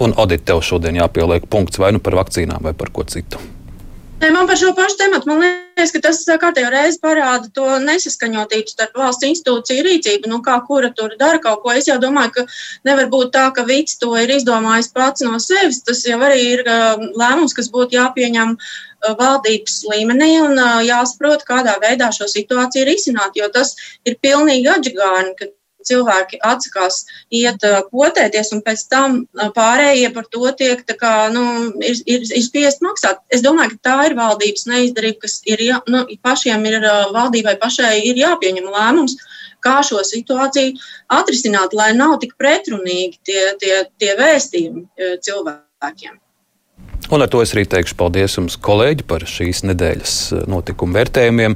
Un 0.00 0.16
Odita, 0.16 0.52
tev 0.52 0.64
šodien 0.64 0.96
jāpieliek 0.96 1.44
punkts 1.52 1.80
vai 1.80 1.92
nu 1.92 2.00
par 2.00 2.16
vakcīnām, 2.24 2.64
vai 2.64 2.72
par 2.76 2.88
ko 2.92 3.04
citu. 3.04 3.40
Man 4.20 4.46
par 4.48 4.56
šo 4.56 4.70
pašu 4.76 4.96
tematu 4.96 5.28
man 5.28 5.42
liekas, 5.42 5.90
ka 5.92 6.00
tas 6.06 6.22
kārtējo 6.40 6.70
reizi 6.72 6.96
parāda 7.02 7.50
to 7.52 7.66
nesaskaņotību 7.84 8.72
starp 8.72 8.96
valsts 8.96 9.26
institūciju 9.28 9.84
rīcību. 9.84 10.30
Nu, 10.32 10.38
kā 10.46 10.56
kura 10.64 10.88
tur 10.96 11.12
dara 11.20 11.36
kaut 11.44 11.60
ko. 11.64 11.74
Es 11.76 11.88
jau 11.90 11.98
domāju, 12.00 12.32
ka 12.38 12.44
nevar 12.88 13.10
būt 13.12 13.34
tā, 13.34 13.44
ka 13.52 13.66
Vits 13.68 14.00
to 14.00 14.14
ir 14.16 14.32
izdomājis 14.38 14.88
pats 14.96 15.24
no 15.26 15.36
sevis. 15.42 15.82
Tas 15.84 16.00
jau 16.08 16.16
arī 16.16 16.40
ir 16.54 16.64
lēmums, 16.64 17.52
kas 17.58 17.68
būtu 17.74 17.98
jāpieņem 17.98 18.56
valdības 19.20 19.76
līmenī 19.92 20.30
un 20.46 20.64
jāsaprot, 20.88 21.44
kādā 21.44 21.76
veidā 21.84 22.08
šo 22.16 22.30
situāciju 22.32 22.88
risināt. 22.88 23.36
Jo 23.36 23.52
tas 23.52 23.76
ir 24.08 24.16
pilnīgi 24.24 24.72
atžigāni, 24.72 25.36
ka 25.36 25.52
cilvēki 25.88 26.40
atsakās 26.46 27.04
iet 27.34 27.64
potēties, 27.92 28.52
un 28.56 28.62
pēc 28.66 28.84
tam 28.92 29.22
pārējie 29.56 30.10
par 30.14 30.28
to 30.32 30.50
tiek 30.58 30.82
kā, 31.00 31.14
nu, 31.34 31.44
ir, 31.80 32.02
ir, 32.06 32.26
ir 32.26 32.44
spiest 32.44 32.84
maksāt. 32.84 33.22
Es 33.32 33.44
domāju, 33.44 33.76
ka 33.76 33.90
tā 33.90 33.96
ir 34.10 34.18
valdības 34.18 34.68
neizdarība, 34.70 35.22
kas 35.26 35.40
ir 35.48 35.62
jā, 35.62 35.80
nu, 35.92 36.04
pašiem 36.26 36.68
ir 36.70 36.78
valdībai 37.14 37.56
pašai 37.62 37.96
ir 38.10 38.22
jāpieņem 38.22 38.70
lēmums. 38.74 39.18
Kā 39.64 39.80
šo 39.82 40.02
situāciju 40.04 40.76
atrisināt, 41.10 41.72
lai 41.74 41.88
nav 41.96 42.20
tik 42.22 42.36
pretrunīgi 42.38 43.18
tie, 43.26 43.42
tie, 43.58 43.80
tie 43.98 44.12
vēstījumi 44.20 45.16
cilvēkiem. 45.26 46.20
Un 47.06 47.22
ar 47.22 47.30
to 47.30 47.38
es 47.44 47.52
arī 47.54 47.62
teikšu 47.70 47.94
paldies 48.00 48.34
jums, 48.34 48.56
kolēģi, 48.58 49.04
par 49.06 49.22
šīs 49.30 49.62
nedēļas 49.68 50.14
eh, 50.34 50.46
notikumu 50.50 50.96
vērtējumiem. 50.98 51.54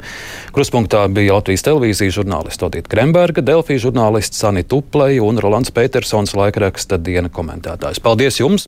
Kruspunktā 0.55 1.03
bija 1.11 1.39
Latvijas 1.39 1.67
televīzijas 1.67 2.21
žurnālists 2.21 2.67
Odita 2.67 2.93
Kremberga, 2.93 3.43
Delfijas 3.43 3.83
žurnālists 3.89 4.39
Sanita 4.45 4.79
Uplei 4.79 5.19
un 5.23 5.43
Rolands 5.43 5.75
Petersons 5.75 6.37
laikraksta 6.39 7.01
diena 7.03 7.33
komentētājs. 7.33 8.03
Paldies 8.05 8.39
jums! 8.39 8.59